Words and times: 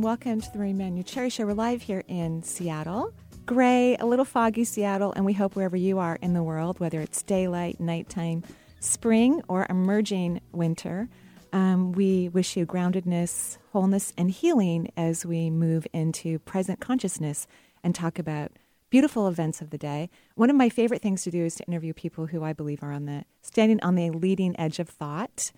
Welcome 0.00 0.40
to 0.40 0.50
the 0.50 0.58
Marie 0.58 0.72
Manuchehri 0.72 1.30
Show. 1.30 1.44
We're 1.44 1.52
live 1.52 1.82
here 1.82 2.02
in 2.08 2.42
Seattle. 2.42 3.12
Gray, 3.44 3.98
a 4.00 4.06
little 4.06 4.24
foggy 4.24 4.64
Seattle, 4.64 5.12
and 5.12 5.26
we 5.26 5.34
hope 5.34 5.54
wherever 5.54 5.76
you 5.76 5.98
are 5.98 6.16
in 6.22 6.32
the 6.32 6.42
world, 6.42 6.80
whether 6.80 7.02
it's 7.02 7.22
daylight, 7.22 7.78
nighttime, 7.80 8.42
spring, 8.80 9.42
or 9.46 9.66
emerging 9.68 10.40
winter, 10.52 11.10
um, 11.52 11.92
we 11.92 12.30
wish 12.30 12.56
you 12.56 12.64
groundedness, 12.64 13.58
wholeness, 13.72 14.14
and 14.16 14.30
healing 14.30 14.90
as 14.96 15.26
we 15.26 15.50
move 15.50 15.86
into 15.92 16.38
present 16.38 16.80
consciousness 16.80 17.46
and 17.84 17.94
talk 17.94 18.18
about 18.18 18.52
beautiful 18.88 19.28
events 19.28 19.60
of 19.60 19.68
the 19.68 19.78
day. 19.78 20.08
One 20.34 20.48
of 20.48 20.56
my 20.56 20.70
favorite 20.70 21.02
things 21.02 21.24
to 21.24 21.30
do 21.30 21.44
is 21.44 21.56
to 21.56 21.64
interview 21.66 21.92
people 21.92 22.24
who 22.24 22.42
I 22.42 22.54
believe 22.54 22.82
are 22.82 22.92
on 22.92 23.04
the 23.04 23.26
standing 23.42 23.82
on 23.82 23.96
the 23.96 24.08
leading 24.08 24.58
edge 24.58 24.78
of 24.78 24.88
thought. 24.88 25.52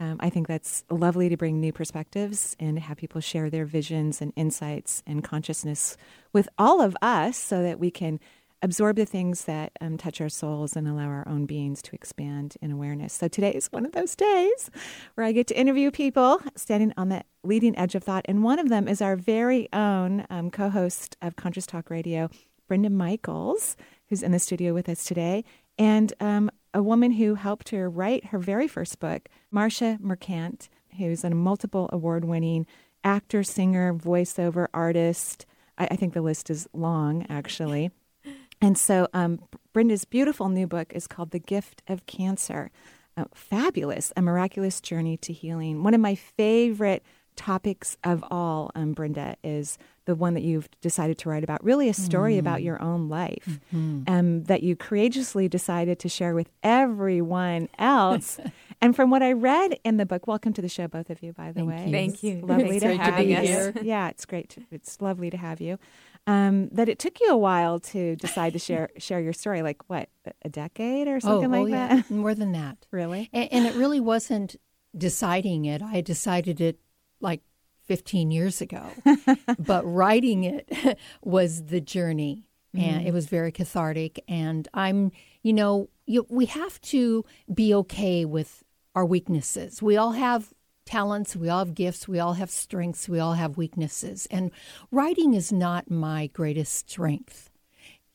Um, 0.00 0.16
I 0.20 0.30
think 0.30 0.46
that's 0.46 0.84
lovely 0.90 1.28
to 1.28 1.36
bring 1.36 1.60
new 1.60 1.72
perspectives 1.72 2.56
and 2.60 2.78
have 2.78 2.98
people 2.98 3.20
share 3.20 3.50
their 3.50 3.64
visions 3.64 4.20
and 4.20 4.32
insights 4.36 5.02
and 5.06 5.24
consciousness 5.24 5.96
with 6.32 6.48
all 6.56 6.80
of 6.80 6.96
us 7.02 7.36
so 7.36 7.62
that 7.62 7.80
we 7.80 7.90
can 7.90 8.20
absorb 8.62 8.96
the 8.96 9.06
things 9.06 9.44
that 9.44 9.72
um, 9.80 9.96
touch 9.96 10.20
our 10.20 10.28
souls 10.28 10.76
and 10.76 10.88
allow 10.88 11.06
our 11.06 11.26
own 11.28 11.46
beings 11.46 11.80
to 11.82 11.94
expand 11.94 12.56
in 12.60 12.70
awareness. 12.70 13.12
So 13.12 13.28
today 13.28 13.52
is 13.52 13.68
one 13.68 13.86
of 13.86 13.92
those 13.92 14.16
days 14.16 14.70
where 15.14 15.26
I 15.26 15.32
get 15.32 15.46
to 15.48 15.58
interview 15.58 15.90
people 15.90 16.40
standing 16.56 16.92
on 16.96 17.08
the 17.08 17.22
leading 17.44 17.76
edge 17.78 17.94
of 17.94 18.02
thought. 18.04 18.24
And 18.28 18.42
one 18.42 18.58
of 18.58 18.68
them 18.68 18.88
is 18.88 19.00
our 19.00 19.16
very 19.16 19.68
own 19.72 20.26
um, 20.30 20.50
co 20.50 20.70
host 20.70 21.16
of 21.22 21.36
Conscious 21.36 21.66
Talk 21.66 21.90
Radio, 21.90 22.30
Brenda 22.66 22.90
Michaels, 22.90 23.76
who's 24.08 24.22
in 24.22 24.32
the 24.32 24.38
studio 24.38 24.74
with 24.74 24.88
us 24.88 25.04
today, 25.04 25.44
and 25.78 26.12
um, 26.20 26.50
a 26.74 26.82
woman 26.82 27.12
who 27.12 27.34
helped 27.34 27.70
her 27.70 27.88
write 27.88 28.26
her 28.26 28.38
very 28.38 28.68
first 28.68 28.98
book, 28.98 29.28
Marsha 29.52 29.98
Merchant, 30.00 30.68
who's 30.98 31.24
a 31.24 31.30
multiple 31.30 31.88
award 31.92 32.24
winning 32.24 32.66
actor, 33.04 33.42
singer, 33.42 33.94
voiceover 33.94 34.66
artist. 34.74 35.46
I, 35.76 35.88
I, 35.90 35.96
think 35.96 36.14
the 36.14 36.22
list 36.22 36.50
is 36.50 36.68
long, 36.72 37.26
actually. 37.28 37.90
And 38.60 38.76
so 38.76 39.06
um, 39.14 39.38
Brenda's 39.72 40.04
beautiful 40.04 40.48
new 40.48 40.66
book 40.66 40.92
is 40.92 41.06
called 41.06 41.30
The 41.30 41.38
Gift 41.38 41.80
of 41.86 42.06
Cancer. 42.06 42.72
Uh, 43.16 43.26
fabulous, 43.32 44.12
a 44.16 44.22
miraculous 44.22 44.80
journey 44.80 45.16
to 45.18 45.32
healing. 45.32 45.84
One 45.84 45.94
of 45.94 46.00
my 46.00 46.16
favorite 46.16 47.04
topics 47.38 47.96
of 48.02 48.24
all, 48.30 48.70
um, 48.74 48.92
Brenda, 48.92 49.36
is 49.44 49.78
the 50.06 50.14
one 50.14 50.34
that 50.34 50.42
you've 50.42 50.68
decided 50.80 51.16
to 51.18 51.28
write 51.28 51.44
about, 51.44 51.62
really 51.62 51.88
a 51.88 51.94
story 51.94 52.34
mm. 52.34 52.40
about 52.40 52.62
your 52.62 52.82
own 52.82 53.08
life 53.08 53.60
mm-hmm. 53.72 54.02
um, 54.06 54.42
that 54.44 54.62
you 54.62 54.74
courageously 54.74 55.48
decided 55.48 55.98
to 56.00 56.08
share 56.08 56.34
with 56.34 56.50
everyone 56.62 57.68
else. 57.78 58.40
and 58.80 58.96
from 58.96 59.10
what 59.10 59.22
I 59.22 59.32
read 59.32 59.78
in 59.84 59.98
the 59.98 60.04
book, 60.04 60.26
welcome 60.26 60.52
to 60.54 60.62
the 60.62 60.68
show, 60.68 60.88
both 60.88 61.10
of 61.10 61.22
you, 61.22 61.32
by 61.32 61.52
the 61.52 61.60
Thank 61.60 61.68
way. 61.68 61.84
You. 61.86 61.92
Thank 61.92 62.22
you. 62.22 62.40
Lovely 62.40 62.76
it's 62.76 62.84
to 62.84 62.96
have 62.96 63.16
to 63.16 63.24
you 63.24 63.36
here. 63.36 63.74
Yeah, 63.82 64.08
it's 64.08 64.24
great. 64.24 64.48
To, 64.50 64.62
it's 64.72 65.00
lovely 65.00 65.30
to 65.30 65.36
have 65.36 65.60
you. 65.60 65.78
Um, 66.26 66.68
that 66.70 66.88
it 66.88 66.98
took 66.98 67.20
you 67.20 67.28
a 67.28 67.36
while 67.36 67.78
to 67.78 68.16
decide 68.16 68.54
to 68.54 68.58
share 68.58 68.90
share 68.98 69.20
your 69.20 69.32
story, 69.32 69.62
like 69.62 69.88
what, 69.88 70.08
a 70.42 70.48
decade 70.48 71.06
or 71.06 71.20
something 71.20 71.54
oh, 71.54 71.62
like 71.62 71.68
oh, 71.68 71.76
that? 71.76 72.10
Yeah. 72.10 72.16
More 72.16 72.34
than 72.34 72.52
that. 72.52 72.86
really? 72.90 73.30
And, 73.32 73.52
and 73.52 73.66
it 73.66 73.74
really 73.74 74.00
wasn't 74.00 74.56
deciding 74.96 75.66
it. 75.66 75.82
I 75.82 76.00
decided 76.00 76.60
it 76.60 76.80
like 77.20 77.42
15 77.86 78.30
years 78.30 78.60
ago. 78.60 78.86
but 79.58 79.84
writing 79.84 80.44
it 80.44 80.98
was 81.22 81.66
the 81.66 81.80
journey. 81.80 82.44
Mm-hmm. 82.76 82.84
And 82.84 83.06
it 83.06 83.14
was 83.14 83.26
very 83.26 83.50
cathartic. 83.50 84.22
And 84.28 84.68
I'm, 84.74 85.10
you 85.42 85.52
know, 85.52 85.88
you, 86.06 86.26
we 86.28 86.46
have 86.46 86.80
to 86.82 87.24
be 87.52 87.74
okay 87.74 88.24
with 88.24 88.62
our 88.94 89.06
weaknesses. 89.06 89.82
We 89.82 89.96
all 89.96 90.12
have 90.12 90.52
talents, 90.84 91.36
we 91.36 91.50
all 91.50 91.58
have 91.58 91.74
gifts, 91.74 92.08
we 92.08 92.18
all 92.18 92.32
have 92.32 92.50
strengths, 92.50 93.08
we 93.08 93.20
all 93.20 93.34
have 93.34 93.58
weaknesses. 93.58 94.26
And 94.30 94.50
writing 94.90 95.34
is 95.34 95.52
not 95.52 95.90
my 95.90 96.28
greatest 96.28 96.90
strength. 96.90 97.50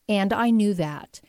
And 0.09 0.33
I 0.33 0.49
knew 0.49 0.73
that. 0.73 1.21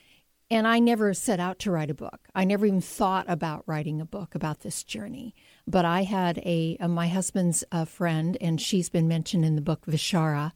And 0.51 0.67
I 0.67 0.79
never 0.79 1.15
set 1.15 1.41
out 1.41 1.59
to 1.61 1.71
write 1.71 1.91
a 1.91 1.95
book. 1.95 2.29
I 2.35 2.45
never 2.45 2.67
even 2.67 2.81
thought 2.81 3.27
about 3.29 3.65
writing 3.67 4.01
a 4.01 4.07
book 4.07 4.35
about 4.35 4.61
this 4.61 4.83
journey. 4.83 5.35
But 5.67 5.85
I 5.85 6.03
had 6.03 6.39
a, 6.39 6.77
a 6.81 6.89
my 6.89 7.09
husband's 7.09 7.65
a 7.73 7.87
friend, 7.87 8.37
and 8.41 8.61
she's 8.61 8.89
been 8.89 9.09
mentioned 9.09 9.45
in 9.45 9.55
the 9.55 9.63
book 9.63 9.87
Vishara. 9.87 10.53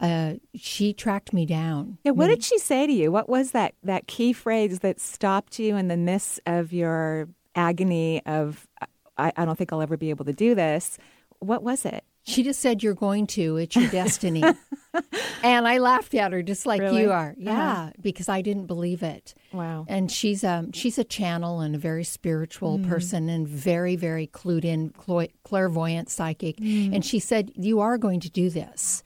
Uh, 0.00 0.34
she 0.54 0.92
tracked 0.92 1.32
me 1.32 1.46
down. 1.46 1.98
Yeah, 2.02 2.12
what 2.12 2.26
did 2.26 2.42
she 2.42 2.58
say 2.58 2.86
to 2.86 2.92
you? 2.92 3.12
What 3.12 3.28
was 3.28 3.52
that 3.52 3.74
that 3.82 4.06
key 4.06 4.32
phrase 4.32 4.80
that 4.80 5.00
stopped 5.00 5.58
you 5.58 5.76
in 5.76 5.88
the 5.88 5.96
midst 5.96 6.40
of 6.44 6.72
your 6.72 7.28
agony 7.54 8.24
of 8.26 8.66
I, 9.16 9.32
I 9.36 9.44
don't 9.44 9.56
think 9.56 9.72
I'll 9.72 9.82
ever 9.82 9.96
be 9.96 10.10
able 10.10 10.24
to 10.24 10.32
do 10.32 10.54
this? 10.54 10.98
What 11.38 11.62
was 11.62 11.84
it? 11.84 12.04
She 12.24 12.42
just 12.42 12.60
said, 12.60 12.82
You're 12.82 12.94
going 12.94 13.26
to. 13.28 13.56
It's 13.56 13.74
your 13.74 13.90
destiny. 13.90 14.42
and 15.42 15.66
I 15.66 15.78
laughed 15.78 16.14
at 16.14 16.32
her 16.32 16.42
just 16.42 16.66
like 16.66 16.80
really? 16.80 17.02
you 17.02 17.10
are. 17.10 17.30
Uh-huh. 17.30 17.36
Yeah, 17.36 17.72
uh-huh. 17.72 17.90
because 18.00 18.28
I 18.28 18.42
didn't 18.42 18.66
believe 18.66 19.02
it. 19.02 19.34
Wow. 19.52 19.86
And 19.88 20.10
she's 20.10 20.44
um 20.44 20.72
she's 20.72 20.98
a 20.98 21.04
channel 21.04 21.60
and 21.60 21.74
a 21.74 21.78
very 21.78 22.04
spiritual 22.04 22.78
mm. 22.78 22.88
person 22.88 23.28
and 23.28 23.46
very, 23.46 23.96
very 23.96 24.26
clued 24.28 24.64
in, 24.64 24.90
clairvoyant, 25.44 26.10
psychic. 26.10 26.56
Mm. 26.58 26.94
And 26.94 27.04
she 27.04 27.18
said, 27.18 27.52
You 27.56 27.80
are 27.80 27.98
going 27.98 28.20
to 28.20 28.30
do 28.30 28.50
this. 28.50 29.02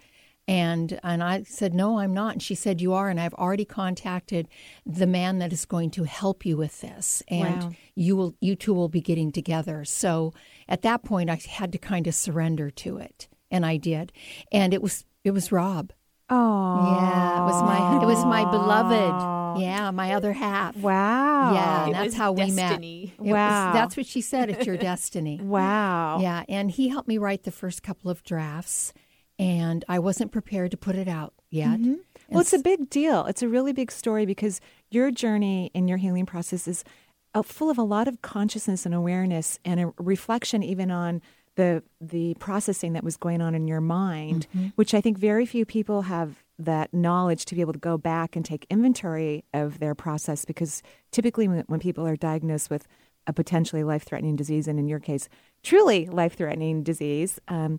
And 0.48 1.00
and 1.02 1.22
I 1.22 1.42
said, 1.42 1.74
No, 1.74 1.98
I'm 1.98 2.14
not. 2.14 2.34
And 2.34 2.42
she 2.42 2.54
said, 2.54 2.80
You 2.80 2.92
are. 2.92 3.08
And 3.08 3.18
I've 3.18 3.34
already 3.34 3.64
contacted 3.64 4.48
the 4.84 5.06
man 5.06 5.38
that 5.38 5.52
is 5.52 5.64
going 5.64 5.90
to 5.92 6.04
help 6.04 6.46
you 6.46 6.56
with 6.56 6.80
this. 6.80 7.22
And 7.28 7.62
wow. 7.64 7.72
you 7.94 8.16
will 8.16 8.34
you 8.40 8.54
two 8.54 8.72
will 8.72 8.88
be 8.88 9.00
getting 9.00 9.32
together. 9.32 9.84
So 9.84 10.32
at 10.68 10.82
that 10.82 11.02
point 11.02 11.30
I 11.30 11.40
had 11.48 11.72
to 11.72 11.78
kind 11.78 12.06
of 12.06 12.14
surrender 12.14 12.70
to 12.70 12.98
it. 12.98 13.28
And 13.50 13.66
I 13.66 13.76
did. 13.76 14.12
And 14.52 14.72
it 14.72 14.82
was 14.82 15.04
it 15.24 15.32
was 15.32 15.50
Rob. 15.50 15.92
Oh. 16.28 16.98
Yeah. 17.00 17.42
It 17.42 17.44
was 17.44 17.62
my 17.62 18.02
it 18.02 18.06
was 18.06 18.24
my 18.24 18.44
beloved. 18.48 19.60
Yeah, 19.60 19.90
my 19.90 20.14
other 20.14 20.32
half. 20.32 20.76
Wow. 20.76 21.54
Yeah, 21.54 21.92
that's 21.92 22.14
how 22.14 22.34
destiny. 22.34 23.14
we 23.18 23.24
met. 23.24 23.28
It 23.28 23.32
wow. 23.32 23.66
Was, 23.66 23.74
that's 23.74 23.96
what 23.96 24.06
she 24.06 24.20
said. 24.20 24.50
It's 24.50 24.66
your 24.66 24.76
destiny. 24.76 25.40
wow. 25.42 26.18
Yeah, 26.20 26.44
and 26.48 26.70
he 26.70 26.88
helped 26.88 27.08
me 27.08 27.18
write 27.18 27.44
the 27.44 27.50
first 27.50 27.82
couple 27.82 28.10
of 28.10 28.22
drafts 28.22 28.92
and 29.38 29.84
I 29.88 29.98
wasn't 29.98 30.32
prepared 30.32 30.70
to 30.70 30.76
put 30.76 30.97
it 30.97 31.08
out 31.08 31.34
yet. 31.50 31.78
Mm-hmm. 31.78 31.94
Well, 32.28 32.41
it's 32.41 32.52
a 32.52 32.58
big 32.58 32.91
deal. 32.91 33.26
It's 33.26 33.42
a 33.42 33.48
really 33.48 33.72
big 33.72 33.92
story 33.92 34.26
because 34.26 34.60
your 34.91 35.10
journey 35.10 35.70
in 35.74 35.88
your 35.88 35.98
healing 35.98 36.26
process 36.26 36.66
is 36.66 36.84
uh, 37.34 37.42
full 37.42 37.70
of 37.70 37.78
a 37.78 37.82
lot 37.82 38.08
of 38.08 38.22
consciousness 38.22 38.86
and 38.86 38.94
awareness 38.94 39.58
and 39.64 39.80
a 39.80 39.92
reflection 39.98 40.62
even 40.62 40.91
on 40.91 41.20
the 41.56 41.82
the 42.00 42.34
processing 42.38 42.92
that 42.92 43.02
was 43.02 43.16
going 43.16 43.41
on 43.41 43.54
in 43.54 43.66
your 43.66 43.80
mind, 43.80 44.47
mm-hmm. 44.54 44.69
which 44.76 44.94
I 44.94 45.00
think 45.00 45.19
very 45.19 45.47
few 45.47 45.64
people 45.64 46.03
have 46.03 46.44
that 46.58 46.94
knowledge 46.94 47.44
to 47.47 47.54
be 47.54 47.60
able 47.60 47.72
to 47.72 47.78
go 47.78 47.98
back 47.98 48.36
and 48.36 48.44
take 48.44 48.66
inventory 48.70 49.44
of 49.53 49.78
their 49.78 49.94
process 49.94 50.44
because 50.44 50.82
typically 51.10 51.48
when, 51.48 51.64
when 51.66 51.80
people 51.80 52.06
are 52.06 52.16
diagnosed 52.16 52.70
with 52.70 52.86
a 53.26 53.32
potentially 53.32 53.82
life-threatening 53.84 54.36
disease 54.36 54.68
and 54.68 54.78
in 54.78 54.86
your 54.86 55.00
case 55.00 55.28
truly 55.62 56.06
life-threatening 56.06 56.83
disease 56.83 57.38
um, 57.48 57.78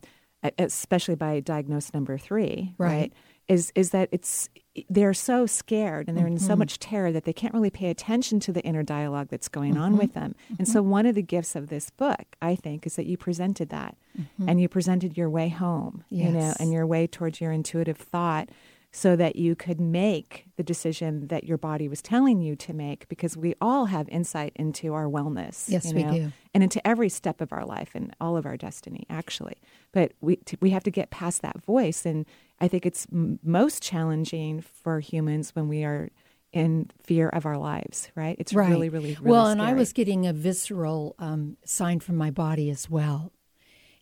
especially 0.57 1.15
by 1.15 1.39
diagnosis 1.39 1.93
number 1.93 2.17
three, 2.17 2.73
right. 2.77 2.87
right. 2.87 3.13
Is 3.47 3.71
is 3.75 3.91
that 3.91 4.09
it's 4.11 4.49
they're 4.89 5.13
so 5.13 5.45
scared 5.45 6.07
and 6.07 6.17
they're 6.17 6.25
mm-hmm. 6.25 6.33
in 6.33 6.39
so 6.39 6.49
mm-hmm. 6.49 6.59
much 6.59 6.79
terror 6.79 7.11
that 7.11 7.23
they 7.23 7.33
can't 7.33 7.53
really 7.53 7.69
pay 7.69 7.89
attention 7.89 8.39
to 8.41 8.51
the 8.51 8.61
inner 8.61 8.83
dialogue 8.83 9.27
that's 9.29 9.47
going 9.47 9.73
mm-hmm. 9.73 9.83
on 9.83 9.97
with 9.97 10.13
them. 10.13 10.35
Mm-hmm. 10.45 10.55
And 10.59 10.67
so 10.67 10.81
one 10.81 11.05
of 11.05 11.15
the 11.15 11.21
gifts 11.21 11.55
of 11.55 11.69
this 11.69 11.89
book, 11.89 12.35
I 12.41 12.55
think, 12.55 12.85
is 12.85 12.97
that 12.97 13.05
you 13.05 13.17
presented 13.17 13.69
that 13.69 13.95
mm-hmm. 14.19 14.49
and 14.49 14.59
you 14.59 14.67
presented 14.67 15.17
your 15.17 15.29
way 15.29 15.49
home, 15.49 16.03
yes. 16.09 16.27
you 16.27 16.33
know, 16.33 16.53
and 16.59 16.71
your 16.73 16.85
way 16.85 17.07
towards 17.07 17.39
your 17.39 17.51
intuitive 17.51 17.97
thought 17.97 18.49
so 18.91 19.15
that 19.15 19.35
you 19.35 19.55
could 19.55 19.79
make 19.79 20.45
the 20.55 20.63
decision 20.63 21.27
that 21.27 21.43
your 21.43 21.57
body 21.57 21.87
was 21.87 22.01
telling 22.01 22.41
you 22.41 22.55
to 22.55 22.73
make 22.73 23.07
because 23.09 23.35
we 23.37 23.53
all 23.61 23.85
have 23.85 24.07
insight 24.09 24.53
into 24.55 24.93
our 24.93 25.05
wellness. 25.05 25.65
Yes, 25.67 25.85
you 25.85 25.93
know, 25.93 26.11
we 26.11 26.19
do. 26.19 26.31
And 26.53 26.63
into 26.63 26.85
every 26.87 27.09
step 27.09 27.41
of 27.41 27.53
our 27.53 27.65
life 27.65 27.91
and 27.93 28.15
all 28.19 28.37
of 28.37 28.45
our 28.45 28.57
destiny, 28.57 29.05
actually. 29.09 29.57
But 29.91 30.13
we, 30.21 30.37
t- 30.37 30.57
we 30.61 30.71
have 30.71 30.83
to 30.83 30.91
get 30.91 31.09
past 31.11 31.41
that 31.41 31.63
voice. 31.63 32.05
And 32.05 32.25
I 32.59 32.67
think 32.67 32.85
it's 32.85 33.05
m- 33.11 33.39
most 33.43 33.83
challenging 33.83 34.61
for 34.61 34.99
humans 34.99 35.51
when 35.53 35.67
we 35.67 35.83
are 35.83 36.09
in 36.53 36.89
fear 37.03 37.29
of 37.29 37.45
our 37.45 37.57
lives, 37.57 38.09
right? 38.15 38.37
It's 38.39 38.53
right. 38.53 38.69
really, 38.69 38.89
really, 38.89 39.15
really 39.15 39.29
Well, 39.29 39.45
scary. 39.45 39.51
and 39.51 39.61
I 39.61 39.73
was 39.73 39.93
getting 39.93 40.25
a 40.25 40.33
visceral 40.33 41.13
um, 41.19 41.57
sign 41.65 41.99
from 41.99 42.15
my 42.15 42.31
body 42.31 42.69
as 42.69 42.89
well. 42.89 43.33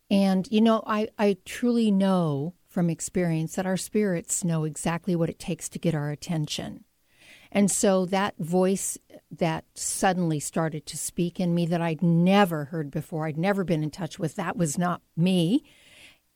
And, 0.08 0.46
you 0.52 0.60
know, 0.60 0.84
I, 0.86 1.08
I 1.18 1.36
truly 1.44 1.90
know 1.90 2.54
from 2.76 2.90
experience 2.90 3.54
that 3.54 3.64
our 3.64 3.78
spirits 3.78 4.44
know 4.44 4.64
exactly 4.64 5.16
what 5.16 5.30
it 5.30 5.38
takes 5.38 5.66
to 5.66 5.78
get 5.78 5.94
our 5.94 6.10
attention. 6.10 6.84
And 7.50 7.70
so 7.70 8.04
that 8.04 8.34
voice 8.38 8.98
that 9.30 9.64
suddenly 9.72 10.40
started 10.40 10.84
to 10.84 10.98
speak 10.98 11.40
in 11.40 11.54
me 11.54 11.64
that 11.64 11.80
I'd 11.80 12.02
never 12.02 12.66
heard 12.66 12.90
before, 12.90 13.26
I'd 13.26 13.38
never 13.38 13.64
been 13.64 13.82
in 13.82 13.88
touch 13.88 14.18
with, 14.18 14.34
that 14.34 14.58
was 14.58 14.76
not 14.76 15.00
me. 15.16 15.64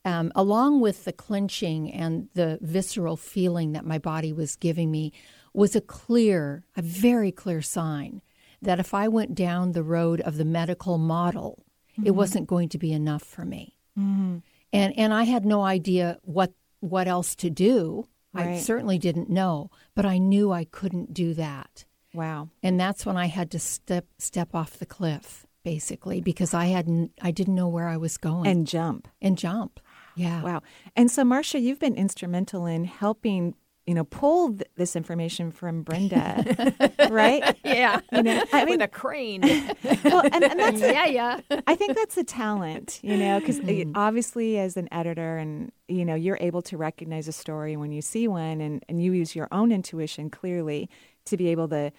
Um, 0.06 0.32
along 0.34 0.81
with 0.81 1.04
the 1.04 1.12
clenching 1.12 1.92
and 1.92 2.31
the 2.32 2.58
visceral 2.62 3.19
feeling 3.19 3.72
that 3.72 3.84
my 3.84 3.98
body 3.98 4.32
was 4.32 4.56
giving 4.56 4.90
me, 4.90 5.12
was 5.52 5.76
a 5.76 5.82
clear, 5.82 6.64
a 6.75 6.81
very 6.81 7.32
clear 7.32 7.60
sign 7.60 8.22
that 8.62 8.81
if 8.81 8.94
I 8.94 9.08
went 9.08 9.34
down 9.34 9.72
the 9.72 9.82
road 9.82 10.22
of 10.22 10.38
the 10.38 10.46
medical 10.46 10.96
model, 10.96 11.66
mm-hmm. 11.93 12.06
it 12.06 12.14
wasn't 12.14 12.46
going 12.46 12.70
to 12.70 12.78
be 12.78 12.94
enough 12.94 13.25
for 13.25 13.44
me. 13.44 13.76
Mm-hmm. 13.98 14.38
And 14.72 14.96
and 14.96 15.12
I 15.12 15.25
had 15.25 15.44
no 15.44 15.62
idea 15.62 16.19
what 16.22 16.52
what 16.81 17.08
else 17.08 17.34
to 17.37 17.50
do. 17.50 18.06
Right. 18.32 18.49
I 18.49 18.58
certainly 18.58 18.99
didn't 18.99 19.28
know, 19.28 19.70
but 19.94 20.06
I 20.06 20.19
knew 20.19 20.52
I 20.52 20.64
couldn't 20.64 21.12
do 21.12 21.34
that. 21.34 21.84
Wow. 22.14 22.49
And 22.62 22.78
that's 22.78 23.05
when 23.05 23.17
I 23.17 23.26
had 23.26 23.50
to 23.52 23.58
step 23.58 24.06
step 24.19 24.55
off 24.55 24.78
the 24.78 24.87
cliff 24.87 25.46
basically 25.62 26.20
because 26.20 26.55
I 26.55 26.67
hadn't 26.67 27.12
I 27.20 27.31
didn't 27.31 27.55
know 27.55 27.69
where 27.69 27.88
I 27.88 27.96
was 27.96 28.17
going. 28.17 28.46
And 28.46 28.67
jump. 28.67 29.08
And 29.20 29.37
jump. 29.37 29.81
Yeah. 30.17 30.43
Wow. 30.43 30.62
And 30.96 31.11
so 31.11 31.25
Marsha, 31.25 31.61
you've 31.61 31.78
been 31.78 31.96
instrumental 31.96 32.67
in 32.67 32.84
helping 32.84 33.55
you 33.87 33.94
know, 33.94 34.05
pull 34.05 34.50
th- 34.50 34.71
this 34.77 34.94
information 34.94 35.50
from 35.50 35.82
Brenda, 35.82 36.75
right? 37.11 37.56
Yeah, 37.65 38.00
you 38.12 38.23
know, 38.23 38.44
I 38.53 38.65
mean, 38.65 38.79
with 38.79 38.82
a 38.82 38.88
crane. 38.88 39.41
well, 39.43 40.23
and, 40.32 40.44
and, 40.44 40.61
that's 40.61 40.81
yeah, 40.81 41.06
yeah. 41.06 41.41
I 41.67 41.75
think 41.75 41.97
that's 41.97 42.17
a 42.17 42.25
talent, 42.25 43.00
you 43.03 43.17
know, 43.17 43.41
because 43.41 43.59
mm-hmm. 43.59 43.93
obviously 43.94 44.59
as 44.59 44.77
an 44.77 44.88
editor, 44.93 45.38
and 45.38 45.73
you 45.88 46.05
know, 46.05 46.15
you're 46.15 46.38
able 46.41 46.62
to 46.62 46.77
recognize 46.77 47.27
a 47.27 47.32
story 47.32 47.77
when 47.77 47.93
you 47.93 48.03
see 48.03 48.29
one, 48.29 48.61
and 48.61 48.85
and 48.88 49.03
you 49.03 49.12
use 49.12 49.35
your 49.35 49.49
own 49.50 49.73
intuition 49.73 50.31
clearly 50.31 50.88
to 51.27 51.37
be 51.37 51.49
able 51.49 51.69
to 51.69 51.91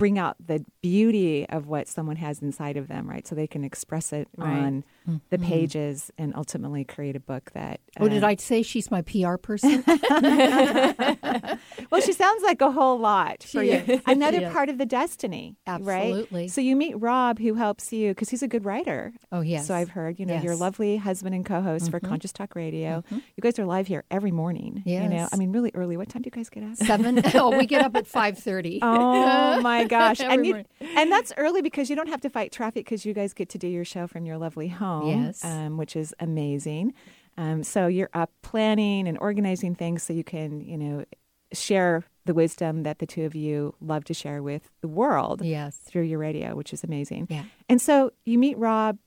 bring 0.00 0.18
out 0.18 0.34
the 0.44 0.64
beauty 0.80 1.46
of 1.50 1.68
what 1.68 1.86
someone 1.86 2.16
has 2.16 2.40
inside 2.40 2.78
of 2.78 2.88
them, 2.88 3.06
right? 3.08 3.26
So 3.26 3.34
they 3.34 3.46
can 3.46 3.64
express 3.64 4.14
it 4.14 4.28
right. 4.34 4.48
on 4.48 4.84
mm-hmm. 5.10 5.16
the 5.30 5.38
pages 5.38 6.10
and 6.18 6.34
ultimately 6.34 6.84
create 6.84 7.16
a 7.16 7.20
book 7.20 7.50
that. 7.54 7.80
Uh, 7.98 8.04
oh, 8.04 8.08
did 8.08 8.24
I 8.24 8.36
say 8.36 8.62
she's 8.62 8.90
my 8.90 9.02
PR 9.02 9.36
person? 9.36 9.84
well, 11.90 12.00
she 12.00 12.12
sounds 12.12 12.42
like 12.42 12.60
a 12.60 12.70
whole 12.70 12.98
lot 12.98 13.42
for 13.42 13.62
she 13.62 13.72
you. 13.72 13.78
Is. 13.78 14.00
Another 14.06 14.50
part 14.50 14.68
of 14.68 14.78
the 14.78 14.86
destiny, 14.86 15.56
Absolutely. 15.66 16.42
Right? 16.42 16.50
So 16.50 16.60
you 16.60 16.76
meet 16.76 17.00
Rob, 17.00 17.38
who 17.38 17.54
helps 17.54 17.92
you 17.92 18.10
because 18.10 18.28
he's 18.28 18.42
a 18.42 18.48
good 18.48 18.64
writer. 18.64 19.12
Oh 19.32 19.40
yes. 19.40 19.66
So 19.66 19.74
I've 19.74 19.90
heard, 19.90 20.18
you 20.18 20.26
know, 20.26 20.34
yes. 20.34 20.44
your 20.44 20.56
lovely 20.56 20.96
husband 20.96 21.34
and 21.34 21.44
co-host 21.44 21.86
mm-hmm. 21.86 21.90
for 21.90 22.00
Conscious 22.00 22.32
Talk 22.32 22.54
Radio. 22.54 23.02
Mm-hmm. 23.06 23.16
You 23.16 23.40
guys 23.40 23.58
are 23.58 23.66
live 23.66 23.86
here 23.86 24.04
every 24.10 24.32
morning. 24.32 24.82
Yes. 24.84 25.02
You 25.02 25.08
know, 25.08 25.28
I 25.32 25.36
mean, 25.36 25.52
really 25.52 25.70
early. 25.74 25.96
What 25.96 26.08
time 26.08 26.22
do 26.22 26.28
you 26.28 26.32
guys 26.32 26.48
get 26.48 26.64
up? 26.64 26.76
Seven. 26.76 27.22
oh, 27.34 27.56
we 27.56 27.66
get 27.66 27.82
up 27.82 27.96
at 27.96 28.06
five 28.06 28.38
thirty. 28.38 28.80
Oh 28.82 29.60
my 29.60 29.84
gosh! 29.84 30.20
and 30.20 30.46
you, 30.46 30.64
and 30.80 31.10
that's 31.10 31.32
early 31.36 31.62
because 31.62 31.90
you 31.90 31.96
don't 31.96 32.08
have 32.08 32.20
to 32.22 32.30
fight 32.30 32.52
traffic 32.52 32.84
because 32.84 33.04
you 33.04 33.14
guys 33.14 33.32
get 33.32 33.48
to 33.50 33.58
do 33.58 33.68
your 33.68 33.84
show 33.84 34.06
from 34.06 34.26
your 34.26 34.38
lovely 34.38 34.68
home. 34.68 34.99
Yes. 35.08 35.44
Um, 35.44 35.76
which 35.76 35.96
is 35.96 36.14
amazing. 36.20 36.94
Um, 37.36 37.62
so 37.62 37.86
you're 37.86 38.10
up 38.12 38.30
planning 38.42 39.08
and 39.08 39.16
organizing 39.18 39.74
things 39.74 40.02
so 40.02 40.12
you 40.12 40.24
can, 40.24 40.60
you 40.60 40.76
know, 40.76 41.04
share 41.52 42.04
the 42.26 42.34
wisdom 42.34 42.82
that 42.82 42.98
the 42.98 43.06
two 43.06 43.24
of 43.24 43.34
you 43.34 43.74
love 43.80 44.04
to 44.04 44.14
share 44.14 44.42
with 44.42 44.70
the 44.82 44.88
world 44.88 45.42
yes. 45.42 45.76
through 45.76 46.02
your 46.02 46.18
radio, 46.18 46.54
which 46.54 46.72
is 46.72 46.84
amazing. 46.84 47.26
Yeah. 47.30 47.44
And 47.68 47.80
so 47.80 48.12
you 48.24 48.38
meet 48.38 48.58
Rob, 48.58 48.98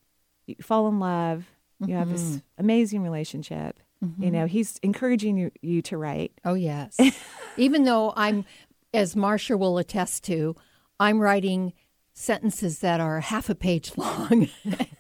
you 0.46 0.56
fall 0.62 0.88
in 0.88 1.00
love, 1.00 1.46
you 1.80 1.88
mm-hmm. 1.88 1.98
have 2.00 2.10
this 2.10 2.22
mm-hmm. 2.22 2.38
amazing 2.58 3.04
relationship. 3.04 3.80
Mm-hmm. 4.04 4.24
You 4.24 4.32
know, 4.32 4.46
he's 4.46 4.78
encouraging 4.84 5.38
you, 5.38 5.52
you 5.62 5.82
to 5.84 5.98
write. 5.98 6.34
Oh, 6.44 6.54
yes. 6.56 7.00
Even 7.58 7.84
though 7.84 8.14
I'm, 8.16 8.46
as 8.94 9.16
Marsha 9.16 9.58
will 9.58 9.78
attest 9.78 10.24
to, 10.26 10.56
I'm 11.00 11.20
writing 11.20 11.74
sentences 12.14 12.80
that 12.80 13.00
are 13.00 13.20
half 13.20 13.50
a 13.50 13.56
page 13.56 13.92
long. 13.98 14.50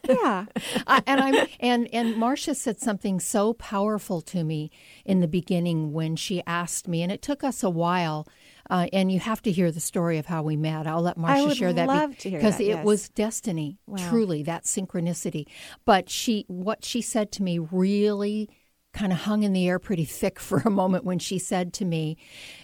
yeah. 0.07 0.45
I, 0.87 1.03
and 1.05 1.21
I'm 1.21 1.47
and 1.59 1.87
and 1.93 2.15
Marsha 2.15 2.55
said 2.55 2.79
something 2.79 3.19
so 3.19 3.53
powerful 3.53 4.21
to 4.21 4.43
me 4.43 4.71
in 5.05 5.19
the 5.19 5.27
beginning 5.27 5.93
when 5.93 6.15
she 6.15 6.41
asked 6.45 6.87
me 6.87 7.01
and 7.01 7.11
it 7.11 7.21
took 7.21 7.43
us 7.43 7.63
a 7.63 7.69
while 7.69 8.27
uh, 8.69 8.87
and 8.93 9.11
you 9.11 9.19
have 9.19 9.41
to 9.43 9.51
hear 9.51 9.71
the 9.71 9.79
story 9.79 10.17
of 10.17 10.25
how 10.25 10.41
we 10.41 10.55
met. 10.55 10.87
I'll 10.87 11.01
let 11.01 11.17
Marsha 11.17 11.55
share 11.55 11.73
that 11.73 12.17
because 12.23 12.59
it 12.59 12.67
yes. 12.67 12.85
was 12.85 13.09
destiny, 13.09 13.77
wow. 13.85 14.09
truly 14.09 14.43
that 14.43 14.63
synchronicity. 14.63 15.47
But 15.85 16.09
she, 16.09 16.45
what 16.47 16.85
she 16.85 17.01
said 17.01 17.31
to 17.33 17.43
me, 17.43 17.59
really 17.59 18.49
kind 18.93 19.11
of 19.11 19.19
hung 19.19 19.43
in 19.43 19.53
the 19.53 19.67
air 19.67 19.79
pretty 19.79 20.05
thick 20.05 20.39
for 20.39 20.59
a 20.59 20.69
moment 20.69 21.03
when 21.03 21.19
she 21.19 21.39
said 21.39 21.73
to 21.73 21.85
me, 21.85 22.15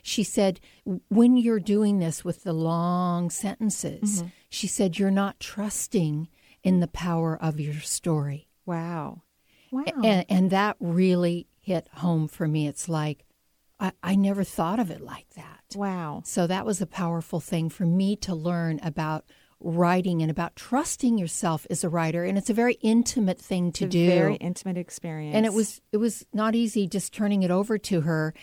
she 0.03 0.23
said, 0.23 0.59
when 1.09 1.35
you're 1.37 1.59
doing 1.59 1.99
this 1.99 2.23
with 2.23 2.43
the 2.43 2.53
long 2.53 3.29
sentences, 3.29 4.19
mm-hmm. 4.19 4.27
she 4.47 4.67
said, 4.67 4.99
you're 4.99 5.11
not 5.11 5.39
trusting 5.39 6.27
in 6.63 6.79
the 6.79 6.87
power 6.87 7.37
of 7.41 7.59
your 7.59 7.79
story. 7.79 8.47
Wow. 8.65 9.23
Wow. 9.71 9.83
And, 10.03 10.25
and 10.29 10.49
that 10.51 10.77
really 10.79 11.47
hit 11.59 11.87
home 11.95 12.27
for 12.27 12.47
me. 12.47 12.67
It's 12.67 12.87
like, 12.87 13.25
I, 13.79 13.91
I 14.03 14.15
never 14.15 14.43
thought 14.43 14.79
of 14.79 14.91
it 14.91 15.01
like 15.01 15.29
that. 15.35 15.63
Wow. 15.75 16.21
So 16.25 16.47
that 16.47 16.65
was 16.65 16.81
a 16.81 16.85
powerful 16.85 17.39
thing 17.39 17.69
for 17.69 17.85
me 17.85 18.15
to 18.17 18.35
learn 18.35 18.79
about 18.83 19.25
writing 19.61 20.21
and 20.21 20.31
about 20.31 20.55
trusting 20.55 21.17
yourself 21.17 21.67
as 21.69 21.83
a 21.83 21.89
writer 21.89 22.23
and 22.23 22.37
it's 22.37 22.49
a 22.49 22.53
very 22.53 22.75
intimate 22.75 23.39
thing 23.39 23.71
to 23.73 23.87
do. 23.87 24.07
very 24.07 24.35
intimate 24.35 24.77
experience. 24.77 25.35
And 25.35 25.45
it 25.45 25.53
was 25.53 25.81
it 25.91 25.97
was 25.97 26.25
not 26.33 26.55
easy 26.55 26.87
just 26.87 27.13
turning 27.13 27.43
it 27.43 27.51
over 27.51 27.77
to 27.77 28.01
her 28.01 28.33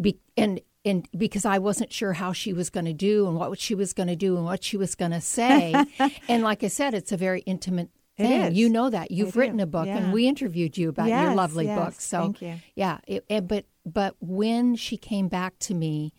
be, 0.00 0.18
and 0.36 0.60
and 0.84 1.08
because 1.16 1.44
I 1.44 1.58
wasn't 1.58 1.92
sure 1.92 2.12
how 2.12 2.32
she 2.32 2.52
was 2.52 2.68
going 2.68 2.86
to 2.86 2.92
do 2.92 3.26
and 3.28 3.36
what 3.36 3.58
she 3.58 3.74
was 3.74 3.92
going 3.92 4.08
to 4.08 4.16
do 4.16 4.36
and 4.36 4.44
what 4.44 4.64
she 4.64 4.76
was 4.76 4.94
going 4.94 5.12
to 5.12 5.20
say. 5.20 5.74
And 6.28 6.42
like 6.42 6.62
I 6.62 6.68
said 6.68 6.94
it's 6.94 7.12
a 7.12 7.16
very 7.16 7.40
intimate 7.42 7.90
thing. 8.16 8.54
you 8.54 8.68
know 8.68 8.90
that. 8.90 9.10
You've 9.10 9.36
written 9.36 9.60
a 9.60 9.66
book 9.66 9.86
yeah. 9.86 9.98
and 9.98 10.12
we 10.12 10.26
interviewed 10.26 10.76
you 10.76 10.88
about 10.88 11.08
yes, 11.08 11.24
your 11.24 11.34
lovely 11.34 11.66
yes, 11.66 11.78
book 11.78 12.00
so 12.00 12.20
thank 12.20 12.42
you. 12.42 12.54
yeah 12.74 12.98
it, 13.06 13.24
it, 13.28 13.48
but 13.48 13.64
but 13.86 14.14
when 14.20 14.76
she 14.76 14.96
came 14.96 15.28
back 15.28 15.58
to 15.60 15.74
me 15.74 16.12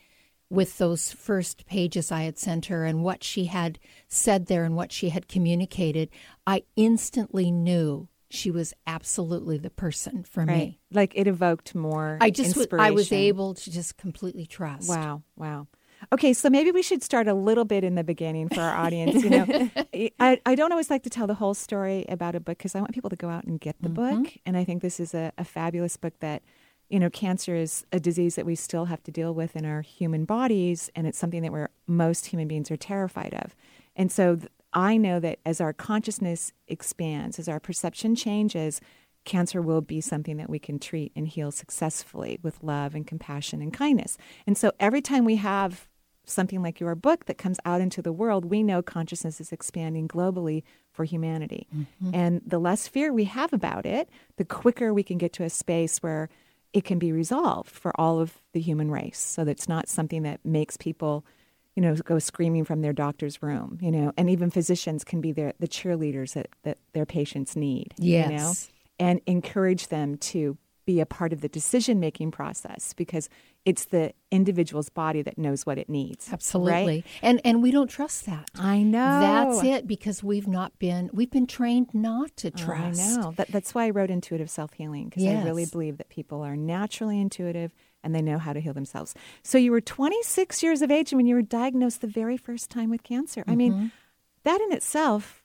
with 0.53 0.77
those 0.77 1.11
first 1.11 1.65
pages 1.65 2.11
I 2.11 2.23
had 2.23 2.38
sent 2.38 2.67
her 2.67 2.85
and 2.85 3.03
what 3.03 3.23
she 3.23 3.45
had 3.45 3.79
said 4.07 4.45
there 4.45 4.63
and 4.63 4.75
what 4.75 4.91
she 4.91 5.09
had 5.09 5.27
communicated, 5.27 6.09
I 6.45 6.63
instantly 6.75 7.50
knew 7.51 8.07
she 8.29 8.51
was 8.51 8.73
absolutely 8.87 9.57
the 9.57 9.69
person 9.69 10.23
for 10.23 10.45
right. 10.45 10.57
me. 10.57 10.80
Like 10.92 11.13
it 11.16 11.28
evoked 11.28 11.75
more. 11.75 12.18
I 12.21 12.30
just 12.30 12.56
inspiration. 12.56 12.85
I 12.85 12.92
was 12.92 13.11
able 13.11 13.56
to 13.56 13.71
just 13.71 13.97
completely 13.97 14.45
trust. 14.45 14.89
Wow, 14.89 15.23
wow. 15.35 15.68
Okay, 16.11 16.33
so 16.33 16.49
maybe 16.49 16.71
we 16.71 16.83
should 16.83 17.01
start 17.01 17.28
a 17.28 17.33
little 17.33 17.66
bit 17.66 17.83
in 17.83 17.95
the 17.95 18.04
beginning 18.04 18.49
for 18.49 18.61
our 18.61 18.75
audience. 18.75 19.23
You 19.23 19.30
know, 19.30 19.69
I, 20.19 20.42
I 20.45 20.56
don't 20.56 20.71
always 20.71 20.89
like 20.89 21.04
to 21.04 21.09
tell 21.09 21.28
the 21.28 21.33
whole 21.33 21.54
story 21.54 22.06
about 22.09 22.35
a 22.35 22.39
book 22.39 22.57
because 22.57 22.75
I 22.75 22.80
want 22.80 22.94
people 22.94 23.09
to 23.09 23.16
go 23.16 23.30
out 23.30 23.45
and 23.45 23.59
get 23.59 23.81
the 23.81 23.89
mm-hmm. 23.89 24.23
book. 24.23 24.33
And 24.45 24.57
I 24.57 24.66
think 24.66 24.81
this 24.81 24.99
is 24.99 25.13
a, 25.13 25.31
a 25.37 25.45
fabulous 25.45 25.95
book 25.97 26.13
that 26.19 26.44
you 26.94 27.00
know, 27.00 27.09
cancer 27.09 27.56
is 27.56 27.88
a 27.92 28.00
disease 28.00 28.35
that 28.35 28.45
we 28.45 28.54
still 28.54 28.85
have 28.85 29.02
to 29.02 29.12
deal 29.12 29.33
with 29.33 29.56
in 29.56 29.66
our 29.66 29.81
human 29.81 30.26
bodies, 30.26 30.92
and 30.95 31.07
it's 31.07 31.18
something 31.18 31.42
that 31.42 31.52
we're 31.52 31.69
most 31.88 32.28
human 32.28 32.47
beings 32.47 32.69
are 32.69 32.78
terrified 32.78 33.33
of. 33.33 33.56
And 33.95 34.12
so 34.12 34.35
th- 34.35 34.52
I 34.73 34.97
know 34.97 35.19
that 35.19 35.40
as 35.44 35.59
our 35.59 35.73
consciousness 35.73 36.54
expands, 36.68 37.40
as 37.40 37.50
our 37.50 37.59
perception 37.59 38.14
changes, 38.14 38.80
cancer 39.26 39.59
will 39.59 39.81
be 39.81 40.02
something 40.02 40.38
that 40.38 40.52
we 40.52 40.59
can 40.59 40.78
treat 40.78 41.12
and 41.16 41.28
heal 41.28 41.50
successfully 41.50 42.38
with 42.44 42.62
love 42.62 42.94
and 42.94 43.07
compassion 43.07 43.59
and 43.59 43.73
kindness. 43.73 44.16
And 44.45 44.56
so 44.56 44.71
every 44.80 45.02
time 45.02 45.26
we 45.26 45.38
have 45.38 45.88
something 46.26 46.62
like 46.62 46.80
your 46.80 46.94
book 46.94 47.26
that 47.26 47.40
comes 47.40 47.59
out 47.66 47.81
into 47.81 48.04
the 48.04 48.14
world, 48.14 48.45
we 48.45 48.62
know 48.62 48.83
consciousness 48.83 49.42
is 49.42 49.52
expanding 49.52 50.07
globally 50.07 50.62
for 50.92 51.06
humanity. 51.06 51.68
Mm-hmm. 51.76 52.12
And 52.14 52.42
the 52.45 52.59
less 52.59 52.88
fear 52.88 53.12
we 53.12 53.23
have 53.23 53.52
about 53.52 53.88
it, 53.88 54.09
the 54.38 54.45
quicker 54.45 54.94
we 54.94 55.02
can 55.02 55.18
get 55.18 55.33
to 55.33 55.44
a 55.44 55.50
space 55.50 55.97
where 55.97 56.30
it 56.73 56.83
can 56.83 56.99
be 56.99 57.11
resolved 57.11 57.69
for 57.69 57.92
all 57.99 58.19
of 58.19 58.42
the 58.53 58.59
human 58.59 58.92
race. 58.92 59.19
So 59.19 59.45
that 59.45 59.51
it's 59.51 59.69
not 59.69 59.87
something 59.87 60.23
that 60.23 60.44
makes 60.44 60.75
people 60.77 61.25
you 61.75 61.81
know 61.81 61.95
go 61.95 62.19
screaming 62.19 62.65
from 62.65 62.81
their 62.81 62.94
doctor's 62.94 63.42
room 63.42 63.77
you 63.81 63.92
know. 63.92 64.11
And 64.18 64.30
even 64.30 64.49
physicians 64.49 65.03
can 65.03 65.21
be 65.21 65.31
their, 65.31 65.53
the 65.59 65.68
cheerleaders 65.68 66.33
that, 66.33 66.49
that 66.63 66.77
their 66.94 67.06
patients 67.06 67.56
need 67.56 67.94
yes. 67.97 68.30
you 68.30 68.37
know? 68.37 68.53
And 68.99 69.21
encourage 69.25 69.87
them 69.87 70.18
to 70.18 70.57
be 70.85 70.99
a 70.99 71.06
part 71.06 71.33
of 71.33 71.42
the 71.42 71.49
decision 71.49 71.99
making 71.99 72.31
process 72.31 72.94
because 72.94 73.30
it's 73.65 73.85
the 73.85 74.13
individual's 74.31 74.89
body 74.89 75.21
that 75.21 75.37
knows 75.37 75.65
what 75.65 75.77
it 75.77 75.89
needs. 75.89 76.31
Absolutely. 76.31 76.73
Right? 76.73 77.05
And 77.21 77.41
and 77.45 77.63
we 77.63 77.71
don't 77.71 77.89
trust 77.89 78.25
that. 78.25 78.49
I 78.55 78.83
know. 78.83 79.19
That's 79.19 79.63
it 79.63 79.87
because 79.87 80.23
we've 80.23 80.47
not 80.47 80.77
been 80.79 81.09
we've 81.13 81.31
been 81.31 81.47
trained 81.47 81.93
not 81.93 82.35
to 82.37 82.51
trust. 82.51 83.01
I 83.01 83.15
know. 83.15 83.33
That, 83.37 83.49
that's 83.49 83.73
why 83.73 83.85
I 83.85 83.89
wrote 83.91 84.09
intuitive 84.09 84.49
self-healing 84.49 85.09
because 85.09 85.23
yes. 85.23 85.43
I 85.43 85.47
really 85.47 85.65
believe 85.65 85.97
that 85.97 86.09
people 86.09 86.41
are 86.41 86.55
naturally 86.55 87.19
intuitive 87.19 87.73
and 88.03 88.13
they 88.13 88.21
know 88.21 88.37
how 88.37 88.51
to 88.51 88.59
heal 88.59 88.73
themselves. 88.73 89.15
So 89.43 89.57
you 89.57 89.71
were 89.71 89.81
26 89.81 90.61
years 90.61 90.81
of 90.81 90.91
age 90.91 91.13
when 91.13 91.25
you 91.25 91.35
were 91.35 91.41
diagnosed 91.41 92.01
the 92.01 92.07
very 92.07 92.35
first 92.35 92.69
time 92.69 92.89
with 92.89 93.03
cancer. 93.03 93.41
Mm-hmm. 93.41 93.51
I 93.51 93.55
mean, 93.55 93.73
mm-hmm. 93.73 93.87
that 94.43 94.59
in 94.59 94.73
itself 94.73 95.43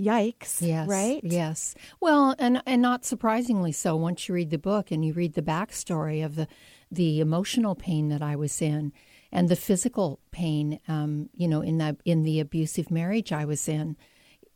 yikes, 0.00 0.60
Yes. 0.60 0.88
right? 0.88 1.20
Yes. 1.22 1.74
Well, 2.00 2.34
and 2.38 2.62
and 2.66 2.82
not 2.82 3.04
surprisingly 3.04 3.72
so. 3.72 3.94
Once 3.96 4.28
you 4.28 4.34
read 4.34 4.50
the 4.50 4.58
book 4.58 4.90
and 4.90 5.04
you 5.04 5.12
read 5.12 5.34
the 5.34 5.42
backstory 5.42 6.24
of 6.24 6.36
the 6.36 6.48
the 6.92 7.20
emotional 7.20 7.74
pain 7.74 8.08
that 8.08 8.22
I 8.22 8.36
was 8.36 8.60
in, 8.60 8.92
and 9.30 9.48
the 9.48 9.56
physical 9.56 10.20
pain, 10.30 10.78
um, 10.88 11.30
you 11.34 11.48
know, 11.48 11.62
in 11.62 11.78
the 11.78 11.96
in 12.04 12.22
the 12.22 12.38
abusive 12.40 12.90
marriage 12.90 13.32
I 13.32 13.44
was 13.44 13.68
in, 13.68 13.96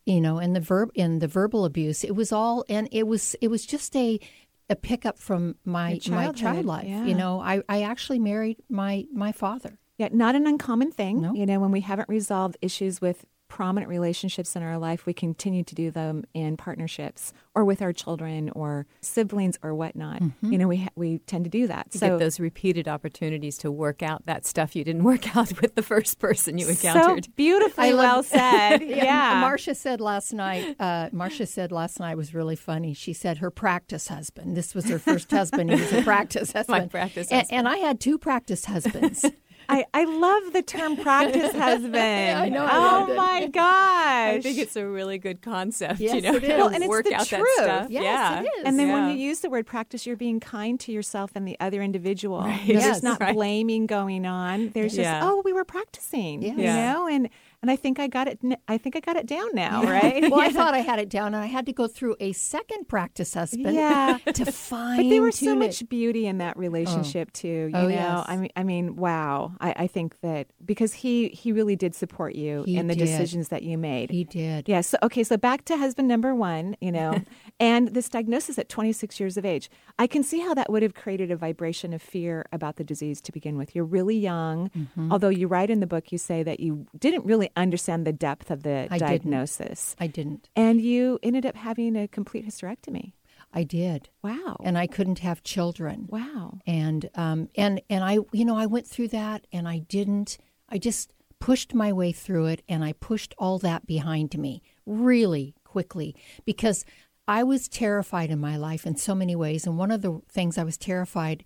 you 0.05 0.21
know, 0.21 0.39
and 0.39 0.55
the 0.55 0.61
verb 0.61 0.91
in 0.95 1.19
the 1.19 1.29
verbal 1.29 1.65
abuse, 1.65 2.05
it 2.05 2.15
was 2.15 2.33
all, 2.33 2.65
and 2.69 2.89
it 2.93 3.07
was 3.07 3.35
it 3.41 3.49
was 3.49 3.65
just 3.67 3.97
a 3.97 4.21
a 4.69 4.77
pickup 4.77 5.19
from 5.19 5.57
my 5.65 5.93
my 5.93 5.99
childhood, 5.99 6.37
child 6.37 6.67
life. 6.67 6.87
yeah. 6.87 7.05
You 7.05 7.15
know, 7.15 7.41
I 7.41 7.63
I 7.69 7.83
actually 7.83 8.19
married 8.19 8.59
my 8.69 9.07
my 9.13 9.33
father. 9.33 9.79
Yeah, 9.99 10.09
not 10.13 10.35
an 10.35 10.47
uncommon 10.47 10.93
thing. 10.93 11.23
No. 11.23 11.33
You 11.33 11.47
know, 11.47 11.59
when 11.59 11.71
we 11.71 11.81
haven't 11.81 12.09
resolved 12.09 12.59
issues 12.61 13.01
with 13.01 13.25
prominent 13.49 13.89
relationships 13.89 14.57
in 14.57 14.63
our 14.63 14.77
life, 14.79 15.07
we 15.07 15.13
continue 15.15 15.63
to 15.65 15.75
do 15.75 15.91
them 15.91 16.25
in 16.35 16.57
partnerships 16.57 17.33
or 17.55 17.65
with 17.65 17.81
our 17.81 17.93
children 17.93 18.51
or 18.51 18.87
siblings 19.01 19.57
or 19.63 19.75
whatnot. 19.75 20.21
You 20.43 20.59
know, 20.59 20.67
we 20.69 20.79
ha- 20.79 20.89
we 20.97 21.19
tend 21.21 21.45
to 21.45 21.51
do 21.51 21.67
that. 21.69 21.89
You 21.93 22.01
so 22.01 22.09
get 22.11 22.19
those 22.19 22.41
repeated 22.41 22.89
opportunities 22.89 23.57
to 23.59 23.71
work 23.71 24.03
out 24.03 24.27
that 24.27 24.45
stuff 24.47 24.75
you 24.75 24.83
didn't 24.85 25.05
work 25.13 25.37
out 25.37 25.61
with 25.61 25.75
the 25.77 25.83
first 25.83 26.19
person 26.19 26.59
you 26.59 26.69
encountered. 26.69 27.03
so 27.03 27.09
encountered. 27.11 27.37
beautifully 27.37 27.93
love- 27.93 28.03
well 28.05 28.23
said. 28.23 28.79
yeah. 28.83 29.43
Marsha 29.43 29.77
said 29.77 30.01
last 30.01 30.33
night. 30.33 30.75
Uh, 30.81 31.09
Marsha 31.11 31.47
said 31.47 31.71
last 31.73 32.01
night 32.01 32.17
was 32.17 32.35
really 32.35 32.57
funny. 32.57 32.95
She 32.95 33.13
said 33.13 33.39
her 33.39 33.51
practice 33.51 34.09
husband. 34.09 34.57
This 34.57 34.75
was 34.75 34.87
her 34.87 34.99
first 34.99 35.31
husband. 35.31 35.71
He 35.71 35.81
was 35.81 35.93
a 35.93 36.03
practice 36.05 36.53
husband. 36.53 36.83
My 36.83 36.89
practice 36.89 37.29
And, 37.31 37.43
husband. 37.43 37.59
and 37.59 37.69
I 37.69 37.77
had 37.79 38.01
two 38.01 38.19
practice 38.19 38.65
husbands. 38.65 39.25
I, 39.69 39.85
I 39.95 40.05
love 40.05 40.53
the 40.53 40.63
term 40.63 40.97
practice 40.97 41.53
husband. 41.57 41.97
I 41.97 42.49
know, 42.49 42.65
I 42.65 42.77
oh 42.77 42.81
loved 42.81 43.11
it. 43.11 43.17
my 43.17 43.47
gosh. 43.49 44.35
I 44.37 44.41
think 44.43 44.59
it's 44.59 44.77
a 44.77 44.87
really 44.87 45.19
good 45.19 45.43
concept. 45.43 46.01
Yes, 46.01 46.15
you 46.15 46.21
know, 46.23 46.35
it 46.37 46.45
is. 46.45 46.49
to 46.51 46.57
Well, 46.57 46.69
and 46.69 46.77
it's 46.85 46.89
work 46.89 47.05
the 47.05 47.15
out 47.15 47.27
truth. 47.27 47.43
that 47.59 47.65
stuff. 47.65 47.91
Yes, 47.91 48.03
yeah. 48.05 48.41
it 48.41 48.45
is. 48.45 48.65
And 48.65 48.79
then 48.79 48.89
Yeah. 48.89 48.95
when 49.09 49.17
you 49.19 49.25
use 49.27 49.41
the 49.41 49.51
word 49.51 49.67
practice, 49.67 50.07
you're 50.07 50.17
being 50.17 50.41
kind 50.41 50.79
to 50.81 50.93
yourself 50.93 51.33
and 51.35 51.47
the 51.47 51.57
other 51.61 51.83
individual. 51.83 52.41
Right. 52.43 52.63
You 52.65 52.75
Yes. 52.75 52.85
There's 52.85 53.03
not 53.03 53.21
Right. 53.21 53.35
blaming 53.35 53.87
going 53.87 54.25
on. 54.27 54.71
There's 54.71 54.93
just, 54.93 55.03
Yeah. 55.03 55.21
oh, 55.23 55.43
we 55.45 55.53
were 55.53 55.65
practicing. 55.65 56.43
Yes. 56.43 56.57
You 56.57 56.63
Yeah. 56.65 56.93
know, 56.93 57.07
and 57.09 57.29
and 57.63 57.71
I 57.71 57.77
think 57.77 57.99
I 57.99 58.07
got 58.07 58.29
it. 58.29 58.39
I 58.69 58.79
think 58.79 58.97
I 58.97 59.01
got 59.01 59.17
it 59.17 59.27
down 59.27 59.49
now. 59.55 59.83
Right? 59.83 60.23
well, 60.31 60.41
I 60.41 60.51
thought 60.51 60.75
I 60.75 60.79
had 60.81 60.99
it 60.99 61.09
down, 61.09 61.29
and 61.35 61.43
I 61.43 61.47
had 61.47 61.67
to 61.67 61.73
go 61.73 61.87
through 61.89 62.17
a 62.21 62.33
second 62.33 62.89
practice 62.89 63.35
husband 63.35 63.75
Yeah. 63.75 64.19
to 64.35 64.45
find. 64.53 65.03
But 65.03 65.11
there 65.11 65.23
was 65.23 65.39
so 65.39 65.55
much 65.55 65.89
beauty 65.89 66.27
in 66.27 66.39
that 66.39 66.57
relationship 66.57 67.33
too. 67.33 67.49
You 67.49 67.71
Oh, 67.75 67.83
know, 67.83 67.89
yes. 67.89 68.25
I 68.29 68.37
mean, 68.37 68.51
I 68.57 68.63
mean, 68.63 68.97
wow. 68.97 69.53
I, 69.61 69.75
I 69.77 69.87
think 69.87 70.21
that 70.21 70.49
because 70.65 70.93
he 70.95 71.29
he 71.29 71.53
really 71.53 71.77
did 71.77 71.95
support 71.95 72.35
you 72.35 72.63
He 72.65 72.77
in 72.77 72.87
the 72.87 72.95
did. 72.95 73.05
decisions 73.07 73.49
that 73.49 73.63
you 73.63 73.79
made. 73.79 74.11
He 74.11 74.25
did. 74.25 74.69
Yeah. 74.69 74.81
So 74.81 74.99
okay. 75.03 75.25
So 75.25 75.37
back 75.37 75.65
to 75.67 75.77
husband 75.77 76.09
number 76.09 76.35
one. 76.35 76.77
You 76.81 76.93
know, 76.93 77.23
and 77.61 77.89
this 77.89 78.09
diagnosis 78.09 78.59
at 78.59 78.69
26 78.69 79.19
years 79.21 79.37
of 79.37 79.45
age. 79.45 79.71
I 79.99 80.07
can 80.07 80.23
see 80.23 80.41
how 80.41 80.53
that 80.55 80.71
would 80.71 80.83
have 80.83 80.95
created 80.95 81.31
a 81.31 81.37
vibration 81.37 81.93
of 81.95 82.03
fear 82.03 82.45
about 82.53 82.77
the 82.77 82.85
disease 82.85 83.21
to 83.23 83.33
begin 83.33 83.57
with. 83.57 83.75
You're 83.75 83.85
really 83.85 84.17
young. 84.19 84.69
Mm-hmm. 84.71 85.11
Although 85.11 85.31
you 85.31 85.47
write 85.49 85.71
in 85.71 85.81
the 85.81 85.87
book, 85.87 86.13
you 86.13 86.19
say 86.19 86.43
that 86.43 86.61
you 86.61 86.87
didn't 86.99 87.25
really 87.25 87.46
understand 87.57 88.07
the 88.07 88.13
depth 88.13 88.51
of 88.51 88.63
the 88.63 88.89
I 88.91 88.99
didn't. 88.99 89.09
diagnosis, 89.09 89.95
I 90.01 90.07
didn't. 90.07 90.49
and 90.57 90.81
you 90.81 91.19
ended 91.23 91.45
up 91.47 91.57
having 91.57 91.97
a 91.97 92.09
complete 92.09 92.47
hysterectomy. 92.47 93.13
I 93.53 93.63
did, 93.63 94.09
Wow. 94.23 94.57
and 94.65 94.77
I 94.77 94.87
couldn't 94.87 95.21
have 95.21 95.43
children. 95.43 96.07
wow. 96.11 96.59
and 96.67 97.09
um 97.15 97.49
and 97.57 97.81
and 97.89 98.03
I 98.05 98.19
you 98.33 98.45
know 98.45 98.57
I 98.57 98.67
went 98.67 98.87
through 98.87 99.09
that 99.09 99.47
and 99.53 99.69
I 99.69 99.79
didn't 99.79 100.39
I 100.69 100.79
just 100.79 101.13
pushed 101.39 101.75
my 101.75 101.93
way 101.93 102.13
through 102.13 102.47
it 102.47 102.63
and 102.69 102.83
I 102.85 102.93
pushed 102.95 103.35
all 103.39 103.59
that 103.61 103.87
behind 103.87 104.37
me 104.39 104.63
really 104.85 105.55
quickly 105.65 106.17
because 106.45 106.85
I 107.29 107.43
was 107.45 107.69
terrified 107.69 108.31
in 108.31 108.39
my 108.41 108.57
life 108.57 108.87
in 108.87 108.97
so 108.97 109.15
many 109.15 109.37
ways 109.37 109.67
and 109.67 109.77
one 109.79 109.91
of 109.91 110.01
the 110.03 110.21
things 110.29 110.57
I 110.59 110.65
was 110.65 110.77
terrified 110.79 111.45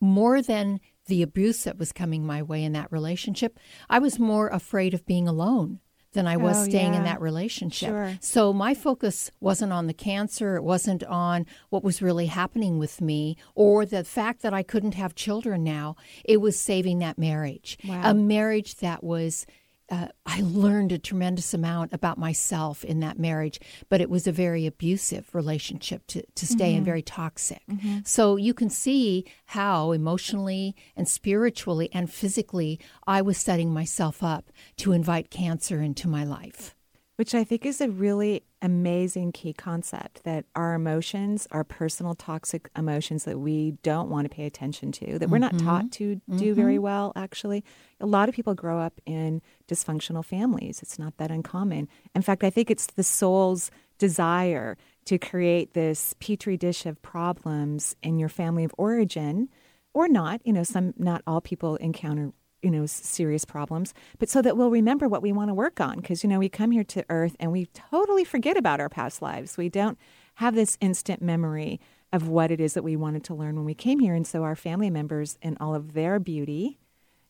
more 0.00 0.40
than 0.42 0.80
the 1.10 1.22
abuse 1.22 1.64
that 1.64 1.78
was 1.78 1.92
coming 1.92 2.24
my 2.24 2.42
way 2.42 2.64
in 2.64 2.72
that 2.72 2.90
relationship 2.90 3.58
I 3.88 3.98
was 3.98 4.18
more 4.18 4.48
afraid 4.48 4.94
of 4.94 5.04
being 5.04 5.28
alone 5.28 5.80
than 6.12 6.26
I 6.26 6.36
was 6.36 6.56
Oh, 6.56 6.64
staying 6.64 6.94
in 6.94 7.04
that 7.04 7.20
relationship. 7.20 7.90
Sure. 7.90 8.18
So 8.20 8.52
my 8.52 8.74
focus 8.74 9.30
wasn't 9.38 9.72
on 9.72 9.86
the 9.86 9.94
cancer, 9.94 10.56
it 10.56 10.64
wasn't 10.64 11.04
on 11.04 11.46
what 11.68 11.84
was 11.84 12.02
really 12.02 12.26
happening 12.26 12.78
with 12.78 13.00
me 13.00 13.36
or 13.54 13.86
the 13.86 14.02
fact 14.02 14.42
that 14.42 14.52
I 14.52 14.64
couldn't 14.64 14.94
have 14.94 15.14
children 15.14 15.62
now. 15.62 15.94
It 16.24 16.38
was 16.38 16.58
saving 16.58 16.98
that 16.98 17.16
marriage. 17.16 17.78
Wow. 17.84 18.00
A 18.10 18.14
marriage 18.14 18.76
that 18.76 19.04
was 19.04 19.46
uh, 19.90 20.08
I 20.24 20.40
learned 20.42 20.92
a 20.92 20.98
tremendous 20.98 21.52
amount 21.52 21.92
about 21.92 22.16
myself 22.16 22.84
in 22.84 23.00
that 23.00 23.18
marriage, 23.18 23.60
but 23.88 24.00
it 24.00 24.08
was 24.08 24.26
a 24.26 24.32
very 24.32 24.66
abusive 24.66 25.34
relationship 25.34 26.06
to, 26.08 26.22
to 26.34 26.46
stay 26.46 26.74
and 26.74 26.84
very 26.84 27.02
toxic. 27.02 27.62
So 28.04 28.36
you 28.36 28.54
can 28.54 28.70
see 28.70 29.24
how 29.46 29.92
emotionally 29.92 30.76
and 30.96 31.08
spiritually 31.08 31.90
and 31.92 32.10
physically 32.10 32.78
I 33.06 33.22
was 33.22 33.36
setting 33.38 33.72
myself 33.72 34.22
up 34.22 34.50
to 34.78 34.92
invite 34.92 35.30
cancer 35.30 35.80
into 35.80 36.08
my 36.08 36.24
life. 36.24 36.74
Which 37.20 37.34
I 37.34 37.44
think 37.44 37.66
is 37.66 37.82
a 37.82 37.90
really 37.90 38.44
amazing 38.62 39.32
key 39.32 39.52
concept 39.52 40.24
that 40.24 40.46
our 40.56 40.72
emotions, 40.72 41.46
our 41.50 41.64
personal 41.64 42.14
toxic 42.14 42.70
emotions 42.74 43.24
that 43.24 43.38
we 43.38 43.72
don't 43.82 44.08
want 44.08 44.24
to 44.24 44.34
pay 44.34 44.46
attention 44.46 44.90
to, 44.92 45.18
that 45.18 45.28
we're 45.28 45.36
not 45.36 45.58
taught 45.58 45.84
mm-hmm. 45.84 45.88
to 45.88 46.14
do 46.14 46.52
mm-hmm. 46.52 46.54
very 46.54 46.78
well, 46.78 47.12
actually. 47.14 47.62
A 48.00 48.06
lot 48.06 48.30
of 48.30 48.34
people 48.34 48.54
grow 48.54 48.78
up 48.80 49.02
in 49.04 49.42
dysfunctional 49.68 50.24
families. 50.24 50.80
It's 50.80 50.98
not 50.98 51.18
that 51.18 51.30
uncommon. 51.30 51.88
In 52.14 52.22
fact, 52.22 52.42
I 52.42 52.48
think 52.48 52.70
it's 52.70 52.86
the 52.86 53.04
soul's 53.04 53.70
desire 53.98 54.78
to 55.04 55.18
create 55.18 55.74
this 55.74 56.14
petri 56.20 56.56
dish 56.56 56.86
of 56.86 57.02
problems 57.02 57.96
in 58.02 58.18
your 58.18 58.30
family 58.30 58.64
of 58.64 58.74
origin 58.78 59.50
or 59.92 60.08
not. 60.08 60.40
You 60.46 60.54
know, 60.54 60.62
some, 60.62 60.94
not 60.96 61.20
all 61.26 61.42
people 61.42 61.76
encounter 61.76 62.32
you 62.62 62.70
know, 62.70 62.86
serious 62.86 63.44
problems, 63.44 63.94
but 64.18 64.28
so 64.28 64.42
that 64.42 64.56
we'll 64.56 64.70
remember 64.70 65.08
what 65.08 65.22
we 65.22 65.32
want 65.32 65.48
to 65.48 65.54
work 65.54 65.80
on. 65.80 65.96
Because, 65.96 66.22
you 66.22 66.28
know, 66.28 66.38
we 66.38 66.48
come 66.48 66.70
here 66.70 66.84
to 66.84 67.04
Earth 67.08 67.36
and 67.40 67.52
we 67.52 67.66
totally 67.66 68.24
forget 68.24 68.56
about 68.56 68.80
our 68.80 68.88
past 68.88 69.22
lives. 69.22 69.56
We 69.56 69.68
don't 69.68 69.98
have 70.34 70.54
this 70.54 70.76
instant 70.80 71.22
memory 71.22 71.80
of 72.12 72.28
what 72.28 72.50
it 72.50 72.60
is 72.60 72.74
that 72.74 72.82
we 72.82 72.96
wanted 72.96 73.24
to 73.24 73.34
learn 73.34 73.56
when 73.56 73.64
we 73.64 73.74
came 73.74 74.00
here. 74.00 74.14
And 74.14 74.26
so 74.26 74.42
our 74.42 74.56
family 74.56 74.90
members 74.90 75.38
and 75.42 75.56
all 75.60 75.74
of 75.74 75.92
their 75.92 76.18
beauty, 76.18 76.78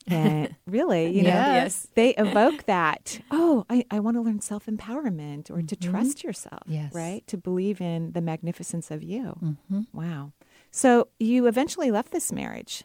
and 0.06 0.56
really, 0.66 1.10
you 1.10 1.22
know, 1.22 1.28
Yes. 1.28 1.86
they 1.94 2.14
evoke 2.14 2.64
that. 2.64 3.20
Oh, 3.30 3.66
I, 3.68 3.84
I 3.90 4.00
want 4.00 4.16
to 4.16 4.22
learn 4.22 4.40
self 4.40 4.64
empowerment 4.66 5.50
or 5.50 5.60
to 5.60 5.76
mm-hmm. 5.76 5.90
trust 5.90 6.24
yourself, 6.24 6.62
Yes. 6.66 6.94
right? 6.94 7.26
To 7.26 7.36
believe 7.36 7.80
in 7.82 8.12
the 8.12 8.22
magnificence 8.22 8.90
of 8.90 9.02
you. 9.02 9.38
Mm-hmm. 9.42 9.80
Wow. 9.92 10.32
So 10.70 11.08
you 11.18 11.46
eventually 11.46 11.90
left 11.90 12.12
this 12.12 12.32
marriage. 12.32 12.84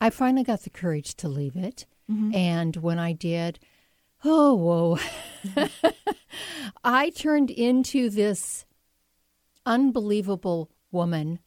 I 0.00 0.10
finally 0.10 0.44
got 0.44 0.62
the 0.62 0.70
courage 0.70 1.14
to 1.16 1.28
leave 1.28 1.56
it. 1.56 1.86
Mm-hmm. 2.10 2.34
And 2.34 2.76
when 2.76 2.98
I 2.98 3.12
did, 3.12 3.58
oh, 4.24 4.54
whoa. 4.54 4.98
I 6.84 7.10
turned 7.10 7.50
into 7.50 8.08
this 8.10 8.64
unbelievable 9.66 10.70
woman 10.90 11.40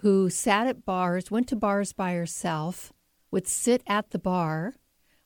who 0.00 0.28
sat 0.28 0.66
at 0.66 0.84
bars, 0.84 1.30
went 1.30 1.48
to 1.48 1.56
bars 1.56 1.92
by 1.92 2.12
herself, 2.14 2.92
would 3.30 3.46
sit 3.46 3.82
at 3.86 4.10
the 4.10 4.18
bar, 4.18 4.74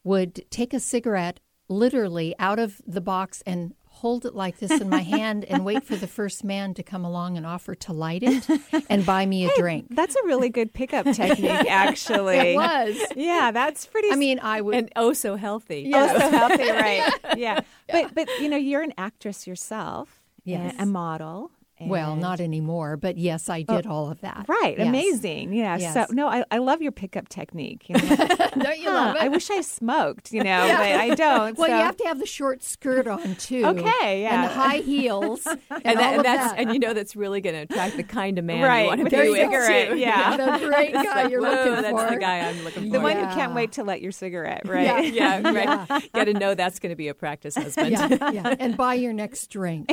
would 0.05 0.51
take 0.51 0.73
a 0.75 0.81
cigarette 0.81 1.41
literally 1.69 2.35
out 2.39 2.59
of 2.59 2.81
the 2.87 3.01
box 3.01 3.43
and 3.47 3.75
hold 4.01 4.25
it 4.25 4.35
like 4.35 4.59
this 4.59 4.71
in 4.71 4.89
my 4.89 5.01
hand 5.03 5.45
and 5.45 5.63
wait 5.65 5.85
for 5.85 5.95
the 5.95 6.07
first 6.07 6.43
man 6.43 6.73
to 6.75 6.83
come 6.83 7.05
along 7.05 7.37
and 7.37 7.45
offer 7.45 7.75
to 7.75 7.93
light 7.93 8.23
it 8.23 8.49
and 8.89 9.05
buy 9.05 9.27
me 9.27 9.45
a 9.45 9.51
drink. 9.59 9.87
That's 9.91 10.17
a 10.17 10.25
really 10.25 10.49
good 10.49 10.73
pickup 10.73 11.05
technique, 11.15 11.51
actually. 11.69 12.37
It 12.39 12.57
was. 12.57 12.97
Yeah, 13.15 13.51
that's 13.53 13.85
pretty. 13.87 14.11
I 14.11 14.17
mean, 14.17 14.39
I 14.41 14.61
would. 14.63 14.75
and 14.75 14.93
oh 14.97 15.13
so 15.13 15.37
healthy. 15.37 15.91
oh, 15.95 16.19
so 16.19 16.31
healthy, 16.31 16.71
right? 16.71 17.13
Yeah. 17.37 17.61
but 17.93 18.15
but 18.15 18.29
you 18.41 18.49
know, 18.49 18.57
you're 18.57 18.83
an 18.83 18.95
actress 18.97 19.47
yourself, 19.47 20.21
Yes. 20.45 20.75
a 20.79 20.87
model. 20.87 21.51
Well, 21.81 22.17
not 22.17 22.41
anymore, 22.41 22.97
but 22.97 23.17
yes, 23.19 23.49
I 23.49 23.65
oh, 23.69 23.77
did 23.77 23.87
all 23.87 24.11
of 24.11 24.21
that. 24.21 24.47
Right, 24.49 24.77
Yes. 24.79 24.89
amazing. 24.89 25.53
Yeah. 25.53 25.77
Yes. 25.79 25.95
So 25.95 26.07
no, 26.11 26.29
I, 26.29 26.45
I 26.51 26.59
love 26.59 26.83
your 26.83 26.93
pickup 26.93 27.29
technique. 27.29 27.89
You 27.89 27.97
know? 27.97 28.09
Don't 28.59 28.79
you 28.79 28.89
Huh, 28.91 28.93
love 28.95 29.17
it? 29.17 29.23
I 29.23 29.29
wish 29.29 29.51
I 29.51 29.61
smoked, 29.63 30.33
you 30.33 30.43
know, 30.45 30.67
but 30.69 30.81
I 30.81 31.15
don't. 31.15 31.57
well, 31.59 31.69
so. 31.69 31.77
you 31.77 31.83
have 31.83 31.97
to 31.99 32.05
have 32.05 32.19
the 32.19 32.27
short 32.27 32.63
skirt 32.63 33.07
on 33.07 33.35
too. 33.37 33.65
Okay, 33.65 34.23
yeah. 34.23 34.35
And 34.35 34.45
the 34.45 34.55
high 34.55 34.79
heels. 34.79 35.47
and, 35.47 35.59
And, 35.85 35.99
that, 35.99 36.15
and 36.17 36.25
that's 36.25 36.51
that. 36.53 36.59
and 36.59 36.73
you 36.73 36.79
know 36.79 36.93
that's 36.95 37.17
really 37.17 37.41
going 37.41 37.55
to 37.55 37.63
attract 37.63 37.97
the 37.97 38.03
kind 38.03 38.39
of 38.39 38.45
man 38.45 38.63
Right, 38.63 38.83
you 38.83 38.87
want 38.89 39.01
to 39.01 39.05
be 39.11 39.17
the 39.17 39.31
with. 39.31 39.37
cigarette, 39.39 39.89
too. 39.91 39.97
yeah. 39.99 40.37
the 40.37 40.67
great 40.67 40.93
guy 40.93 41.23
like, 41.23 41.31
you're 41.31 41.41
whoa, 41.43 41.51
looking 41.51 41.83
that's 41.83 41.91
for. 41.91 42.15
the 42.15 42.21
guy 42.21 42.41
I'm 42.41 42.65
looking 42.65 42.85
for. 42.85 42.91
the 42.91 43.01
one 43.01 43.17
Yeah. 43.17 43.29
who 43.31 43.35
can't 43.35 43.55
wait 43.55 43.73
to 43.73 43.85
light 43.85 44.03
your 44.03 44.13
cigarette, 44.13 44.63
right? 44.67 45.13
Yeah. 45.13 45.41
yeah, 45.43 45.87
right. 45.89 46.13
Got 46.13 46.25
to 46.25 46.35
know 46.35 46.55
that's 46.55 46.79
going 46.79 46.91
to 46.91 46.97
be 46.97 47.09
a 47.09 47.15
practice 47.15 47.55
husband. 47.55 47.91
Yeah, 47.93 48.31
yeah. 48.31 48.55
And 48.59 48.77
buy 48.77 48.95
your 48.95 49.13
next 49.13 49.49
drink. 49.49 49.87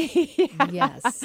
Yes. 0.72 1.24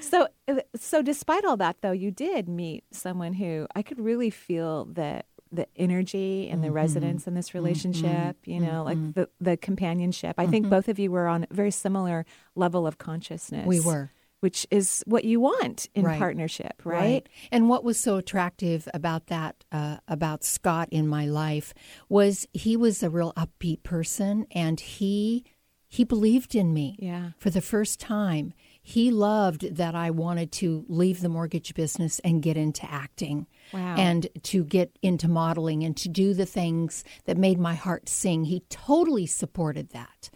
So, 0.00 0.28
uh, 0.48 0.60
so 0.76 1.02
despite 1.02 1.44
all 1.44 1.56
that, 1.58 1.76
though, 1.82 1.92
you 1.92 2.10
did 2.10 2.48
meet 2.48 2.84
someone 2.92 3.34
who 3.34 3.66
I 3.74 3.82
could 3.82 4.00
really 4.00 4.30
feel 4.30 4.84
the 4.86 5.22
the 5.52 5.66
energy 5.76 6.48
and 6.48 6.62
the 6.62 6.70
resonance 6.70 7.26
in 7.26 7.34
this 7.34 7.54
relationship. 7.54 8.36
You 8.44 8.60
know, 8.60 8.84
like 8.84 9.14
the 9.14 9.28
the 9.40 9.56
companionship. 9.56 10.34
I 10.38 10.46
think 10.46 10.68
both 10.68 10.88
of 10.88 10.98
you 10.98 11.10
were 11.10 11.26
on 11.26 11.44
a 11.50 11.54
very 11.54 11.70
similar 11.72 12.24
level 12.54 12.86
of 12.86 12.98
consciousness. 12.98 13.66
We 13.66 13.80
were. 13.80 14.10
which 14.40 14.66
is 14.70 15.02
what 15.06 15.24
you 15.24 15.38
want 15.40 15.88
in 15.94 16.04
Right. 16.06 16.18
partnership, 16.18 16.80
right? 16.84 17.28
And 17.52 17.68
what 17.68 17.84
was 17.84 18.00
so 18.00 18.16
attractive 18.16 18.88
about 18.94 19.26
that, 19.26 19.64
uh, 19.70 19.98
about 20.08 20.44
Scott 20.44 20.88
in 20.90 21.06
my 21.06 21.26
life, 21.26 21.74
was 22.08 22.46
he 22.54 22.74
was 22.76 23.02
a 23.02 23.10
real 23.10 23.32
upbeat 23.36 23.82
person, 23.82 24.46
and 24.52 24.78
he 24.80 25.44
he 25.88 26.04
believed 26.04 26.54
in 26.54 26.72
me. 26.72 26.94
Yeah. 27.00 27.30
For 27.38 27.50
the 27.50 27.60
first 27.60 27.98
time, 27.98 28.54
he 28.82 29.10
loved 29.10 29.76
that 29.76 29.94
I 29.94 30.10
wanted 30.10 30.50
to 30.52 30.84
leave 30.88 31.20
the 31.20 31.28
mortgage 31.28 31.74
business 31.74 32.18
and 32.20 32.42
get 32.42 32.56
into 32.56 32.90
acting. 32.90 33.46
Wow. 33.72 33.94
And 33.96 34.26
to 34.44 34.64
get 34.64 34.98
into 35.02 35.28
modeling 35.28 35.84
and 35.84 35.96
to 35.98 36.08
do 36.08 36.34
the 36.34 36.46
things 36.46 37.04
that 37.26 37.36
made 37.36 37.58
my 37.58 37.74
heart 37.74 38.08
sing. 38.08 38.44
He 38.44 38.60
totally 38.68 39.26
supported 39.26 39.90
that. 39.90 40.30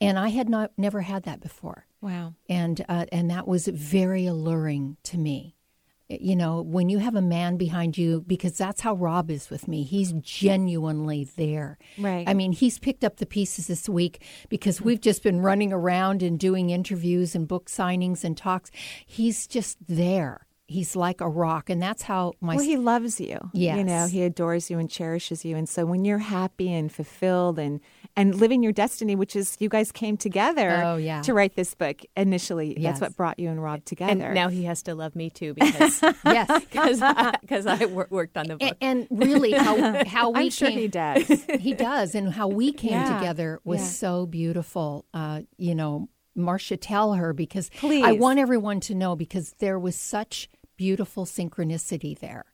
And 0.00 0.18
I 0.18 0.28
had 0.28 0.48
not 0.48 0.72
never 0.76 1.00
had 1.00 1.22
that 1.24 1.40
before 1.40 1.86
Wow. 2.00 2.34
and 2.48 2.84
uh, 2.88 3.06
and 3.10 3.30
that 3.30 3.48
was 3.48 3.66
very 3.66 4.26
alluring 4.26 4.98
to 5.04 5.18
me. 5.18 5.55
You 6.08 6.36
know, 6.36 6.62
when 6.62 6.88
you 6.88 6.98
have 6.98 7.16
a 7.16 7.22
man 7.22 7.56
behind 7.56 7.98
you, 7.98 8.22
because 8.26 8.56
that's 8.56 8.80
how 8.80 8.94
Rob 8.94 9.28
is 9.28 9.50
with 9.50 9.66
me. 9.66 9.82
He's 9.82 10.12
genuinely 10.12 11.24
there. 11.36 11.78
Right. 11.98 12.28
I 12.28 12.34
mean, 12.34 12.52
he's 12.52 12.78
picked 12.78 13.02
up 13.02 13.16
the 13.16 13.26
pieces 13.26 13.66
this 13.66 13.88
week 13.88 14.22
because 14.48 14.80
we've 14.80 15.00
just 15.00 15.24
been 15.24 15.40
running 15.40 15.72
around 15.72 16.22
and 16.22 16.38
doing 16.38 16.70
interviews 16.70 17.34
and 17.34 17.48
book 17.48 17.68
signings 17.68 18.22
and 18.22 18.36
talks. 18.36 18.70
He's 19.04 19.48
just 19.48 19.78
there. 19.88 20.45
He's 20.68 20.96
like 20.96 21.20
a 21.20 21.28
rock, 21.28 21.70
and 21.70 21.80
that's 21.80 22.02
how 22.02 22.32
my 22.40 22.56
Well, 22.56 22.64
he 22.64 22.76
loves 22.76 23.20
you. 23.20 23.38
Yeah, 23.52 23.76
You 23.76 23.84
know, 23.84 24.06
he 24.08 24.24
adores 24.24 24.68
you 24.68 24.80
and 24.80 24.90
cherishes 24.90 25.44
you. 25.44 25.56
And 25.56 25.68
so 25.68 25.86
when 25.86 26.04
you're 26.04 26.18
happy 26.18 26.72
and 26.72 26.90
fulfilled 26.92 27.58
and 27.58 27.80
and 28.18 28.34
living 28.34 28.62
your 28.62 28.72
destiny, 28.72 29.14
which 29.14 29.36
is 29.36 29.56
you 29.60 29.68
guys 29.68 29.92
came 29.92 30.16
together 30.16 30.82
Oh, 30.84 30.96
yeah. 30.96 31.20
to 31.22 31.34
write 31.34 31.54
this 31.54 31.74
book 31.74 32.00
initially. 32.16 32.74
Yes. 32.78 32.98
That's 32.98 33.00
what 33.02 33.16
brought 33.16 33.38
you 33.38 33.48
and 33.50 33.62
Rob 33.62 33.84
together. 33.84 34.10
And 34.26 34.34
now 34.34 34.48
he 34.48 34.64
has 34.64 34.82
to 34.84 34.94
love 34.94 35.14
me 35.14 35.28
too 35.30 35.52
because 35.54 36.00
yes. 36.24 36.64
because 36.70 37.00
I, 37.02 37.34
'cause 37.46 37.66
I 37.66 37.84
wor- 37.84 38.08
worked 38.10 38.36
on 38.36 38.46
the 38.48 38.56
book. 38.56 38.76
And, 38.80 39.06
and 39.10 39.20
really, 39.20 39.52
how 39.52 40.04
how 40.06 40.30
we 40.30 40.44
I'm 40.46 40.50
sure 40.50 40.68
came, 40.70 40.78
he 40.78 40.88
does. 40.88 41.44
he 41.60 41.74
does 41.74 42.14
and 42.14 42.32
how 42.32 42.48
we 42.48 42.72
came 42.72 42.92
Yeah, 42.92 43.18
together 43.18 43.60
was 43.64 43.80
yeah. 43.80 43.86
so 43.86 44.26
beautiful 44.26 45.04
uh, 45.14 45.42
you 45.58 45.74
know 45.74 46.08
marsha 46.36 46.76
tell 46.80 47.14
her 47.14 47.32
because 47.32 47.70
Please. 47.70 48.04
i 48.04 48.12
want 48.12 48.38
everyone 48.38 48.80
to 48.80 48.94
know 48.94 49.16
because 49.16 49.54
there 49.58 49.78
was 49.78 49.96
such 49.96 50.48
beautiful 50.76 51.24
synchronicity 51.24 52.18
there 52.18 52.44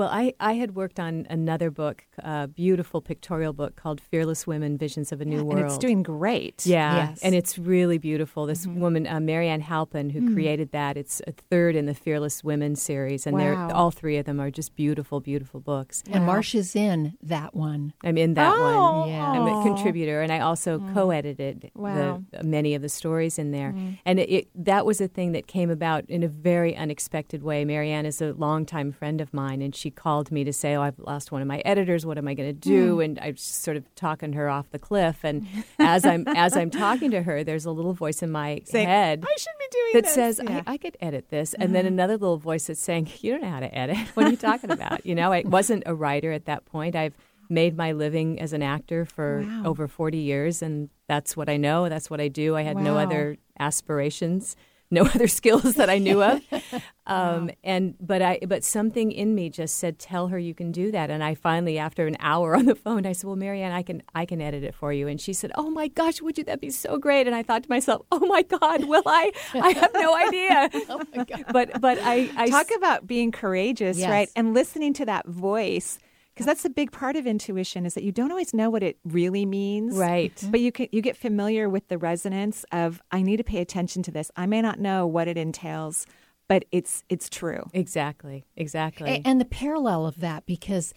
Well, 0.00 0.08
I, 0.10 0.32
I 0.40 0.54
had 0.54 0.74
worked 0.76 0.98
on 0.98 1.26
another 1.28 1.70
book, 1.70 2.06
a 2.20 2.48
beautiful 2.48 3.02
pictorial 3.02 3.52
book 3.52 3.76
called 3.76 4.00
Fearless 4.00 4.46
Women 4.46 4.78
Visions 4.78 5.12
of 5.12 5.20
a 5.20 5.26
New 5.26 5.40
and 5.40 5.46
World. 5.46 5.66
it's 5.66 5.76
doing 5.76 6.02
great. 6.02 6.64
Yeah, 6.64 7.10
Yes. 7.10 7.20
and 7.22 7.34
it's 7.34 7.58
really 7.58 7.98
beautiful. 7.98 8.46
This 8.46 8.64
mm-hmm. 8.64 8.80
woman, 8.80 9.06
uh, 9.06 9.20
Mary 9.20 9.50
Ann 9.50 9.60
Halpin, 9.60 10.08
who 10.08 10.22
mm. 10.22 10.32
created 10.32 10.72
that, 10.72 10.96
it's 10.96 11.20
a 11.26 11.32
third 11.32 11.76
in 11.76 11.84
the 11.84 11.92
Fearless 11.92 12.42
Women 12.42 12.76
series, 12.76 13.26
and 13.26 13.38
they're 13.38 13.54
all 13.54 13.90
three 13.90 14.16
of 14.16 14.24
them 14.24 14.40
are 14.40 14.50
just 14.50 14.74
beautiful, 14.74 15.20
beautiful 15.20 15.60
books. 15.60 16.02
and 16.10 16.24
marsha's 16.24 16.74
in 16.74 17.18
that 17.22 17.54
one 17.54 17.92
I'm 18.02 18.16
in 18.16 18.32
that 18.34 18.54
Oh, 18.56 19.00
one. 19.00 19.10
Yeah. 19.10 19.32
I'm 19.32 19.46
a 19.46 19.60
oh. 19.60 19.62
contributor, 19.62 20.22
and 20.22 20.32
I 20.32 20.38
also 20.40 20.78
mm. 20.78 20.94
co-edited 20.94 21.72
Wow. 21.74 22.22
the, 22.30 22.42
many 22.42 22.74
of 22.74 22.80
the 22.80 22.88
stories 22.88 23.38
in 23.38 23.50
there. 23.50 23.72
Mm. 23.72 23.98
And 24.06 24.18
it, 24.18 24.30
it, 24.30 24.48
that 24.64 24.86
was 24.86 25.02
a 25.02 25.08
thing 25.08 25.32
that 25.32 25.46
came 25.46 25.68
about 25.68 26.08
in 26.08 26.22
a 26.22 26.28
very 26.28 26.74
unexpected 26.74 27.42
way. 27.42 27.66
Marianne 27.66 28.06
is 28.06 28.22
a 28.22 28.32
longtime 28.32 28.92
friend 28.92 29.20
of 29.20 29.34
mine, 29.34 29.60
and 29.60 29.74
she 29.76 29.89
called 29.90 30.30
me 30.30 30.44
to 30.44 30.52
say, 30.52 30.74
"Oh, 30.74 30.82
I've 30.82 30.98
lost 30.98 31.32
one 31.32 31.42
of 31.42 31.48
my 31.48 31.58
editors. 31.64 32.04
What 32.06 32.18
am 32.18 32.28
I 32.28 32.34
going 32.34 32.48
to 32.48 32.52
do?" 32.52 32.96
Hmm. 32.96 33.00
And 33.00 33.18
I 33.18 33.30
was 33.32 33.42
sort 33.42 33.76
of 33.76 33.94
talking 33.94 34.32
her 34.34 34.48
off 34.48 34.70
the 34.70 34.78
cliff. 34.78 35.24
And 35.24 35.46
as 35.78 36.04
I'm 36.04 36.26
as 36.28 36.56
I'm 36.56 36.70
talking 36.70 37.10
to 37.12 37.22
her, 37.22 37.44
there's 37.44 37.64
a 37.64 37.70
little 37.70 37.92
voice 37.94 38.22
in 38.22 38.30
my 38.30 38.62
Saying, 38.64 38.88
head 38.88 39.24
I 39.24 39.36
should 39.36 39.58
be 39.58 39.66
doing 39.70 39.90
that 39.94 40.04
this. 40.04 40.14
says, 40.14 40.40
Yeah. 40.42 40.62
I, 40.66 40.74
I 40.74 40.76
could 40.76 40.96
edit 41.00 41.28
this. 41.30 41.54
And 41.54 41.74
then 41.74 41.84
mm-hmm. 41.84 41.94
another 41.94 42.16
little 42.16 42.38
voice 42.38 42.66
that's 42.66 42.80
saying, 42.80 43.08
You 43.20 43.32
don't 43.32 43.42
know 43.42 43.50
how 43.50 43.60
to 43.60 43.74
edit. 43.76 43.98
What 44.14 44.26
are 44.26 44.30
you 44.30 44.36
talking 44.36 44.70
about? 44.70 45.04
You 45.06 45.14
know, 45.14 45.32
I 45.32 45.42
wasn't 45.44 45.82
a 45.86 45.94
writer 45.94 46.32
at 46.32 46.46
that 46.46 46.64
point. 46.66 46.94
I've 46.96 47.14
made 47.48 47.76
my 47.76 47.92
living 47.92 48.40
as 48.40 48.52
an 48.52 48.62
actor 48.62 49.04
for 49.04 49.44
Wow. 49.46 49.62
over 49.66 49.88
40 49.88 50.18
years, 50.18 50.62
and 50.62 50.88
that's 51.08 51.36
what 51.36 51.48
I 51.48 51.56
know. 51.56 51.88
That's 51.88 52.08
what 52.08 52.20
I 52.20 52.28
do. 52.28 52.54
I 52.54 52.62
had 52.62 52.76
no 52.76 52.96
other 52.96 53.36
aspirations. 53.58 54.56
No 54.92 55.02
other 55.14 55.28
skills 55.28 55.74
that 55.74 55.88
I 55.88 55.98
knew 55.98 56.22
of, 56.22 56.42
um, 57.06 57.50
and 57.62 57.94
but 58.00 58.22
I 58.22 58.40
but 58.46 58.64
something 58.64 59.12
in 59.12 59.34
me 59.34 59.48
just 59.48 59.76
said, 59.76 59.98
"Tell 59.98 60.28
her 60.28 60.38
you 60.38 60.52
can 60.54 60.72
do 60.72 60.90
that." 60.90 61.10
And 61.10 61.22
I 61.22 61.34
finally, 61.36 61.78
after 61.78 62.06
an 62.08 62.16
hour 62.18 62.56
on 62.56 62.66
the 62.66 62.74
phone, 62.74 63.06
I 63.06 63.12
said, 63.12 63.26
"Well, 63.28 63.36
Marianne, 63.36 63.72
I 63.72 63.82
can 63.82 64.02
I 64.14 64.26
can 64.26 64.40
edit 64.40 64.64
it 64.64 64.74
for 64.74 64.92
you." 64.92 65.06
And 65.06 65.20
she 65.20 65.32
said, 65.32 65.52
"Oh 65.54 65.70
my 65.70 65.86
gosh, 65.88 66.20
would 66.20 66.38
you? 66.38 66.44
That'd 66.44 66.60
be 66.60 66.70
so 66.70 66.98
great." 66.98 67.26
And 67.28 67.36
I 67.36 67.42
thought 67.44 67.62
to 67.62 67.70
myself, 67.70 68.02
"Oh 68.10 68.26
my 68.26 68.42
God, 68.42 68.84
will 68.84 69.02
I? 69.06 69.30
I 69.54 69.70
have 69.70 69.92
no 69.94 70.14
idea." 70.26 70.70
oh 70.88 71.02
my 71.14 71.24
god 71.24 71.44
but 71.52 71.80
but 71.80 71.98
I, 72.02 72.28
I 72.36 72.48
Talk 72.50 72.70
about 72.76 73.06
being 73.06 73.30
courageous, 73.30 73.96
Yes. 73.98 74.10
right? 74.10 74.28
And 74.34 74.54
listening 74.54 74.92
to 74.94 75.04
that 75.06 75.26
voice. 75.26 75.98
Because 76.34 76.46
that's 76.46 76.64
a 76.64 76.70
big 76.70 76.92
part 76.92 77.16
of 77.16 77.26
intuition 77.26 77.84
is 77.84 77.94
that 77.94 78.04
you 78.04 78.12
don't 78.12 78.30
always 78.30 78.54
know 78.54 78.70
what 78.70 78.82
it 78.82 78.98
really 79.04 79.44
means. 79.44 79.96
Right. 79.96 80.32
But 80.48 80.60
you 80.60 80.72
can 80.72 80.88
you 80.92 81.02
get 81.02 81.16
familiar 81.16 81.68
with 81.68 81.88
the 81.88 81.98
resonance 81.98 82.64
of 82.72 83.02
I 83.10 83.22
need 83.22 83.38
to 83.38 83.44
pay 83.44 83.58
attention 83.60 84.02
to 84.04 84.10
this. 84.10 84.30
I 84.36 84.46
may 84.46 84.62
not 84.62 84.78
know 84.78 85.06
what 85.06 85.28
it 85.28 85.36
entails, 85.36 86.06
but 86.48 86.64
it's 86.72 87.04
it's 87.08 87.28
true. 87.28 87.68
exactly 87.72 88.46
exactly. 88.56 89.10
A- 89.10 89.22
and 89.24 89.40
the 89.40 89.44
parallel 89.44 90.06
of 90.06 90.20
that 90.20 90.46
because 90.46 90.94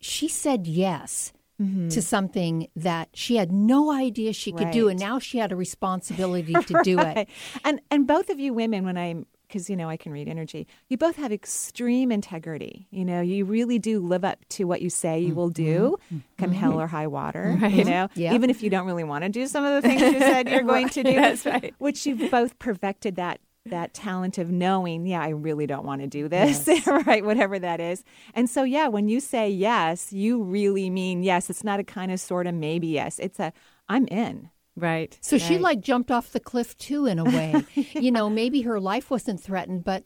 she 0.00 0.26
said 0.26 0.66
yes 0.66 1.32
mm-hmm. 1.60 1.88
to 1.88 2.02
something 2.02 2.68
that 2.74 3.08
she 3.14 3.36
had 3.36 3.52
no 3.52 3.92
idea 3.92 4.32
she 4.32 4.52
could 4.52 4.70
do 4.70 4.88
and 4.88 4.98
now 4.98 5.18
she 5.18 5.38
had 5.38 5.52
a 5.52 5.56
responsibility 5.56 6.54
to 6.54 6.80
do 6.82 6.98
it 6.98 7.28
And 7.64 7.80
and 7.90 8.06
both 8.06 8.30
of 8.30 8.40
you 8.40 8.52
women, 8.52 8.84
when 8.84 8.96
I'm 8.96 9.26
because 9.52 9.68
you 9.68 9.76
know 9.76 9.88
I 9.90 9.98
can 9.98 10.12
read 10.12 10.28
energy, 10.28 10.66
you 10.88 10.96
both 10.96 11.16
have 11.16 11.30
extreme 11.30 12.10
integrity. 12.10 12.86
You 12.90 13.04
know, 13.04 13.20
you 13.20 13.44
really 13.44 13.78
do 13.78 14.00
live 14.00 14.24
up 14.24 14.38
to 14.50 14.64
what 14.64 14.80
you 14.80 14.88
say 14.88 15.20
you 15.20 15.34
will 15.34 15.50
do, 15.50 15.98
mm-hmm. 16.06 16.16
Mm-hmm. 16.16 16.42
come 16.42 16.52
hell 16.52 16.70
mm-hmm. 16.70 16.80
or 16.80 16.86
high 16.86 17.06
water. 17.06 17.58
You 17.68 17.84
know, 17.84 18.08
Yeah. 18.14 18.34
even 18.34 18.48
if 18.48 18.62
you 18.62 18.70
don't 18.70 18.86
really 18.86 19.04
want 19.04 19.24
to 19.24 19.28
do 19.28 19.46
some 19.46 19.64
of 19.64 19.82
the 19.82 19.86
things 19.86 20.00
you 20.00 20.18
said 20.18 20.48
you're 20.48 20.62
going 20.74 20.88
to 20.90 21.02
do. 21.02 21.14
That's 21.14 21.44
right. 21.44 21.74
Which 21.78 22.06
you've 22.06 22.30
both 22.30 22.58
perfected 22.58 23.16
that 23.16 23.40
that 23.66 23.94
talent 23.94 24.38
of 24.38 24.50
knowing, 24.50 25.06
yeah, 25.06 25.22
I 25.22 25.28
really 25.28 25.66
don't 25.66 25.84
want 25.84 26.00
to 26.00 26.08
do 26.08 26.28
this, 26.28 26.68
right? 27.06 27.24
Whatever 27.24 27.58
that 27.60 27.78
is. 27.78 28.02
And 28.34 28.50
so, 28.50 28.64
yeah, 28.64 28.88
when 28.88 29.08
you 29.08 29.20
say 29.20 29.50
yes, 29.50 30.12
you 30.12 30.42
really 30.42 30.90
mean 30.90 31.22
yes. 31.22 31.48
It's 31.48 31.62
not 31.62 31.78
a 31.78 31.84
kind 31.84 32.10
of 32.10 32.18
sort 32.18 32.48
of 32.48 32.54
maybe 32.54 32.88
yes. 32.88 33.18
It's 33.18 33.38
a 33.38 33.52
I'm 33.88 34.08
in. 34.08 34.50
Right. 34.76 35.16
So 35.20 35.38
she 35.38 35.58
like 35.58 35.80
jumped 35.80 36.10
off 36.10 36.32
the 36.32 36.40
cliff 36.40 36.76
too, 36.78 37.06
in 37.06 37.18
a 37.18 37.24
way. 37.24 37.64
you 37.74 38.10
know, 38.10 38.28
maybe 38.30 38.62
her 38.62 38.80
life 38.80 39.10
wasn't 39.10 39.40
threatened, 39.40 39.84
but 39.84 40.04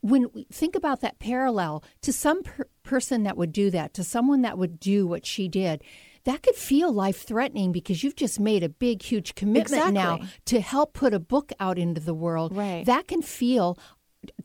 when 0.00 0.30
we 0.32 0.46
think 0.50 0.74
about 0.74 1.00
that 1.00 1.18
parallel 1.18 1.84
to 2.02 2.12
some 2.12 2.42
per- 2.42 2.68
person 2.82 3.22
that 3.24 3.36
would 3.36 3.52
do 3.52 3.70
that, 3.70 3.94
to 3.94 4.04
someone 4.04 4.42
that 4.42 4.58
would 4.58 4.80
do 4.80 5.06
what 5.06 5.26
she 5.26 5.48
did, 5.48 5.82
that 6.24 6.42
could 6.42 6.54
feel 6.54 6.92
life 6.92 7.22
threatening 7.22 7.70
because 7.70 8.02
you've 8.02 8.16
just 8.16 8.40
made 8.40 8.62
a 8.62 8.68
big, 8.68 9.02
huge 9.02 9.34
commitment 9.34 9.92
now 9.92 10.20
to 10.46 10.60
help 10.60 10.94
put 10.94 11.12
a 11.12 11.18
book 11.18 11.52
out 11.60 11.78
into 11.78 12.00
the 12.00 12.14
world. 12.14 12.56
Right. 12.56 12.84
That 12.86 13.08
can 13.08 13.20
feel 13.20 13.78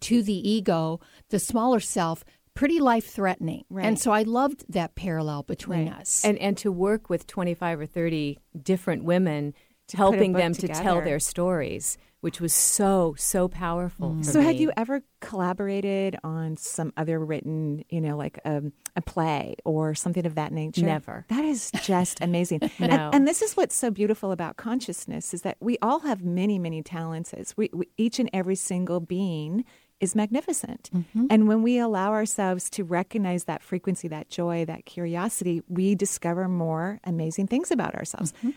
to 0.02 0.21
the 0.21 0.49
ego, 0.49 0.99
the 1.30 1.39
smaller 1.39 1.80
self, 1.80 2.25
pretty 2.60 2.80
life 2.80 3.06
threatening. 3.10 3.63
Right. 3.69 3.86
And 3.86 3.98
so 3.98 4.12
I 4.12 4.24
loved 4.24 4.65
that 4.74 4.93
parallel 4.95 5.43
between 5.43 5.88
Right. 5.88 6.02
us. 6.02 6.26
and 6.26 6.38
and 6.38 6.58
to 6.58 6.72
work 6.72 7.10
with 7.10 7.26
25 7.26 7.80
or 7.80 7.86
30 7.86 8.38
different 8.62 9.06
women 9.06 9.54
put 9.88 9.93
a 9.93 9.98
helping 9.98 10.34
book 10.34 10.41
them 10.41 10.54
to 10.54 10.67
tell 10.67 11.02
their 11.02 11.19
stories 11.19 11.98
which 12.22 12.41
was 12.41 12.54
so 12.54 13.15
so 13.17 13.48
powerful 13.48 14.17
for 14.17 14.24
So, 14.24 14.41
had 14.41 14.60
you 14.60 14.72
ever 14.76 15.02
collaborated 15.22 16.17
on 16.24 16.58
some 16.58 16.91
other 16.98 17.17
written, 17.17 17.86
you 17.89 18.02
know, 18.02 18.17
like 18.17 18.39
um, 18.43 18.74
a 18.95 19.02
play 19.02 19.56
or 19.63 19.95
something 19.95 20.26
of 20.26 20.36
that 20.36 20.52
nature? 20.52 20.86
Never. 20.86 21.26
That 21.30 21.45
is 21.45 21.72
just 21.82 22.19
amazing. 22.22 22.60
No. 22.80 22.88
and, 22.88 23.15
and 23.15 23.28
this 23.28 23.41
is 23.41 23.56
what's 23.56 23.76
so 23.76 23.89
beautiful 23.89 24.32
about 24.32 24.58
consciousness 24.58 25.34
is 25.34 25.43
that 25.43 25.58
we 25.62 25.78
all 25.82 26.00
have 26.02 26.24
many, 26.24 26.60
many 26.60 26.84
talents. 26.84 27.32
It's 27.34 27.56
we, 27.56 27.69
we 27.74 27.88
each 27.98 28.19
and 28.19 28.30
every 28.34 28.56
single 28.56 29.00
being 29.00 29.63
is 29.99 30.15
magnificent. 30.15 30.89
Mm-hmm. 30.93 31.27
And 31.29 31.47
when 31.47 31.62
we 31.62 31.77
allow 31.77 32.12
ourselves 32.12 32.69
to 32.71 32.83
recognize 32.83 33.45
that 33.45 33.62
frequency, 33.62 34.07
that 34.07 34.29
joy, 34.29 34.65
that 34.65 34.85
curiosity, 34.85 35.62
we 35.67 35.95
discover 35.95 36.47
more 36.47 36.99
amazing 37.03 37.47
things 37.47 37.71
about 37.71 37.95
ourselves. 37.95 38.33
Mm-hmm. 38.39 38.51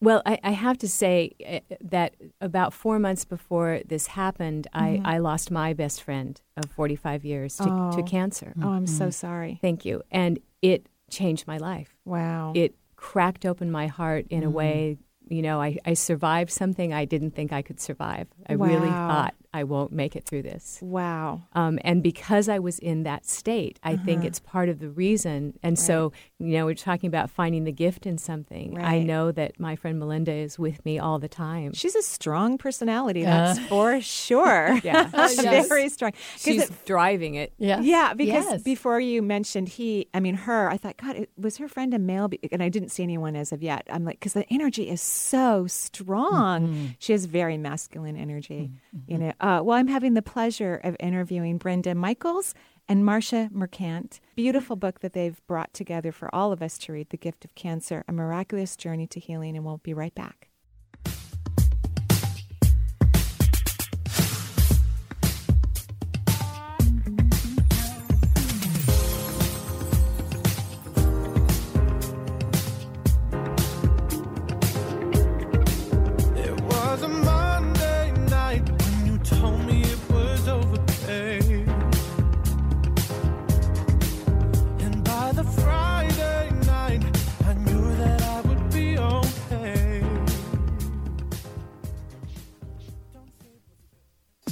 Well, 0.00 0.22
I, 0.26 0.38
I 0.44 0.50
have 0.50 0.76
to 0.78 0.88
say 0.88 1.32
uh, 1.48 1.76
that 1.80 2.14
about 2.40 2.74
four 2.74 2.98
months 2.98 3.24
before 3.24 3.80
this 3.86 4.08
happened, 4.08 4.66
I, 4.72 4.88
mm-hmm. 4.90 5.06
I 5.06 5.18
lost 5.18 5.50
my 5.50 5.72
best 5.72 6.02
friend 6.02 6.38
of 6.56 6.70
45 6.70 7.24
years 7.24 7.56
to, 7.56 7.64
to 7.64 7.70
Oh. 7.70 8.02
cancer. 8.02 8.52
Oh, 8.62 8.70
I'm 8.70 8.86
so 8.86 9.08
sorry. 9.10 9.58
Thank 9.62 9.84
you. 9.84 10.02
And 10.10 10.40
it 10.60 10.88
changed 11.10 11.46
my 11.46 11.56
life. 11.56 11.96
Wow. 12.04 12.52
It 12.54 12.74
cracked 12.96 13.46
open 13.46 13.70
my 13.70 13.86
heart 13.86 14.26
in 14.30 14.42
a 14.44 14.50
way, 14.50 14.98
you 15.28 15.42
know, 15.42 15.60
I, 15.60 15.78
I 15.86 15.94
survived 15.94 16.50
something 16.50 16.92
I 16.92 17.04
didn't 17.04 17.32
think 17.32 17.52
I 17.52 17.62
could 17.62 17.80
survive. 17.80 18.26
I 18.48 18.52
really 18.54 18.88
thought 18.88 19.34
I 19.54 19.62
won't 19.64 19.92
make 19.92 20.16
it 20.16 20.24
through 20.24 20.42
this. 20.42 20.80
Wow. 20.82 21.42
Um, 21.52 21.78
and 21.82 22.02
because 22.02 22.48
I 22.48 22.58
was 22.58 22.78
in 22.80 23.04
that 23.04 23.24
state, 23.24 23.78
I 23.84 23.96
think 23.96 24.18
Uh-huh. 24.20 24.26
it's 24.26 24.40
part 24.40 24.68
of 24.68 24.80
the 24.80 24.90
reason. 24.90 25.58
And 25.62 25.78
so, 25.78 26.12
you 26.40 26.48
know, 26.58 26.64
we're 26.66 26.74
talking 26.74 27.06
about 27.08 27.30
finding 27.30 27.62
the 27.64 27.70
gift 27.72 28.04
in 28.04 28.18
something. 28.18 28.78
I 28.82 28.98
know 28.98 29.30
that 29.32 29.60
my 29.60 29.76
friend 29.76 29.98
Melinda 30.00 30.32
is 30.32 30.58
with 30.58 30.84
me 30.84 30.98
all 30.98 31.18
the 31.20 31.28
time. 31.28 31.72
She's 31.72 31.94
a 31.94 32.02
strong 32.02 32.58
personality, 32.58 33.22
that's 33.24 33.58
for 33.60 34.00
sure. 34.00 34.80
Yeah. 34.84 35.08
She's 35.28 35.68
very 35.68 35.88
strong. 35.88 36.12
'Cause 36.12 36.20
She's 36.42 36.62
it- 36.64 36.84
driving 36.84 37.34
it. 37.36 37.52
Yeah. 37.58 37.80
Yeah, 37.80 38.12
because 38.14 38.44
Yes. 38.46 38.62
before 38.62 38.98
you 39.00 39.22
mentioned 39.22 39.68
he, 39.70 40.08
I 40.12 40.18
mean 40.20 40.34
her, 40.34 40.68
I 40.68 40.76
thought, 40.76 40.96
God, 40.96 41.16
it, 41.16 41.30
was 41.38 41.58
her 41.58 41.68
friend 41.68 41.94
a 41.94 41.98
male? 41.98 42.26
Be- 42.28 42.40
And 42.52 42.62
I 42.62 42.68
didn't 42.68 42.88
see 42.90 43.02
anyone 43.04 43.36
as 43.36 43.52
of 43.52 43.62
yet. 43.62 43.86
I'm 43.88 44.04
like, 44.04 44.18
because 44.18 44.32
the 44.32 44.52
energy 44.52 44.88
is 44.90 45.00
so 45.14 45.66
strong. 45.66 46.68
Mm-hmm. 46.68 46.86
She 46.98 47.12
has 47.12 47.24
very 47.26 47.56
masculine 47.56 48.16
energy. 48.16 48.72
You 49.06 49.18
know. 49.18 49.32
Uh, 49.40 49.60
well, 49.64 49.76
I'm 49.76 49.88
having 49.88 50.14
the 50.14 50.22
pleasure 50.22 50.80
of 50.82 50.96
interviewing 51.00 51.58
Brenda 51.58 51.94
Michaels 51.94 52.54
and 52.88 53.04
Marsha 53.04 53.50
Merchant. 53.50 54.20
Beautiful 54.36 54.76
book 54.76 55.00
that 55.00 55.12
they've 55.12 55.40
brought 55.46 55.72
together 55.72 56.12
for 56.12 56.34
all 56.34 56.52
of 56.52 56.62
us 56.62 56.78
to 56.78 56.92
read, 56.92 57.10
"The 57.10 57.16
Gift 57.16 57.44
of 57.44 57.54
Cancer: 57.54 58.04
A 58.08 58.12
Miraculous 58.12 58.76
Journey 58.76 59.06
to 59.08 59.20
Healing." 59.20 59.56
And 59.56 59.64
we'll 59.64 59.78
be 59.78 59.94
right 59.94 60.14
back. 60.14 60.48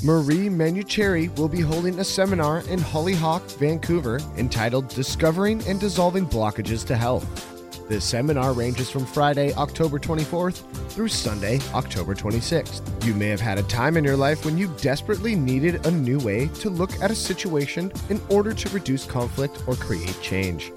Marie 0.05 0.49
Manuchehri 0.49 1.29
will 1.39 1.49
be 1.49 1.61
holding 1.61 2.01
a 2.01 2.05
seminar 2.05 2.59
in 2.69 2.81
Hollyhock, 2.81 3.41
Vancouver 3.53 4.19
entitled 4.37 4.89
Discovering 4.89 5.65
and 5.69 5.79
Dissolving 5.79 6.27
Blockages 6.27 6.85
to 6.87 6.97
Health. 6.97 7.89
This 7.89 8.05
seminar 8.05 8.53
ranges 8.53 8.91
from 8.91 9.07
Friday, 9.07 9.55
October 9.55 10.01
24th 10.01 10.65
through 10.91 11.07
Sunday, 11.07 11.61
October 11.73 12.17
26th. 12.17 12.83
You 13.07 13.15
may 13.15 13.29
have 13.29 13.41
had 13.41 13.59
a 13.59 13.63
time 13.65 13.97
in 13.97 14.03
your 14.03 14.17
life 14.17 14.45
when 14.45 14.59
you 14.59 14.75
desperately 14.79 15.37
needed 15.37 15.87
a 15.87 15.91
new 15.93 16.19
way 16.19 16.49
to 16.49 16.69
look 16.69 17.01
at 17.01 17.13
a 17.13 17.15
situation 17.15 17.93
in 18.09 18.21
order 18.29 18.53
to 18.53 18.69
reduce 18.71 19.07
conflict 19.07 19.63
or 19.69 19.77
create 19.77 20.21
change. 20.21 20.73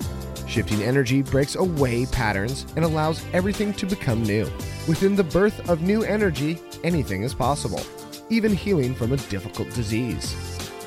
Shifting 0.47 0.83
energy 0.83 1.23
breaks 1.23 1.55
away 1.55 2.05
patterns 2.05 2.67
and 2.75 2.85
allows 2.85 3.25
everything 3.33 3.73
to 3.73 3.87
become 3.87 4.21
new. 4.21 4.43
Within 4.87 5.15
the 5.15 5.23
birth 5.23 5.67
of 5.67 5.81
new 5.81 6.03
energy, 6.03 6.59
anything 6.83 7.23
is 7.23 7.33
possible, 7.33 7.81
even 8.29 8.53
healing 8.53 8.95
from 8.95 9.11
a 9.11 9.17
difficult 9.17 9.69
disease. 9.73 10.35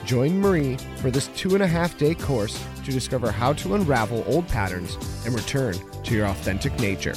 Join 0.05 0.40
Marie 0.40 0.77
for 0.96 1.11
this 1.11 1.29
two 1.29 1.55
and 1.55 1.62
a 1.62 1.66
half 1.66 1.98
day 1.98 2.14
course 2.14 2.64
to 2.85 2.90
discover 2.90 3.31
how 3.31 3.53
to 3.55 3.74
unravel 3.74 4.24
old 4.27 4.48
patterns 4.48 4.96
and 5.27 5.35
return 5.35 5.74
to 6.05 6.14
your 6.14 6.27
authentic 6.27 6.79
nature. 6.81 7.14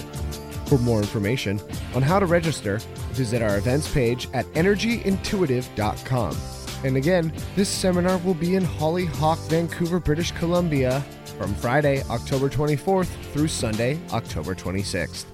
For 0.66 0.78
more 0.78 1.00
information 1.00 1.60
on 1.96 2.02
how 2.02 2.20
to 2.20 2.26
register, 2.26 2.78
visit 3.12 3.42
our 3.42 3.58
events 3.58 3.92
page 3.94 4.28
at 4.34 4.46
energyintuitive.com. 4.48 6.38
And 6.84 6.98
again, 6.98 7.32
this 7.56 7.70
seminar 7.70 8.18
will 8.20 8.34
be 8.34 8.56
in 8.56 8.64
Hollyhock, 8.64 9.38
Vancouver, 9.50 10.00
British 10.00 10.32
Columbia 10.32 11.02
from 11.38 11.54
Friday, 11.56 12.04
October 12.10 12.50
24th 12.50 13.10
through 13.34 13.48
Sunday, 13.48 14.00
October 14.12 14.56
26th. 14.56 15.26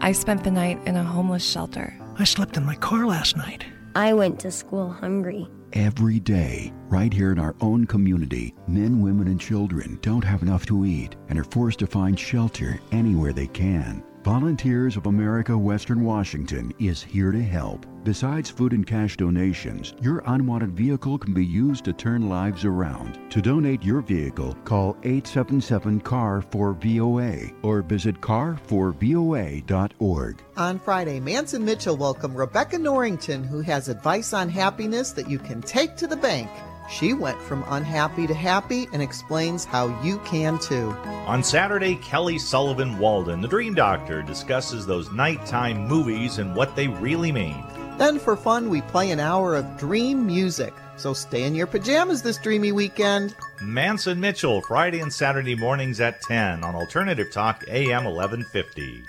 I 0.00 0.12
spent 0.12 0.44
the 0.44 0.50
night 0.50 0.78
in 0.86 0.96
a 0.96 1.04
homeless 1.04 1.44
shelter. 1.44 1.94
I 2.18 2.24
slept 2.24 2.56
in 2.56 2.64
my 2.64 2.76
car 2.76 3.06
last 3.06 3.36
night. 3.36 3.64
I 3.96 4.12
went 4.12 4.40
to 4.40 4.50
school 4.50 4.90
hungry. 4.90 5.46
Every 5.72 6.18
day, 6.18 6.72
right 6.88 7.12
here 7.12 7.30
in 7.30 7.38
our 7.38 7.54
own 7.60 7.86
community, 7.86 8.54
men, 8.66 9.00
women, 9.00 9.28
and 9.28 9.40
children 9.40 9.98
don't 10.02 10.24
have 10.24 10.42
enough 10.42 10.66
to 10.66 10.84
eat 10.84 11.14
and 11.28 11.38
are 11.38 11.44
forced 11.44 11.78
to 11.78 11.86
find 11.86 12.18
shelter 12.18 12.80
anywhere 12.90 13.32
they 13.32 13.46
can. 13.46 14.02
Volunteers 14.24 14.96
of 14.96 15.04
America 15.04 15.56
Western 15.56 16.02
Washington 16.02 16.72
is 16.78 17.02
here 17.02 17.30
to 17.30 17.42
help. 17.42 17.84
Besides 18.04 18.48
food 18.48 18.72
and 18.72 18.86
cash 18.86 19.18
donations, 19.18 19.92
your 20.00 20.22
unwanted 20.24 20.72
vehicle 20.72 21.18
can 21.18 21.34
be 21.34 21.44
used 21.44 21.84
to 21.84 21.92
turn 21.92 22.30
lives 22.30 22.64
around. 22.64 23.18
To 23.30 23.42
donate 23.42 23.82
your 23.82 24.00
vehicle, 24.00 24.54
call 24.64 24.96
877 25.02 26.00
CAR 26.00 26.40
4 26.40 26.72
VOA 26.72 27.50
or 27.60 27.82
visit 27.82 28.18
car4voa.org. 28.22 30.42
On 30.56 30.78
Friday, 30.78 31.20
Manson 31.20 31.62
Mitchell 31.62 31.98
welcomed 31.98 32.36
Rebecca 32.36 32.78
Norrington, 32.78 33.44
who 33.44 33.60
has 33.60 33.90
advice 33.90 34.32
on 34.32 34.48
happiness 34.48 35.12
that 35.12 35.28
you 35.28 35.38
can 35.38 35.60
take 35.60 35.96
to 35.96 36.06
the 36.06 36.16
bank. 36.16 36.48
She 36.88 37.12
went 37.12 37.40
from 37.40 37.64
unhappy 37.68 38.26
to 38.26 38.34
happy 38.34 38.88
and 38.92 39.00
explains 39.00 39.64
how 39.64 39.88
you 40.02 40.18
can 40.18 40.58
too. 40.58 40.90
On 41.26 41.42
Saturday, 41.42 41.96
Kelly 41.96 42.38
Sullivan 42.38 42.98
Walden, 42.98 43.40
the 43.40 43.48
Dream 43.48 43.74
Doctor, 43.74 44.22
discusses 44.22 44.86
those 44.86 45.10
nighttime 45.10 45.88
movies 45.88 46.38
and 46.38 46.54
what 46.54 46.76
they 46.76 46.88
really 46.88 47.32
mean. 47.32 47.64
Then 47.96 48.18
for 48.18 48.36
fun, 48.36 48.68
we 48.68 48.82
play 48.82 49.10
an 49.12 49.20
hour 49.20 49.54
of 49.54 49.76
dream 49.78 50.26
music. 50.26 50.74
So 50.96 51.12
stay 51.12 51.44
in 51.44 51.54
your 51.54 51.66
pajamas 51.66 52.22
this 52.22 52.38
dreamy 52.38 52.72
weekend. 52.72 53.34
Manson 53.62 54.20
Mitchell, 54.20 54.60
Friday 54.62 55.00
and 55.00 55.12
Saturday 55.12 55.54
mornings 55.54 56.00
at 56.00 56.20
10 56.22 56.64
on 56.64 56.74
Alternative 56.74 57.30
Talk 57.30 57.64
AM 57.68 58.04
1150. 58.04 59.04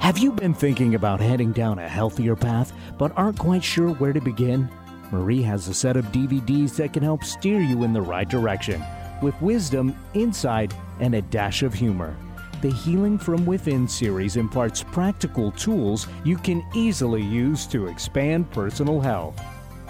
Have 0.00 0.16
you 0.16 0.32
been 0.32 0.54
thinking 0.54 0.94
about 0.94 1.20
heading 1.20 1.52
down 1.52 1.78
a 1.78 1.88
healthier 1.88 2.34
path 2.34 2.72
but 2.96 3.12
aren't 3.16 3.38
quite 3.38 3.62
sure 3.62 3.90
where 3.90 4.12
to 4.12 4.20
begin? 4.20 4.68
Marie 5.10 5.42
has 5.42 5.68
a 5.68 5.74
set 5.74 5.96
of 5.96 6.04
DVDs 6.06 6.76
that 6.76 6.92
can 6.92 7.02
help 7.02 7.24
steer 7.24 7.60
you 7.60 7.84
in 7.84 7.92
the 7.92 8.00
right 8.00 8.28
direction 8.28 8.82
with 9.22 9.40
wisdom, 9.40 9.96
insight, 10.14 10.72
and 11.00 11.14
a 11.14 11.22
dash 11.22 11.62
of 11.62 11.74
humor. 11.74 12.16
The 12.60 12.70
Healing 12.70 13.18
from 13.18 13.46
Within 13.46 13.86
series 13.86 14.36
imparts 14.36 14.82
practical 14.82 15.52
tools 15.52 16.08
you 16.24 16.36
can 16.36 16.64
easily 16.74 17.22
use 17.22 17.66
to 17.68 17.86
expand 17.86 18.50
personal 18.50 19.00
health. 19.00 19.40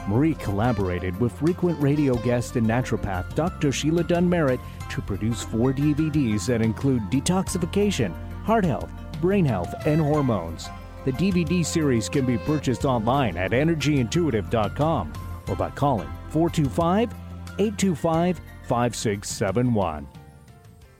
Marie 0.06 0.34
collaborated 0.34 1.18
with 1.20 1.32
frequent 1.32 1.80
radio 1.82 2.14
guest 2.16 2.56
and 2.56 2.66
naturopath 2.66 3.34
Dr. 3.34 3.72
Sheila 3.72 4.04
Dunn 4.04 4.28
Merritt 4.28 4.60
to 4.90 5.02
produce 5.02 5.42
four 5.42 5.72
DVDs 5.72 6.46
that 6.46 6.62
include 6.62 7.02
detoxification, 7.10 8.14
heart 8.44 8.64
health, 8.64 8.90
brain 9.20 9.44
health, 9.44 9.74
and 9.86 10.00
hormones. 10.00 10.68
The 11.08 11.32
DVD 11.32 11.64
series 11.64 12.06
can 12.06 12.26
be 12.26 12.36
purchased 12.36 12.84
online 12.84 13.38
at 13.38 13.52
energyintuitive.com 13.52 15.12
or 15.48 15.56
by 15.56 15.70
calling 15.70 16.08
425 16.28 17.10
825 17.58 18.38
5671. 18.64 20.06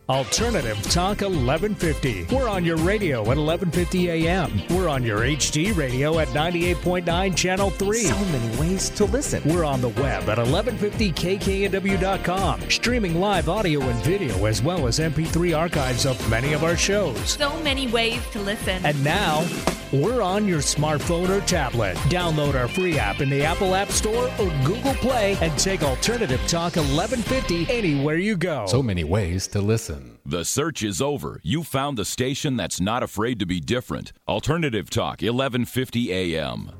Alternative 0.08 0.82
Talk 0.84 1.20
1150. 1.20 2.34
We're 2.34 2.48
on 2.48 2.64
your 2.64 2.78
radio 2.78 3.20
at 3.20 3.36
1150 3.36 4.08
a.m. 4.08 4.62
We're 4.70 4.88
on 4.88 5.02
your 5.02 5.18
HD 5.18 5.76
radio 5.76 6.20
at 6.20 6.28
98.9 6.28 7.36
Channel 7.36 7.68
3. 7.68 7.98
So 7.98 8.18
many 8.18 8.56
ways 8.56 8.88
to 8.88 9.04
listen. 9.04 9.42
We're 9.44 9.64
on 9.64 9.82
the 9.82 9.90
web 9.90 10.26
at 10.30 10.38
1150kknw.com, 10.38 12.70
streaming 12.70 13.20
live 13.20 13.50
audio 13.50 13.82
and 13.82 14.02
video 14.02 14.46
as 14.46 14.62
well 14.62 14.86
as 14.86 15.00
MP3 15.00 15.54
archives 15.54 16.06
of 16.06 16.30
many 16.30 16.54
of 16.54 16.64
our 16.64 16.78
shows. 16.78 17.32
So 17.32 17.60
many 17.60 17.88
ways 17.88 18.26
to 18.30 18.40
listen. 18.40 18.86
And 18.86 19.04
now, 19.04 19.44
we're 19.92 20.22
on 20.22 20.46
your 20.46 20.60
smartphone 20.60 21.28
or 21.28 21.40
tablet. 21.46 21.96
Download 22.08 22.54
our 22.54 22.68
free 22.68 22.98
app 22.98 23.20
in 23.20 23.30
the 23.30 23.44
Apple 23.44 23.74
App 23.74 23.88
Store 23.90 24.30
or 24.38 24.52
Google 24.64 24.94
Play 24.94 25.36
and 25.40 25.56
take 25.58 25.82
Alternative 25.82 26.40
Talk 26.46 26.76
1150 26.76 27.66
anywhere 27.70 28.16
you 28.16 28.36
go. 28.36 28.66
So 28.66 28.82
many 28.82 29.04
ways 29.04 29.46
to 29.48 29.60
listen. 29.60 30.18
The 30.26 30.44
search 30.44 30.82
is 30.82 31.00
over. 31.00 31.40
You 31.42 31.62
found 31.62 31.96
the 31.96 32.04
station 32.04 32.56
that's 32.56 32.80
not 32.80 33.02
afraid 33.02 33.38
to 33.38 33.46
be 33.46 33.60
different. 33.60 34.12
Alternative 34.28 34.90
Talk, 34.90 35.22
1150 35.22 36.12
AM. 36.12 36.70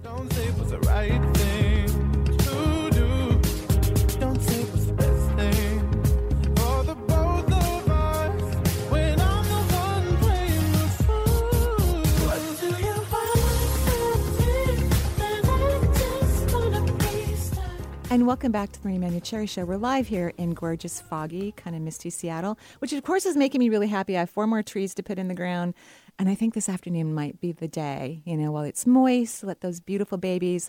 And 18.19 18.27
welcome 18.27 18.51
back 18.51 18.73
to 18.73 18.83
the 18.83 18.89
Marie 18.89 18.99
Manuchehri 18.99 19.49
Show. 19.49 19.65
We're 19.65 19.77
live 19.77 20.09
here 20.09 20.33
in 20.37 20.51
gorgeous, 20.51 21.01
foggy, 21.01 21.53
kind 21.53 21.77
of 21.77 21.83
misty 21.83 22.11
Seattle, 22.11 22.59
which 22.81 22.93
of 22.93 23.05
course 23.05 23.25
is 23.25 23.37
making 23.37 23.61
me 23.61 23.69
really 23.69 23.87
happy. 23.87 24.17
I 24.17 24.21
have 24.21 24.31
four 24.31 24.49
more 24.49 24.61
trees 24.61 24.93
to 24.95 25.05
put 25.05 25.21
in 25.21 25.29
the 25.29 25.35
ground, 25.37 25.75
and 26.19 26.29
I 26.29 26.35
think 26.35 26.55
this 26.55 26.69
afternoon 26.69 27.15
might 27.15 27.41
be 27.41 27.53
the 27.53 27.69
day, 27.69 28.21
you 28.25 28.37
know, 28.37 28.51
while 28.51 28.65
it's 28.65 28.89
moist, 28.89 29.45
let 29.45 29.61
those 29.61 29.79
beautiful 29.79 30.19
babies 30.19 30.69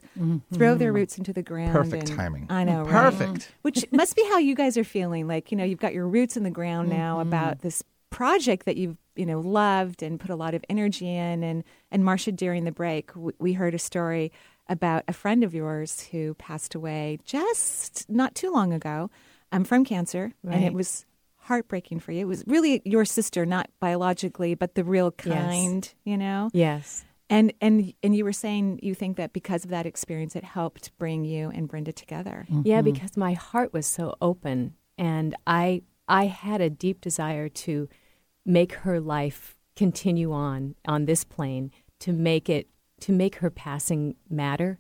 throw 0.54 0.76
their 0.76 0.94
roots 0.94 1.18
into 1.18 1.34
the 1.34 1.42
ground. 1.42 1.74
Perfect 1.74 2.10
and- 2.10 2.18
timing. 2.20 2.46
I 2.52 2.64
know, 2.66 2.84
right? 2.84 2.92
Perfect. 2.92 3.52
Which 3.64 3.84
must 3.92 4.16
be 4.16 4.24
how 4.26 4.38
you 4.38 4.54
guys 4.54 4.78
are 4.78 4.84
feeling. 4.84 5.26
Like, 5.28 5.52
you 5.52 5.58
know, 5.58 5.64
you've 5.64 5.80
got 5.80 5.96
your 5.96 6.08
roots 6.08 6.38
in 6.38 6.44
the 6.44 6.52
ground 6.52 6.90
now 6.90 7.18
Mm-hmm. 7.18 7.30
about 7.30 7.62
this 7.62 7.84
project 8.12 8.66
that 8.68 8.78
you've, 8.78 8.98
you 9.16 9.26
know, 9.26 9.40
loved 9.40 10.04
and 10.04 10.20
put 10.20 10.30
a 10.30 10.36
lot 10.36 10.54
of 10.54 10.64
energy 10.70 11.08
in. 11.16 11.42
And, 11.44 11.64
and 11.90 12.04
Marsha, 12.04 12.36
during 12.36 12.66
the 12.66 12.72
break, 12.72 13.08
w- 13.16 13.36
we 13.40 13.54
heard 13.54 13.74
a 13.74 13.80
story 13.80 14.32
about 14.70 15.04
a 15.08 15.14
friend 15.14 15.44
of 15.44 15.54
yours 15.54 16.08
who 16.12 16.34
passed 16.36 16.76
away 16.76 17.20
just 17.26 18.10
not 18.10 18.36
too 18.36 18.52
long 18.52 18.72
ago 18.72 19.10
um, 19.52 19.64
from 19.64 19.84
cancer. 19.84 20.34
And 20.48 20.64
it 20.64 20.74
was 20.74 21.06
heartbreaking 21.36 22.00
for 22.00 22.12
you. 22.12 22.22
It 22.22 22.28
was 22.28 22.44
really 22.48 22.82
your 22.86 23.04
sister, 23.06 23.46
not 23.46 23.70
biologically, 23.80 24.54
but 24.56 24.76
the 24.76 24.84
real 24.84 25.14
Yes. 25.26 25.34
kind, 25.34 25.94
you 26.06 26.18
know? 26.18 26.50
Yes. 26.54 27.04
And 27.32 27.54
and 27.62 27.94
and 28.02 28.16
you 28.16 28.24
were 28.24 28.34
saying 28.34 28.80
you 28.82 28.96
think 28.96 29.18
that 29.18 29.34
because 29.34 29.64
of 29.64 29.70
that 29.70 29.86
experience, 29.86 30.36
it 30.36 30.44
helped 30.44 30.98
bring 30.98 31.26
you 31.26 31.50
and 31.50 31.68
Brenda 31.68 31.92
together. 31.92 32.48
Yeah, 32.64 32.82
because 32.82 33.16
my 33.18 33.34
heart 33.34 33.72
was 33.74 33.86
so 33.86 34.16
open 34.22 34.76
and 34.98 35.36
I 35.46 35.84
I 36.08 36.26
had 36.26 36.60
a 36.62 36.72
deep 36.72 37.02
desire 37.02 37.48
to 37.50 37.88
make 38.46 38.74
her 38.74 39.00
life 39.00 39.58
continue 39.76 40.32
on 40.32 40.74
on 40.88 41.06
this 41.06 41.24
plane, 41.24 41.72
to 42.00 42.14
make 42.14 42.50
it 42.50 42.68
to 43.02 43.12
make 43.12 43.36
her 43.38 43.50
passing 43.50 44.16
matter. 44.30 44.80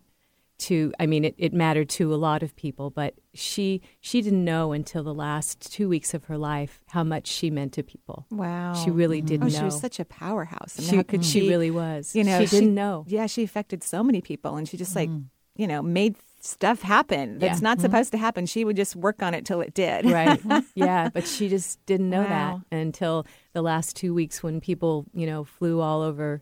To 0.63 0.91
I 0.99 1.05
mean 1.05 1.23
it, 1.23 1.35
it 1.37 1.53
mattered 1.53 1.87
to 1.91 2.13
a 2.13 2.17
lot 2.17 2.43
of 2.43 2.53
people, 2.53 2.89
but 2.89 3.13
she 3.33 3.81
she 4.01 4.21
didn't 4.21 4.43
know 4.43 4.73
until 4.73 5.03
the 5.03 5.13
last 5.13 5.71
two 5.71 5.87
weeks 5.87 6.13
of 6.13 6.25
her 6.25 6.37
life 6.37 6.81
how 6.87 7.01
much 7.05 7.27
she 7.27 7.49
meant 7.49 7.71
to 7.73 7.83
people. 7.83 8.25
Wow, 8.29 8.73
She 8.73 8.91
really 8.91 9.21
didn't 9.21 9.43
Oh, 9.43 9.47
know. 9.53 9.57
she 9.59 9.63
was 9.63 9.79
such 9.79 10.01
a 10.01 10.05
powerhouse. 10.05 10.75
I 10.77 10.81
mean, 10.81 10.89
She- 10.89 10.95
how 10.97 11.03
could 11.03 11.23
she 11.23 11.39
she? 11.39 11.47
really 11.49 11.71
was. 11.71 12.13
You 12.13 12.25
know, 12.25 12.43
She 12.45 12.57
didn't 12.59 12.75
know. 12.75 13.05
Yeah, 13.07 13.25
she 13.27 13.41
affected 13.43 13.83
so 13.85 14.03
many 14.03 14.19
people, 14.19 14.57
and 14.57 14.67
she 14.67 14.75
just 14.75 14.97
like 14.97 15.09
you 15.55 15.65
know 15.65 15.81
made 15.81 16.17
stuff 16.41 16.81
happen 16.81 17.37
that's 17.39 17.61
Yeah. 17.61 17.63
not 17.69 17.77
Mhm. 17.77 17.81
supposed 17.81 18.11
to 18.11 18.17
happen. 18.17 18.45
She 18.45 18.65
would 18.65 18.75
just 18.75 18.97
work 18.97 19.23
on 19.23 19.33
it 19.33 19.45
till 19.45 19.61
it 19.61 19.73
did. 19.73 20.03
right 20.11 20.41
yeah 20.75 21.07
but 21.07 21.25
she 21.25 21.47
just 21.47 21.85
didn't 21.85 22.09
know 22.09 22.23
Wow. 22.23 22.63
that 22.69 22.77
until 22.77 23.25
the 23.53 23.61
last 23.61 23.95
two 23.95 24.13
weeks 24.13 24.43
when 24.43 24.59
people 24.59 25.05
you 25.13 25.25
know 25.25 25.45
flew 25.45 25.79
all 25.79 26.01
over 26.01 26.41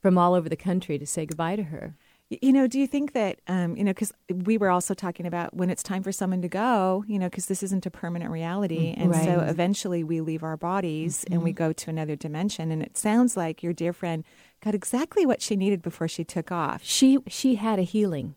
from 0.00 0.18
all 0.18 0.34
over 0.34 0.48
the 0.48 0.56
country 0.56 0.98
to 0.98 1.06
say 1.06 1.26
goodbye 1.26 1.56
to 1.56 1.64
her 1.64 1.94
You 2.40 2.52
know, 2.52 2.68
do 2.68 2.78
you 2.78 2.86
think 2.86 3.12
that, 3.12 3.40
um, 3.48 3.76
you 3.76 3.82
know, 3.82 3.90
because 3.90 4.12
we 4.28 4.56
were 4.56 4.70
also 4.70 4.94
talking 4.94 5.26
about 5.26 5.52
when 5.52 5.68
it's 5.68 5.82
time 5.82 6.04
for 6.04 6.12
someone 6.12 6.42
to 6.42 6.48
go, 6.48 7.04
you 7.08 7.18
know, 7.18 7.28
because 7.28 7.46
this 7.46 7.60
isn't 7.64 7.86
a 7.86 7.90
permanent 7.90 8.30
reality. 8.30 8.94
Mm, 8.94 9.02
and 9.02 9.16
so 9.16 9.40
eventually 9.40 10.04
we 10.04 10.20
leave 10.20 10.44
our 10.44 10.56
bodies 10.56 11.24
and 11.28 11.42
we 11.42 11.50
mm-hmm. 11.50 11.64
go 11.64 11.72
to 11.72 11.90
another 11.90 12.14
dimension. 12.14 12.70
And 12.70 12.82
it 12.82 12.96
sounds 12.96 13.36
like 13.36 13.64
your 13.64 13.72
dear 13.72 13.92
friend 13.92 14.24
got 14.60 14.76
exactly 14.76 15.26
what 15.26 15.42
she 15.42 15.56
needed 15.56 15.82
before 15.82 16.06
she 16.06 16.22
took 16.22 16.52
off. 16.52 16.82
she 16.84 17.18
she 17.26 17.56
had 17.56 17.80
a 17.80 17.82
healing 17.82 18.36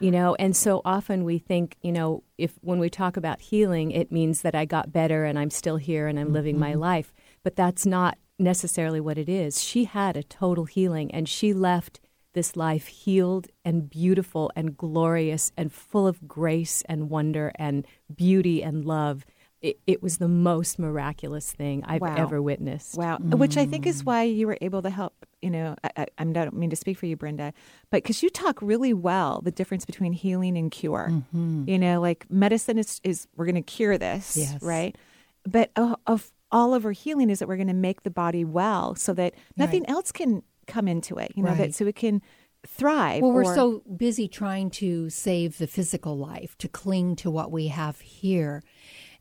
you 0.00 0.10
know 0.10 0.34
and 0.36 0.56
so 0.56 0.80
often 0.84 1.24
we 1.24 1.38
think 1.38 1.76
you 1.82 1.92
know 1.92 2.22
if 2.36 2.52
when 2.60 2.78
we 2.78 2.88
talk 2.88 3.16
about 3.16 3.40
healing 3.40 3.90
it 3.90 4.12
means 4.12 4.42
that 4.42 4.54
i 4.54 4.64
got 4.64 4.92
better 4.92 5.24
and 5.24 5.38
i'm 5.38 5.50
still 5.50 5.76
here 5.76 6.06
and 6.06 6.18
i'm 6.18 6.32
living 6.32 6.58
my 6.58 6.70
mm-hmm. 6.70 6.80
life 6.80 7.12
but 7.42 7.56
that's 7.56 7.84
not 7.84 8.16
necessarily 8.38 9.00
what 9.00 9.18
it 9.18 9.28
is 9.28 9.62
she 9.62 9.84
had 9.84 10.16
a 10.16 10.22
total 10.22 10.64
healing 10.64 11.10
and 11.12 11.28
she 11.28 11.52
left 11.52 12.00
this 12.34 12.56
life 12.56 12.86
healed 12.86 13.48
and 13.64 13.90
beautiful 13.90 14.50
and 14.54 14.76
glorious 14.76 15.50
and 15.56 15.72
full 15.72 16.06
of 16.06 16.28
grace 16.28 16.82
and 16.88 17.10
wonder 17.10 17.50
and 17.56 17.84
beauty 18.14 18.62
and 18.62 18.84
love 18.84 19.24
it, 19.60 19.80
it 19.88 20.00
was 20.00 20.18
the 20.18 20.28
most 20.28 20.78
miraculous 20.78 21.50
thing 21.52 21.82
i've 21.84 22.00
Wow. 22.00 22.14
ever 22.16 22.40
witnessed 22.40 22.96
Wow. 22.96 23.18
Which 23.18 23.56
I 23.56 23.66
think 23.66 23.86
is 23.88 24.04
why 24.04 24.22
you 24.22 24.46
were 24.46 24.58
able 24.60 24.82
to 24.82 24.90
help, 24.90 25.14
you 25.42 25.50
know, 25.50 25.74
I, 25.82 25.90
I, 25.96 26.06
I 26.18 26.24
don't 26.24 26.54
mean 26.54 26.70
to 26.70 26.76
speak 26.76 26.96
for 26.96 27.06
you, 27.06 27.16
Brenda, 27.16 27.52
but 27.90 28.02
because 28.02 28.22
you 28.22 28.30
talk 28.30 28.62
really 28.62 28.92
well 28.94 29.40
the 29.42 29.50
difference 29.50 29.84
between 29.84 30.12
healing 30.12 30.56
and 30.56 30.70
cure. 30.70 31.12
You 31.32 31.78
know, 31.78 32.00
like 32.00 32.24
medicine 32.30 32.78
is, 32.78 33.00
is 33.04 33.26
we're 33.36 33.44
going 33.46 33.56
to 33.56 33.62
cure 33.62 33.98
this, 33.98 34.36
Yes. 34.36 34.62
right? 34.62 34.96
But 35.44 35.70
uh, 35.76 35.96
of 36.06 36.30
all 36.50 36.74
of 36.74 36.84
our 36.84 36.92
healing 36.92 37.30
is 37.30 37.38
that 37.38 37.48
we're 37.48 37.56
going 37.56 37.68
to 37.68 37.74
make 37.74 38.02
the 38.02 38.10
body 38.10 38.44
well 38.44 38.94
so 38.94 39.12
that 39.14 39.34
nothing 39.56 39.88
else 39.88 40.12
can 40.12 40.42
come 40.66 40.88
into 40.88 41.16
it, 41.16 41.32
you 41.34 41.42
know, 41.42 41.54
that 41.54 41.74
so 41.74 41.86
it 41.86 41.96
can 41.96 42.22
thrive. 42.66 43.22
Well, 43.22 43.32
we're 43.32 43.44
or- 43.44 43.54
so 43.54 43.82
busy 43.96 44.28
trying 44.28 44.70
to 44.70 45.10
save 45.10 45.58
the 45.58 45.66
physical 45.66 46.16
life, 46.16 46.56
to 46.58 46.68
cling 46.68 47.16
to 47.16 47.30
what 47.30 47.50
we 47.50 47.68
have 47.68 48.00
here, 48.00 48.62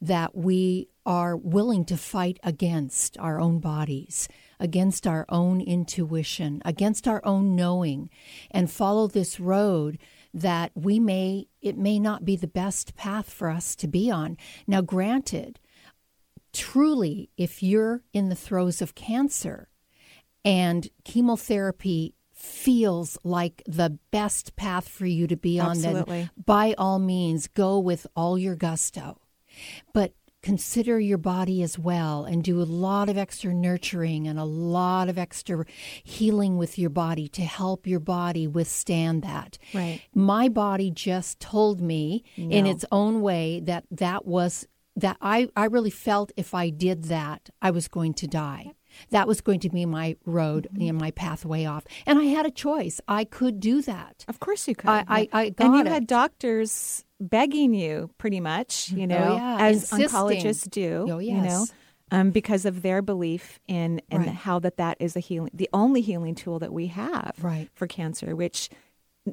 that 0.02 0.36
we 0.36 0.90
are 1.06 1.36
willing 1.36 1.86
to 1.86 1.98
fight 1.98 2.40
against 2.44 3.18
our 3.18 3.40
own 3.40 3.60
bodies, 3.60 4.28
against 4.60 5.08
our 5.08 5.26
own 5.30 5.62
intuition, 5.62 6.62
against 6.66 7.08
our 7.08 7.22
own 7.26 7.56
knowing, 7.56 8.10
and 8.52 8.70
follow 8.70 9.08
this 9.08 9.40
road 9.40 9.98
that 10.34 10.72
we 10.76 11.00
may, 11.00 11.48
it 11.62 11.78
may 11.78 12.00
not 12.00 12.26
be 12.26 12.36
the 12.36 12.48
best 12.48 12.96
path 12.96 13.32
for 13.32 13.50
us 13.50 13.76
to 13.76 13.88
be 13.88 14.12
on. 14.12 14.38
Now, 14.68 14.82
granted, 14.82 15.60
truly, 16.58 17.30
if 17.38 17.62
you're 17.62 18.02
in 18.14 18.30
the 18.30 18.36
throes 18.36 18.82
of 18.82 18.96
cancer, 18.96 19.70
and 20.44 20.90
chemotherapy 21.04 22.16
feels 22.34 23.18
like 23.24 23.62
the 23.68 23.98
best 24.12 24.56
path 24.56 24.90
for 24.90 25.06
you 25.06 25.28
to 25.28 25.36
be 25.38 25.60
on, 25.60 25.72
Absolutely. 25.72 26.22
then 26.22 26.30
by 26.46 26.74
all 26.78 27.00
means 27.00 27.48
go 27.48 27.80
with 27.80 28.08
all 28.16 28.38
your 28.38 28.56
gusto. 28.56 29.20
But 29.94 30.14
consider 30.42 31.00
your 31.00 31.18
body 31.18 31.62
as 31.62 31.78
well 31.78 32.24
and 32.24 32.44
do 32.44 32.62
a 32.62 32.64
lot 32.64 33.10
of 33.10 33.18
extra 33.18 33.54
nurturing 33.54 34.28
and 34.28 34.40
a 34.40 34.46
lot 34.46 35.10
of 35.10 35.18
extra 35.18 35.66
healing 36.04 36.58
with 36.58 36.80
your 36.80 36.90
body 36.90 37.28
to 37.28 37.42
help 37.42 37.86
your 37.86 38.00
body 38.00 38.48
withstand 38.48 39.24
that. 39.24 39.58
Right. 39.74 40.02
My 40.14 40.48
body 40.48 40.90
just 40.90 41.40
told 41.40 41.82
me 41.82 42.24
in 42.36 42.66
its 42.66 42.86
own 42.92 43.22
way 43.22 43.60
that 43.62 43.86
that 43.92 44.26
was 44.26 44.68
that 44.98 45.18
I, 45.22 45.48
I 45.56 45.66
really 45.66 45.90
felt 45.90 46.32
if 46.36 46.54
I 46.54 46.70
did 46.70 47.06
that, 47.06 47.50
I 47.62 47.72
was 47.72 47.88
going 47.88 48.14
to 48.16 48.28
die. 48.28 48.74
That 49.12 49.28
was 49.28 49.42
going 49.42 49.60
to 49.62 49.70
be 49.70 49.86
my 49.86 50.16
road 50.26 50.68
Mm-hmm. 50.74 50.90
and 50.90 50.98
my 50.98 51.12
pathway 51.12 51.66
off. 51.66 51.86
And 52.06 52.18
I 52.20 52.24
had 52.26 52.46
a 52.46 52.52
choice. 52.52 53.00
I 53.08 53.24
could 53.26 53.60
do 53.60 53.82
that. 53.84 54.26
Of 54.28 54.40
course 54.40 54.68
you 54.68 54.76
could. 54.76 54.90
I, 54.90 55.06
I, 55.08 55.30
I 55.34 55.50
got 55.52 55.66
and 55.68 55.76
you 55.76 55.82
it. 55.82 55.88
had 55.88 56.08
doctors 56.08 57.06
begging 57.20 57.74
you 57.74 58.10
pretty 58.18 58.40
much, 58.40 58.90
you 58.92 59.06
know, 59.08 59.34
Oh, 59.34 59.36
yeah, 59.36 59.58
as 59.60 59.92
insisting. 59.92 60.08
oncologists 60.08 60.70
do, 60.70 61.08
Oh, 61.10 61.20
yes. 61.20 61.36
you 61.36 61.42
know, 61.42 61.66
um, 62.12 62.32
because 62.32 62.66
of 62.66 62.82
their 62.82 63.02
belief 63.02 63.60
in 63.68 64.02
in 64.10 64.22
Right. 64.22 64.30
how 64.30 64.60
that 64.60 64.78
that 64.78 64.98
is 65.00 65.16
a 65.16 65.20
healing, 65.20 65.52
the 65.54 65.70
only 65.74 66.02
healing 66.02 66.36
tool 66.36 66.58
that 66.60 66.72
we 66.74 66.88
have 66.88 67.34
Right. 67.42 67.70
for 67.76 67.86
cancer, 67.86 68.36
which 68.36 68.70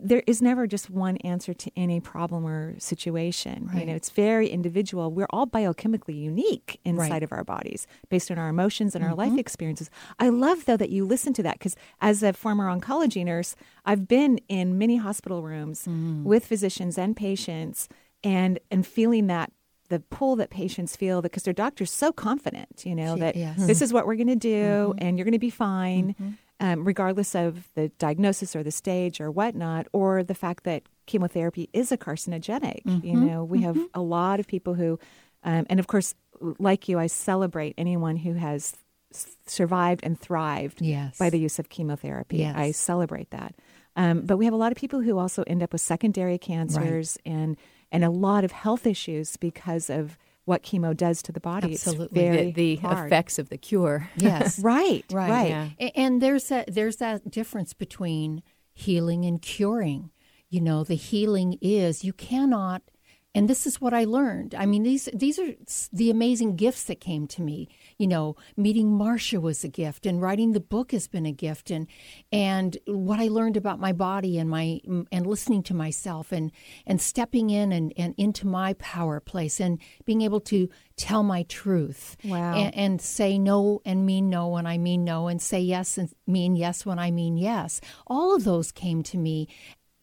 there 0.03 0.23
is 0.27 0.43
never 0.43 0.67
just 0.67 0.91
one 0.91 1.17
answer 1.19 1.55
to 1.55 1.71
any 1.77 2.01
problem 2.01 2.45
or 2.47 2.75
situation. 2.79 3.71
You 3.75 3.87
know, 3.87 3.95
it's 3.95 4.11
very 4.11 4.49
individual. 4.49 5.11
We're 5.13 5.27
all 5.31 5.47
biochemically 5.47 6.19
unique 6.21 6.81
inside 6.85 6.99
Right. 7.11 7.13
Mm-hmm. 7.23 7.25
of 7.25 7.33
our 7.33 7.45
bodies 7.45 7.87
based 8.09 8.31
on 8.31 8.39
our 8.39 8.49
emotions 8.49 8.95
and 8.95 9.05
our 9.05 9.15
life 9.15 9.37
experiences. 9.39 9.91
I 10.19 10.29
love 10.31 10.65
though 10.65 10.77
that 10.77 10.91
you 10.91 11.05
listen 11.05 11.33
to 11.35 11.43
that 11.45 11.59
because 11.59 11.77
as 12.01 12.23
a 12.23 12.33
former 12.33 12.67
oncology 12.69 13.25
nurse, 13.25 13.57
I've 13.85 14.09
been 14.09 14.39
in 14.49 14.79
many 14.79 14.97
hospital 14.97 15.43
rooms 15.43 15.87
Mm. 15.87 16.23
with 16.25 16.45
physicians 16.47 16.99
and 16.99 17.17
patients 17.17 17.89
and 18.23 18.59
and 18.71 18.87
feeling 18.87 19.27
that 19.29 19.53
the 19.91 20.01
pull 20.01 20.35
that 20.37 20.49
patients 20.49 20.97
feel 20.97 21.21
because 21.21 21.43
their 21.43 21.53
doctor's 21.53 21.91
so 21.93 22.11
confident, 22.11 22.85
you 22.87 22.95
know, 22.95 23.15
She- 23.15 23.21
that 23.21 23.37
yes. 23.37 23.67
this 23.67 23.83
is 23.83 23.93
what 23.93 24.07
we're 24.07 24.15
going 24.17 24.29
to 24.29 24.35
do 24.37 24.95
and 24.99 25.19
you're 25.19 25.27
going 25.27 25.33
to 25.33 25.39
be 25.39 25.51
fine, 25.51 26.15
Mm-hmm. 26.15 26.31
Um, 26.61 26.85
regardless 26.85 27.35
of 27.35 27.69
the 27.75 27.89
diagnosis 27.99 28.55
or 28.57 28.63
the 28.63 28.71
stage 28.71 29.21
or 29.21 29.31
whatnot, 29.31 29.87
or 29.93 30.23
the 30.23 30.35
fact 30.35 30.65
that 30.65 30.83
chemotherapy 31.07 31.69
is 31.73 31.93
a 31.93 31.97
carcinogenic. 31.99 32.81
You 32.85 32.93
Mm-hmm. 33.15 33.27
know, 33.27 33.45
we 33.45 33.63
have 33.63 33.79
a 33.95 34.01
lot 34.01 34.41
of 34.41 34.47
people 34.47 34.75
who, 34.75 34.99
um, 35.43 35.67
and 35.69 35.79
of 35.81 35.87
course, 35.87 36.15
like 36.59 36.89
you, 36.89 36.99
I 36.99 37.07
celebrate 37.09 37.75
anyone 37.79 38.17
who 38.17 38.35
has 38.35 38.75
survived 39.47 40.01
and 40.03 40.19
thrived 40.19 40.81
Yes. 40.81 41.19
by 41.19 41.31
the 41.31 41.39
use 41.39 41.59
of 41.59 41.69
chemotherapy. 41.69 42.39
Yes. 42.39 42.55
I 42.57 42.71
celebrate 42.73 43.31
that. 43.31 43.55
Um, 43.97 44.23
but 44.23 44.39
we 44.39 44.45
have 44.47 44.55
a 44.55 44.59
lot 44.59 44.73
of 44.73 44.79
people 44.79 45.01
who 45.03 45.19
also 45.19 45.45
end 45.47 45.63
up 45.63 45.73
with 45.73 45.81
secondary 45.81 46.39
cancers 46.39 47.17
and 47.25 47.57
and 47.93 48.03
a 48.05 48.11
lot 48.11 48.43
of 48.43 48.51
health 48.51 48.87
issues 48.89 49.37
because 49.37 49.89
of 49.89 50.19
what 50.45 50.63
chemo 50.63 50.97
does 50.97 51.23
to 51.23 51.33
the 51.33 51.41
body. 51.41 51.73
Absolutely. 51.73 52.21
It's 52.21 52.35
very 52.37 52.51
the, 52.53 52.77
the 52.77 52.77
hard. 52.77 53.07
effects 53.07 53.39
of 53.39 53.49
the 53.49 53.57
cure 53.59 54.11
Yes. 54.17 54.59
Right, 54.63 55.05
Right. 55.13 55.31
right. 55.31 55.49
Yeah. 55.79 55.89
And 55.95 56.21
there's 56.21 56.49
that 56.49 56.75
there's 56.75 56.97
that 56.97 57.31
difference 57.31 57.73
between 57.73 58.43
healing 58.73 59.25
and 59.25 59.41
curing. 59.41 60.11
You 60.51 60.61
know, 60.61 60.85
the 60.85 60.95
healing 60.97 61.59
is 61.61 62.05
you 62.05 62.13
cannot 62.13 62.83
and 63.35 63.49
this 63.49 63.67
is 63.67 63.81
what 63.81 63.93
I 63.93 64.05
learned. 64.05 64.55
I 64.55 64.65
mean, 64.67 64.83
these 64.85 65.09
these 65.13 65.39
are 65.39 65.55
the 65.93 66.11
amazing 66.11 66.57
gifts 66.57 66.85
that 66.85 67.01
came 67.01 67.27
to 67.29 67.43
me. 67.43 67.69
You 67.99 68.07
know, 68.07 68.37
meeting 68.57 68.89
Marsha 68.91 69.41
was 69.41 69.65
a 69.65 69.69
gift, 69.69 70.07
and 70.07 70.23
writing 70.23 70.53
the 70.53 70.61
book 70.61 70.93
has 70.93 71.09
been 71.09 71.27
a 71.27 71.33
gift, 71.33 71.71
and 71.71 71.87
and 72.31 72.77
what 72.87 73.19
I 73.21 73.29
learned 73.29 73.57
about 73.57 73.81
my 73.81 73.93
body 73.93 74.39
and 74.39 74.49
my 74.49 74.81
and 75.11 75.27
listening 75.27 75.63
to 75.65 75.75
myself, 75.75 76.33
and 76.33 76.53
and 76.87 77.01
stepping 77.01 77.51
in 77.51 77.73
and, 77.73 77.93
and 77.97 78.15
into 78.17 78.47
my 78.47 78.75
power 78.75 79.21
place, 79.21 79.61
and 79.61 79.81
being 80.05 80.23
able 80.23 80.41
to 80.41 80.69
tell 80.97 81.25
my 81.25 81.43
truth, 81.45 82.17
Wow. 82.25 82.55
and, 82.55 82.75
and 82.77 83.03
say 83.03 83.37
no 83.39 83.83
and 83.85 84.07
mean 84.07 84.31
no 84.31 84.49
when 84.49 84.67
I 84.67 84.79
mean 84.79 85.03
no, 85.03 85.27
and 85.27 85.43
say 85.43 85.61
yes 85.61 85.99
and 85.99 86.13
mean 86.27 86.55
yes 86.55 86.87
when 86.87 86.99
I 87.01 87.11
mean 87.11 87.37
yes. 87.37 87.81
All 88.07 88.35
of 88.35 88.45
those 88.45 88.71
came 88.71 89.03
to 89.05 89.19
me 89.19 89.49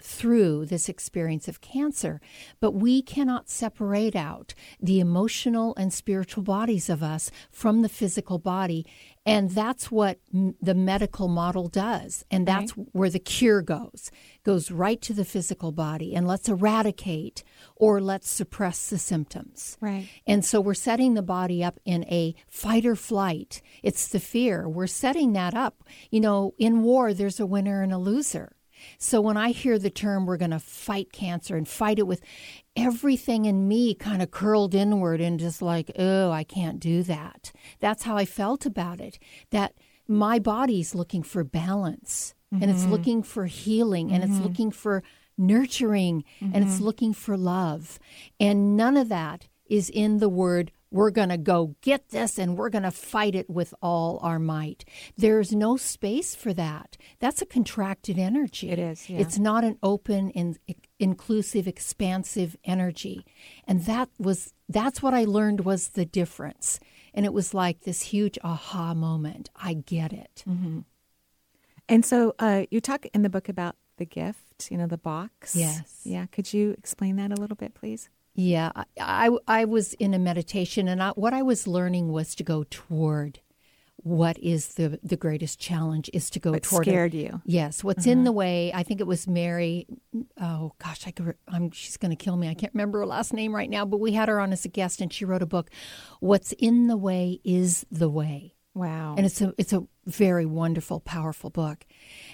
through 0.03 0.65
this 0.65 0.89
experience 0.89 1.47
of 1.47 1.61
cancer. 1.61 2.21
But 2.59 2.71
we 2.71 3.01
cannot 3.01 3.49
separate 3.49 4.15
out 4.15 4.53
the 4.79 4.99
emotional 4.99 5.73
and 5.77 5.93
spiritual 5.93 6.43
bodies 6.43 6.89
of 6.89 7.03
us 7.03 7.31
from 7.51 7.81
the 7.81 7.89
physical 7.89 8.39
body. 8.39 8.85
And 9.25 9.51
that's 9.51 9.91
what 9.91 10.19
m- 10.33 10.55
the 10.61 10.73
medical 10.73 11.27
model 11.27 11.67
does. 11.67 12.25
And 12.31 12.47
that's 12.47 12.71
where 12.71 13.09
the 13.09 13.19
cure 13.19 13.61
goes, 13.61 14.09
goes 14.43 14.71
right 14.71 14.99
to 15.01 15.13
the 15.13 15.25
physical 15.25 15.71
body. 15.71 16.15
And 16.15 16.27
let's 16.27 16.49
eradicate 16.49 17.43
or 17.75 18.01
let's 18.01 18.29
suppress 18.29 18.89
the 18.89 18.97
symptoms. 18.97 19.77
Right. 19.79 20.07
And 20.25 20.43
so 20.43 20.59
we're 20.59 20.73
setting 20.73 21.13
the 21.13 21.21
body 21.21 21.63
up 21.63 21.79
in 21.85 22.03
a 22.05 22.33
fight 22.47 22.85
or 22.85 22.95
flight. 22.95 23.61
It's 23.83 24.07
the 24.07 24.19
fear. 24.19 24.67
We're 24.67 24.87
setting 24.87 25.33
that 25.33 25.53
up. 25.53 25.83
You 26.09 26.19
know, 26.21 26.55
in 26.57 26.81
war, 26.81 27.13
there's 27.13 27.39
a 27.39 27.45
winner 27.45 27.83
and 27.83 27.93
a 27.93 27.99
loser. 27.99 28.53
So 28.97 29.21
when 29.21 29.37
I 29.37 29.51
hear 29.51 29.77
the 29.79 29.89
term, 29.89 30.25
we're 30.25 30.37
going 30.37 30.51
to 30.51 30.59
fight 30.59 31.11
cancer 31.11 31.55
and 31.55 31.67
fight 31.67 31.99
it 31.99 32.07
with 32.07 32.21
everything 32.75 33.45
in 33.45 33.67
me 33.67 33.93
kind 33.93 34.21
of 34.21 34.31
curled 34.31 34.73
inward 34.73 35.21
and 35.21 35.39
just 35.39 35.61
like, 35.61 35.91
oh, 35.99 36.31
I 36.31 36.43
can't 36.43 36.79
do 36.79 37.03
that. 37.03 37.51
That's 37.79 38.03
how 38.03 38.15
I 38.17 38.25
felt 38.25 38.65
about 38.65 38.99
it. 39.01 39.19
That 39.51 39.73
my 40.07 40.39
body's 40.39 40.95
looking 40.95 41.23
for 41.23 41.43
balance 41.43 42.33
and 42.51 42.69
it's 42.69 42.85
Mhm. 42.85 42.89
looking 42.89 43.23
for 43.23 43.45
healing 43.45 44.11
and 44.11 44.23
it's 44.23 44.39
Mhm. 44.39 44.43
looking 44.43 44.71
for 44.71 45.03
nurturing 45.37 46.23
and 46.41 46.63
it's 46.63 46.79
Mhm. 46.79 46.81
looking 46.81 47.13
for 47.13 47.37
love. 47.37 47.97
And 48.39 48.75
none 48.75 48.97
of 48.97 49.09
that 49.09 49.47
is 49.65 49.89
in 49.89 50.17
the 50.17 50.27
word, 50.29 50.71
we're 50.91 51.09
going 51.09 51.29
to 51.29 51.37
go 51.37 51.75
get 51.81 52.09
this 52.09 52.37
and 52.37 52.57
we're 52.57 52.69
going 52.69 52.83
to 52.83 52.91
fight 52.91 53.33
it 53.33 53.49
with 53.49 53.73
all 53.81 54.19
our 54.21 54.37
might. 54.37 54.85
There's 55.17 55.53
no 55.53 55.77
space 55.77 56.35
for 56.35 56.53
that. 56.53 56.97
That's 57.19 57.41
a 57.41 57.45
contracted 57.45 58.19
energy. 58.19 58.69
It 58.69 58.79
is, 58.79 59.09
yeah. 59.09 59.19
It's 59.19 59.39
not 59.39 59.63
an 59.63 59.77
open 59.81 60.31
and 60.35 60.59
inclusive, 60.99 61.67
expansive 61.67 62.57
energy. 62.65 63.25
And 63.65 63.85
that 63.85 64.09
was 64.19 64.53
that's 64.67 65.01
what 65.01 65.13
I 65.13 65.25
learned 65.25 65.61
was 65.61 65.89
the 65.89 66.05
difference. 66.05 66.79
And 67.13 67.25
it 67.25 67.33
was 67.33 67.53
like 67.53 67.81
this 67.81 68.01
huge 68.01 68.37
aha 68.43 68.93
moment. 68.93 69.49
I 69.55 69.73
get 69.73 70.13
it. 70.13 70.43
And 71.89 72.05
so 72.05 72.35
uh, 72.39 72.63
you 72.71 72.79
talk 72.79 73.05
in 73.13 73.21
the 73.21 73.29
book 73.29 73.49
about 73.49 73.75
the 73.97 74.05
gift, 74.05 74.71
you 74.71 74.77
know, 74.77 74.87
the 74.87 74.97
box. 74.97 75.55
Yes. 75.55 76.01
Yeah. 76.03 76.25
Could 76.27 76.53
you 76.53 76.71
explain 76.77 77.17
that 77.17 77.31
a 77.31 77.35
little 77.35 77.57
bit, 77.57 77.73
please? 77.73 78.09
Yeah, 78.33 78.71
I, 78.99 79.29
I, 79.47 79.65
was 79.65 79.93
in 79.95 80.13
a 80.13 80.19
meditation, 80.19 80.87
and 80.87 81.03
I, 81.03 81.09
what 81.11 81.33
I 81.33 81.41
was 81.41 81.67
learning 81.67 82.11
was 82.11 82.33
to 82.35 82.43
go 82.43 82.63
toward 82.69 83.41
what 84.03 84.39
is 84.39 84.69
the 84.75 84.99
the 85.03 85.15
greatest 85.15 85.59
challenge 85.59 86.09
is 86.13 86.29
to 86.31 86.39
go 86.39 86.51
What 86.51 86.63
toward. 86.63 86.87
it. 86.87 86.91
scared 86.91 87.13
you? 87.13 87.41
Yes, 87.45 87.83
what's 87.83 88.05
in 88.05 88.19
mm-hmm. 88.19 88.25
the 88.25 88.31
way? 88.31 88.71
I 88.73 88.83
think 88.83 88.99
it 88.99 89.07
was 89.07 89.27
Mary. 89.27 89.85
Oh 90.39 90.73
gosh, 90.83 91.05
I 91.07 91.11
could. 91.11 91.35
I'm, 91.47 91.71
she's 91.71 91.97
going 91.97 92.09
to 92.09 92.15
kill 92.15 92.35
me. 92.35 92.49
I 92.49 92.53
can't 92.53 92.73
remember 92.73 92.99
her 92.99 93.05
last 93.05 93.33
name 93.33 93.53
right 93.53 93.69
now, 93.69 93.85
but 93.85 93.99
we 93.99 94.13
had 94.13 94.29
her 94.29 94.39
on 94.39 94.53
as 94.53 94.65
a 94.65 94.69
guest, 94.69 95.01
and 95.01 95.13
she 95.13 95.25
wrote 95.25 95.43
a 95.43 95.47
book. 95.47 95.69
What's 96.19 96.51
in 96.53 96.87
the 96.87 96.97
way 96.97 97.39
is 97.43 97.85
the 97.91 98.09
way. 98.09 98.55
Wow. 98.73 99.15
And 99.17 99.25
it's 99.25 99.41
a 99.41 99.53
it's 99.57 99.73
a 99.73 99.85
very 100.05 100.45
wonderful, 100.45 100.99
powerful 100.99 101.49
book. 101.49 101.85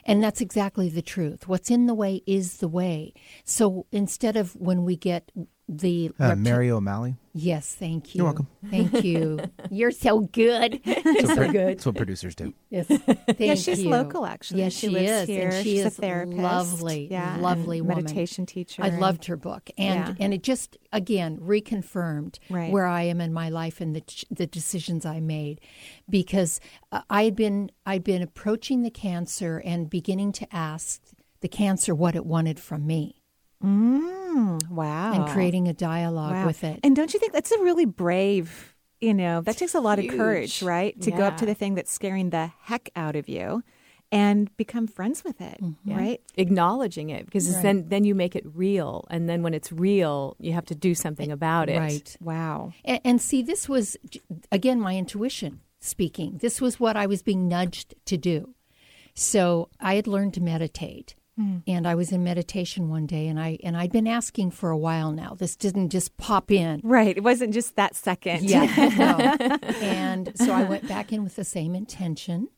And 0.06 0.24
that's 0.24 0.42
exactly 0.42 0.90
the 0.90 1.02
truth. 1.02 1.48
What's 1.48 1.70
in 1.70 1.86
the 1.88 1.94
way 1.94 2.22
is 2.26 2.58
the 2.58 2.68
way. 2.68 3.14
So 3.44 3.86
instead 3.92 4.38
of 4.38 4.56
when 4.56 4.84
we 4.86 4.96
get 4.96 5.32
the 5.70 6.12
Uh, 6.18 6.32
repti- 6.32 6.38
Mary 6.40 6.72
O'Malley. 6.72 7.16
Yes, 7.34 7.76
thank 7.76 8.16
you. 8.16 8.20
You're 8.20 8.26
welcome. 8.28 8.48
Thank 8.72 9.04
you. 9.04 9.38
You're 9.70 9.92
so 9.92 10.22
good. 10.22 10.80
That's 10.86 11.04
You're 11.04 11.14
what, 11.14 11.28
so 11.28 11.36
pro- 11.36 11.52
good. 11.52 11.68
that's 11.78 11.86
what 11.86 11.96
producers 11.96 12.36
do. 12.36 12.54
Yes. 12.70 12.86
yeah, 12.90 12.96
Thank 13.34 13.60
she's 13.60 13.84
you. 13.84 13.90
local 13.90 14.26
actually. 14.26 14.62
Yes, 14.62 14.72
she, 14.74 14.88
she, 14.88 14.94
lives 14.94 15.12
is. 15.24 15.28
here. 15.28 15.50
And 15.50 15.64
she 15.66 15.72
she's 15.76 15.80
is 15.82 15.86
a 15.88 15.90
therapist. 16.02 16.40
lovely, 16.42 17.08
yeah, 17.12 17.38
lovely 17.42 17.82
woman. 17.82 18.06
meditation 18.06 18.46
teacher. 18.46 18.82
I 18.82 18.88
and- 18.88 19.00
loved 19.02 19.26
her 19.26 19.36
book, 19.36 19.70
and 19.78 20.08
Yeah. 20.18 20.24
and 20.24 20.34
it 20.34 20.42
just 20.42 20.78
again 20.94 21.38
reconfirmed 21.40 22.40
Right. 22.50 22.72
where 22.72 22.88
I 22.88 23.04
am 23.04 23.20
in 23.20 23.34
my 23.34 23.50
life 23.50 23.82
and 23.82 23.94
the 23.94 24.04
the 24.32 24.48
decisions 24.48 25.06
I 25.06 25.20
made, 25.20 25.60
because 26.10 26.60
uh, 26.94 27.02
I 27.10 27.26
had 27.26 27.36
been 27.58 27.72
I'd 27.86 28.04
been 28.04 28.22
approaching 28.22 28.84
the 28.84 28.90
cancer 28.92 29.62
and 29.64 29.90
beginning 29.90 30.32
to 30.34 30.56
ask 30.56 31.02
the 31.42 31.48
cancer 31.48 31.94
what 31.96 32.16
it 32.16 32.26
wanted 32.26 32.60
from 32.60 32.86
me. 32.86 33.22
Mm, 33.64 34.70
wow. 34.70 35.14
And 35.14 35.28
creating 35.34 35.68
a 35.68 35.74
dialogue 35.74 36.34
Wow. 36.34 36.46
with 36.48 36.64
it. 36.64 36.80
And 36.84 36.96
don't 36.96 37.14
you 37.14 37.20
think 37.20 37.34
that's 37.34 37.52
a 37.52 37.60
really 37.62 37.86
brave, 37.86 38.76
you 39.02 39.14
know, 39.14 39.42
that 39.42 39.58
takes 39.58 39.74
a 39.76 39.80
lot 39.80 40.00
Huge. 40.00 40.12
of 40.14 40.18
courage, 40.18 40.62
right? 40.62 41.00
To 41.02 41.12
go 41.12 41.24
up 41.24 41.38
to 41.38 41.46
the 41.46 41.54
thing 41.56 41.76
that's 41.76 41.92
scaring 41.92 42.30
the 42.30 42.52
heck 42.62 42.90
out 42.96 43.16
of 43.16 43.28
you 43.28 43.64
and 44.12 44.56
become 44.58 44.88
friends 44.88 45.24
with 45.24 45.42
it, 45.42 45.60
right? 45.86 46.22
Acknowledging 46.38 47.10
it 47.10 47.26
because 47.26 47.54
Right. 47.54 47.62
then 47.64 47.90
then 47.90 48.04
you 48.06 48.16
make 48.16 48.36
it 48.36 48.46
real, 48.46 49.06
and 49.10 49.28
then 49.28 49.42
when 49.44 49.54
it's 49.54 49.72
real, 49.72 50.36
you 50.40 50.54
have 50.54 50.66
to 50.66 50.76
do 50.76 50.96
something 50.96 51.30
about 51.32 51.68
it. 51.70 51.78
Right. 51.80 52.18
Wow. 52.22 52.74
And, 52.86 53.02
and 53.04 53.22
see, 53.22 53.42
this 53.42 53.68
was, 53.68 53.98
again, 54.52 54.80
my 54.80 54.96
intuition 54.96 55.60
speaking. 55.80 56.38
This 56.40 56.62
was 56.62 56.80
what 56.80 56.96
I 56.96 57.06
was 57.06 57.22
being 57.22 57.48
nudged 57.48 57.96
to 58.06 58.18
do. 58.18 58.56
So 59.14 59.70
I 59.80 59.96
had 59.96 60.08
learned 60.08 60.34
to 60.36 60.42
meditate. 60.42 61.16
Hmm. 61.38 61.58
And 61.68 61.88
I 61.88 61.94
was 61.94 62.12
in 62.12 62.24
meditation 62.24 62.90
one 62.90 63.06
day, 63.06 63.28
and 63.28 63.40
I 63.40 63.60
and 63.64 63.78
I'd 63.78 63.92
been 63.92 64.08
asking 64.08 64.52
for 64.52 64.72
a 64.72 64.78
while 64.78 65.12
now. 65.12 65.36
This 65.38 65.56
didn't 65.56 65.90
just 65.90 66.18
pop 66.18 66.50
in, 66.52 66.82
Right. 66.84 67.16
It 67.16 67.24
wasn't 67.24 67.54
just 67.54 67.76
that 67.76 67.96
second. 67.96 68.44
Yeah, 68.44 68.66
no. 68.98 69.60
And 69.80 70.32
so 70.36 70.52
I 70.52 70.64
went 70.64 70.88
back 70.88 71.14
in 71.14 71.24
with 71.24 71.36
the 71.36 71.44
same 71.44 71.76
intention, 71.76 72.50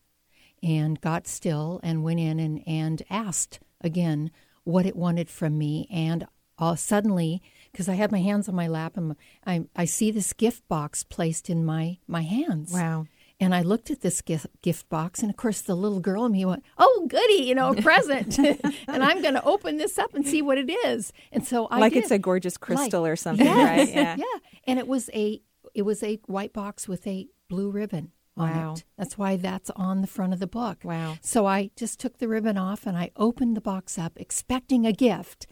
and 0.64 1.00
got 1.02 1.28
still, 1.28 1.82
and 1.84 2.06
went 2.06 2.22
in 2.22 2.40
and 2.40 2.64
and 2.66 3.04
asked 3.10 3.60
again 3.82 4.32
what 4.64 4.86
it 4.86 4.96
wanted 4.96 5.30
from 5.30 5.58
me, 5.58 5.86
and 5.92 6.26
uh, 6.58 6.76
suddenly, 6.76 7.42
because 7.72 7.88
I 7.90 7.96
had 7.96 8.12
my 8.12 8.20
hands 8.20 8.48
on 8.50 8.56
my 8.56 8.68
lap, 8.68 8.98
and 8.98 9.16
I 9.46 9.62
I 9.76 9.86
see 9.86 10.12
this 10.12 10.34
gift 10.34 10.68
box 10.68 11.04
placed 11.04 11.50
in 11.50 11.66
my 11.66 11.98
my 12.08 12.22
hands. 12.22 12.72
Wow. 12.74 13.06
And 13.42 13.56
I 13.56 13.62
looked 13.62 13.90
at 13.90 14.02
this 14.02 14.22
gift, 14.22 14.48
gift 14.62 14.90
box, 14.90 15.22
and 15.22 15.30
of 15.30 15.38
course, 15.38 15.62
the 15.62 15.74
little 15.76 16.02
girl 16.02 16.26
in 16.26 16.34
me 16.34 16.44
went, 16.44 16.64
"Oh, 16.78 17.06
goody, 17.08 17.44
you 17.44 17.56
know, 17.56 17.72
a 17.72 17.82
present!" 17.82 18.38
and 18.88 19.02
I'm 19.04 19.22
going 19.22 19.36
to 19.36 19.44
open 19.46 19.78
this 19.78 19.98
up 19.98 20.14
and 20.14 20.28
see 20.28 20.42
what 20.42 20.58
it 20.58 20.70
is. 20.86 21.14
And 21.32 21.48
so 21.48 21.68
I 21.68 21.80
like 21.80 21.94
did. 21.94 22.04
it's 22.04 22.12
a 22.12 22.20
gorgeous 22.20 22.58
crystal 22.58 23.04
Like- 23.04 23.12
or 23.12 23.16
something, 23.16 23.46
Yes, 23.46 23.78
right? 23.88 23.96
Yeah. 23.96 24.16
yeah. 24.18 24.40
And 24.66 24.78
it 24.78 24.88
was 24.90 25.10
a 25.14 25.42
it 25.74 25.84
was 25.84 26.04
a 26.04 26.20
white 26.26 26.52
box 26.52 26.88
with 26.90 27.08
a 27.08 27.28
blue 27.48 27.72
ribbon 27.72 28.12
Wow. 28.36 28.74
it. 28.76 28.84
That's 28.98 29.18
why 29.18 29.38
that's 29.38 29.70
on 29.72 30.02
the 30.02 30.08
front 30.08 30.34
of 30.34 30.40
the 30.40 30.48
book. 30.48 30.80
Wow. 30.84 31.16
So 31.22 31.46
I 31.46 31.72
just 31.78 32.00
took 32.00 32.18
the 32.18 32.28
ribbon 32.28 32.58
off 32.58 32.86
and 32.86 32.98
I 32.98 33.12
opened 33.16 33.56
the 33.56 33.62
box 33.62 33.98
up 33.98 34.14
expecting 34.18 34.86
a 34.86 34.92
gift. 34.94 35.48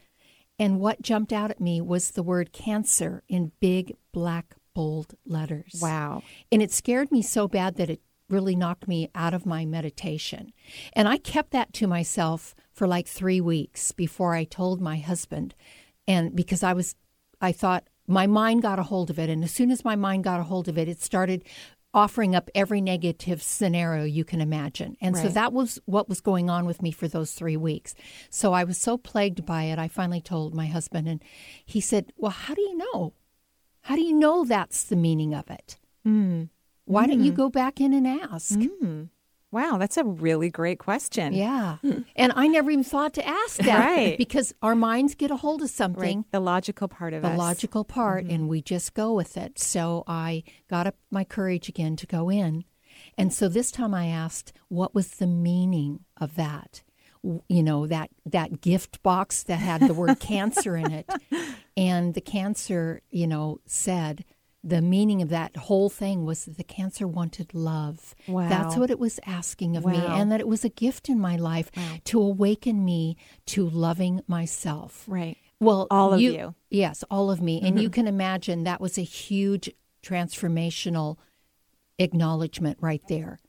And 0.60 0.80
what 0.80 1.02
jumped 1.02 1.32
out 1.32 1.52
at 1.52 1.62
me 1.62 1.82
was 1.82 2.12
the 2.12 2.24
word 2.24 2.52
cancer 2.52 3.24
in 3.28 3.52
big 3.60 3.96
black 4.12 4.56
bold 4.74 5.16
letters. 5.26 5.80
Wow. 5.82 6.24
And 6.52 6.62
it 6.62 6.72
scared 6.72 7.12
me 7.12 7.22
so 7.22 7.48
bad 7.48 7.76
that 7.76 7.90
it 7.90 8.02
really 8.30 8.56
knocked 8.56 8.88
me 8.88 9.10
out 9.16 9.34
of 9.34 9.46
my 9.46 9.66
meditation. 9.66 10.52
And 10.94 11.08
I 11.08 11.18
kept 11.18 11.52
that 11.52 11.74
to 11.74 11.88
myself 11.88 12.56
for 12.74 12.88
like 12.88 13.08
three 13.08 13.42
weeks 13.42 13.92
before 13.92 14.34
I 14.34 14.44
told 14.44 14.82
my 14.82 14.98
husband. 14.98 15.56
And 16.08 16.36
because 16.36 16.64
I 16.64 16.74
was, 16.74 16.96
I 17.42 17.52
thought 17.52 17.88
my 18.08 18.28
mind 18.28 18.62
got 18.62 18.80
a 18.80 18.84
hold 18.84 19.10
of 19.10 19.20
it. 19.20 19.30
And 19.30 19.44
as 19.44 19.52
soon 19.52 19.72
as 19.72 19.86
my 19.86 19.96
mind 19.96 20.24
got 20.24 20.40
a 20.40 20.44
hold 20.44 20.68
of 20.68 20.78
it, 20.78 20.88
it 20.88 21.02
started 21.02 21.44
offering 21.94 22.36
up 22.36 22.50
every 22.54 22.82
negative 22.82 23.42
scenario 23.42 24.04
you 24.04 24.24
can 24.24 24.42
imagine. 24.42 24.96
And 25.02 25.16
so 25.18 25.30
that 25.30 25.54
was 25.54 25.80
what 25.86 26.10
was 26.10 26.22
going 26.22 26.50
on 26.50 26.66
with 26.66 26.82
me 26.82 26.92
for 26.92 27.08
those 27.08 27.32
three 27.32 27.58
weeks. 27.58 27.96
So 28.30 28.54
I 28.54 28.64
was 28.64 28.78
so 28.78 28.98
plagued 28.98 29.46
by 29.46 29.64
it, 29.64 29.80
I 29.80 29.88
finally 29.88 30.22
told 30.22 30.54
my 30.54 30.68
husband, 30.68 31.08
and 31.08 31.24
he 31.66 31.82
said, 31.82 32.12
Well, 32.18 32.32
how 32.32 32.54
do 32.54 32.62
you 32.62 32.78
know? 32.78 33.14
How 33.82 33.96
do 33.96 34.02
you 34.02 34.14
know 34.14 34.44
that's 34.44 34.84
the 34.84 34.96
meaning 34.98 35.34
of 35.34 35.50
it? 35.50 35.78
Mm. 36.06 36.50
Why 36.86 37.08
don't 37.08 37.24
you 37.24 37.32
Mm. 37.32 37.36
go 37.36 37.50
back 37.50 37.80
in 37.82 37.94
and 37.94 38.06
ask? 38.08 38.52
Mm. 38.60 39.10
Wow, 39.52 39.78
that's 39.78 39.96
a 39.98 40.04
really 40.04 40.50
great 40.50 40.78
question. 40.80 41.34
Yeah. 41.34 41.78
and 42.16 42.34
I 42.36 42.48
never 42.48 42.70
even 42.70 42.84
thought 42.84 43.14
to 43.14 43.26
ask 43.26 43.58
that. 43.58 43.80
Right. 43.80 44.18
Because 44.18 44.54
our 44.62 44.76
minds 44.76 45.16
get 45.16 45.32
a 45.32 45.38
hold 45.38 45.62
of 45.62 45.66
Right. 45.68 45.70
something, 45.72 46.26
The 46.32 46.40
logical 46.42 46.88
part 46.90 47.14
of 47.14 47.22
the 47.22 47.30
us. 47.30 47.32
Mm-hmm. 47.32 47.40
logical 47.40 47.84
part, 47.86 48.26
and 48.26 48.50
we 48.50 48.62
just 48.62 48.94
go 48.94 49.14
with 49.14 49.38
it. 49.38 49.58
So 49.58 50.04
I 50.06 50.44
got 50.70 50.86
up 50.88 50.96
my 51.10 51.24
courage 51.24 51.70
again 51.70 51.96
to 51.96 52.06
go 52.08 52.30
in. 52.30 52.66
And 53.18 53.32
so 53.34 53.48
this 53.48 53.72
time 53.72 53.94
I 53.94 54.08
asked, 54.08 54.52
what 54.68 54.94
was 54.94 55.12
the 55.12 55.28
meaning 55.28 56.02
of 56.20 56.36
that? 56.36 56.84
You 57.48 57.64
know, 57.64 57.88
that, 57.88 58.10
that 58.26 58.62
gift 58.62 59.02
box 59.04 59.44
that 59.44 59.58
had 59.60 59.82
the 59.82 59.94
word 59.94 60.20
cancer 60.20 60.76
in 60.76 60.92
it. 60.92 61.10
And 61.76 62.14
the 62.14 62.22
cancer, 62.22 63.02
you 63.12 63.28
know, 63.28 63.60
said 63.66 64.24
the 64.68 64.82
meaning 64.82 65.22
of 65.22 65.30
that 65.30 65.56
whole 65.56 65.90
thing 65.90 66.26
was 66.26 66.44
that 66.46 66.58
the 66.58 66.64
cancer 66.64 67.08
wanted 67.08 67.54
love. 67.54 68.14
Wow. 68.28 68.50
That's 68.50 68.76
what 68.76 68.90
it 68.90 69.00
was 69.00 69.20
asking 69.26 69.78
of 69.78 69.86
me, 69.86 69.98
and 69.98 70.30
that 70.32 70.42
it 70.42 70.48
was 70.48 70.66
a 70.66 70.70
gift 70.70 71.08
in 71.08 71.20
my 71.20 71.38
life 71.38 71.72
to 72.06 72.20
awaken 72.22 72.84
me 72.84 73.16
to 73.48 73.68
loving 73.70 74.22
myself. 74.28 75.06
Right. 75.08 75.38
Well, 75.60 75.88
All 75.90 76.14
of 76.14 76.20
you. 76.22 76.54
Yes, 76.70 77.04
all 77.10 77.32
of 77.32 77.42
me. 77.42 77.62
And 77.62 77.80
you 77.82 77.90
Mhm. 77.90 77.94
can 77.94 78.08
imagine 78.08 78.64
that 78.66 78.82
was 78.82 78.98
a 78.98 79.04
huge 79.04 79.72
transformational 80.04 81.18
acknowledgement 81.98 82.78
right 82.82 83.02
there. 83.08 83.40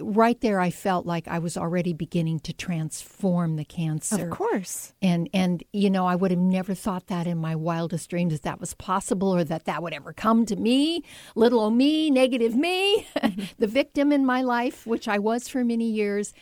Right 0.00 0.40
there, 0.40 0.60
I 0.60 0.70
felt 0.70 1.04
like 1.04 1.28
I 1.28 1.38
was 1.38 1.56
already 1.56 1.92
beginning 1.92 2.40
to 2.40 2.54
transform 2.54 3.56
the 3.56 3.64
cancer. 3.64 4.24
Of 4.24 4.30
course. 4.30 4.94
And 5.02 5.28
and 5.34 5.62
you 5.72 5.90
know, 5.90 6.06
I 6.06 6.14
would 6.14 6.30
have 6.30 6.40
never 6.40 6.74
thought 6.74 7.08
that 7.08 7.26
in 7.26 7.36
my 7.36 7.54
wildest 7.54 8.08
dreams 8.08 8.32
that 8.32 8.42
that 8.44 8.60
was 8.60 8.72
possible 8.74 9.34
or 9.34 9.44
that 9.44 9.66
that 9.66 9.82
would 9.82 9.92
ever 9.92 10.12
come 10.14 10.46
to 10.46 10.56
me, 10.56 11.02
little 11.34 11.60
o 11.60 11.70
me, 11.70 12.10
negative 12.10 12.56
me, 12.56 13.06
mm-hmm. 13.16 13.42
the 13.58 13.66
victim 13.66 14.10
in 14.10 14.24
my 14.24 14.40
life, 14.40 14.86
which 14.86 15.06
I 15.06 15.18
was 15.18 15.48
for 15.48 15.62
many 15.64 15.90
years. 15.90 16.32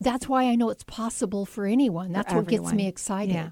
That's 0.00 0.28
why 0.28 0.44
I 0.44 0.54
know 0.54 0.70
it's 0.70 0.84
possible 0.84 1.46
for 1.46 1.64
anyone. 1.64 2.12
That's 2.12 2.34
what 2.34 2.48
gets 2.48 2.72
me 2.72 2.86
excited. 2.86 3.34
Yeah. 3.34 3.50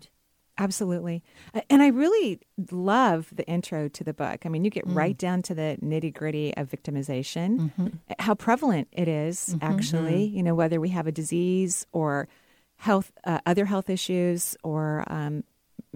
Absolutely. 0.58 1.22
And 1.68 1.82
I 1.82 1.88
really 1.88 2.40
love 2.70 3.28
the 3.34 3.46
intro 3.46 3.88
to 3.88 4.02
the 4.04 4.14
book. 4.14 4.46
I 4.46 4.48
mean, 4.48 4.64
you 4.64 4.70
get 4.70 4.86
Mm. 4.86 4.94
right 4.96 5.18
down 5.18 5.42
to 5.42 5.54
the 5.54 5.76
nitty 5.82 6.14
gritty 6.14 6.56
of 6.56 6.70
victimization, 6.70 7.58
Mm-hmm. 7.58 7.86
how 8.18 8.34
prevalent 8.34 8.88
it 8.92 9.08
is, 9.08 9.54
actually, 9.60 10.24
you 10.24 10.42
know, 10.42 10.54
whether 10.54 10.80
we 10.80 10.88
have 10.90 11.06
a 11.06 11.12
disease 11.12 11.86
or 11.92 12.26
health, 12.76 13.12
uh, 13.24 13.40
other 13.46 13.66
health 13.66 13.90
issues 13.90 14.56
or 14.62 15.04
um, 15.08 15.44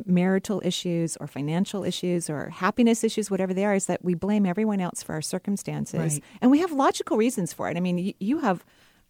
marital 0.06 0.60
issues 0.64 1.16
or 1.18 1.26
financial 1.26 1.84
issues 1.84 2.30
or 2.30 2.48
happiness 2.50 3.04
issues, 3.04 3.30
whatever 3.30 3.52
they 3.54 3.64
are, 3.64 3.74
is 3.74 3.86
that 3.86 4.04
we 4.04 4.14
blame 4.14 4.46
everyone 4.46 4.80
else 4.80 5.02
for 5.02 5.12
our 5.14 5.22
circumstances. 5.22 6.14
Right. 6.14 6.24
And 6.40 6.50
we 6.50 6.58
have 6.60 6.72
logical 6.72 7.16
reasons 7.16 7.52
for 7.52 7.68
it. 7.70 7.76
I 7.76 7.80
mean, 7.80 7.98
you, 7.98 8.14
you 8.18 8.38
have 8.40 8.64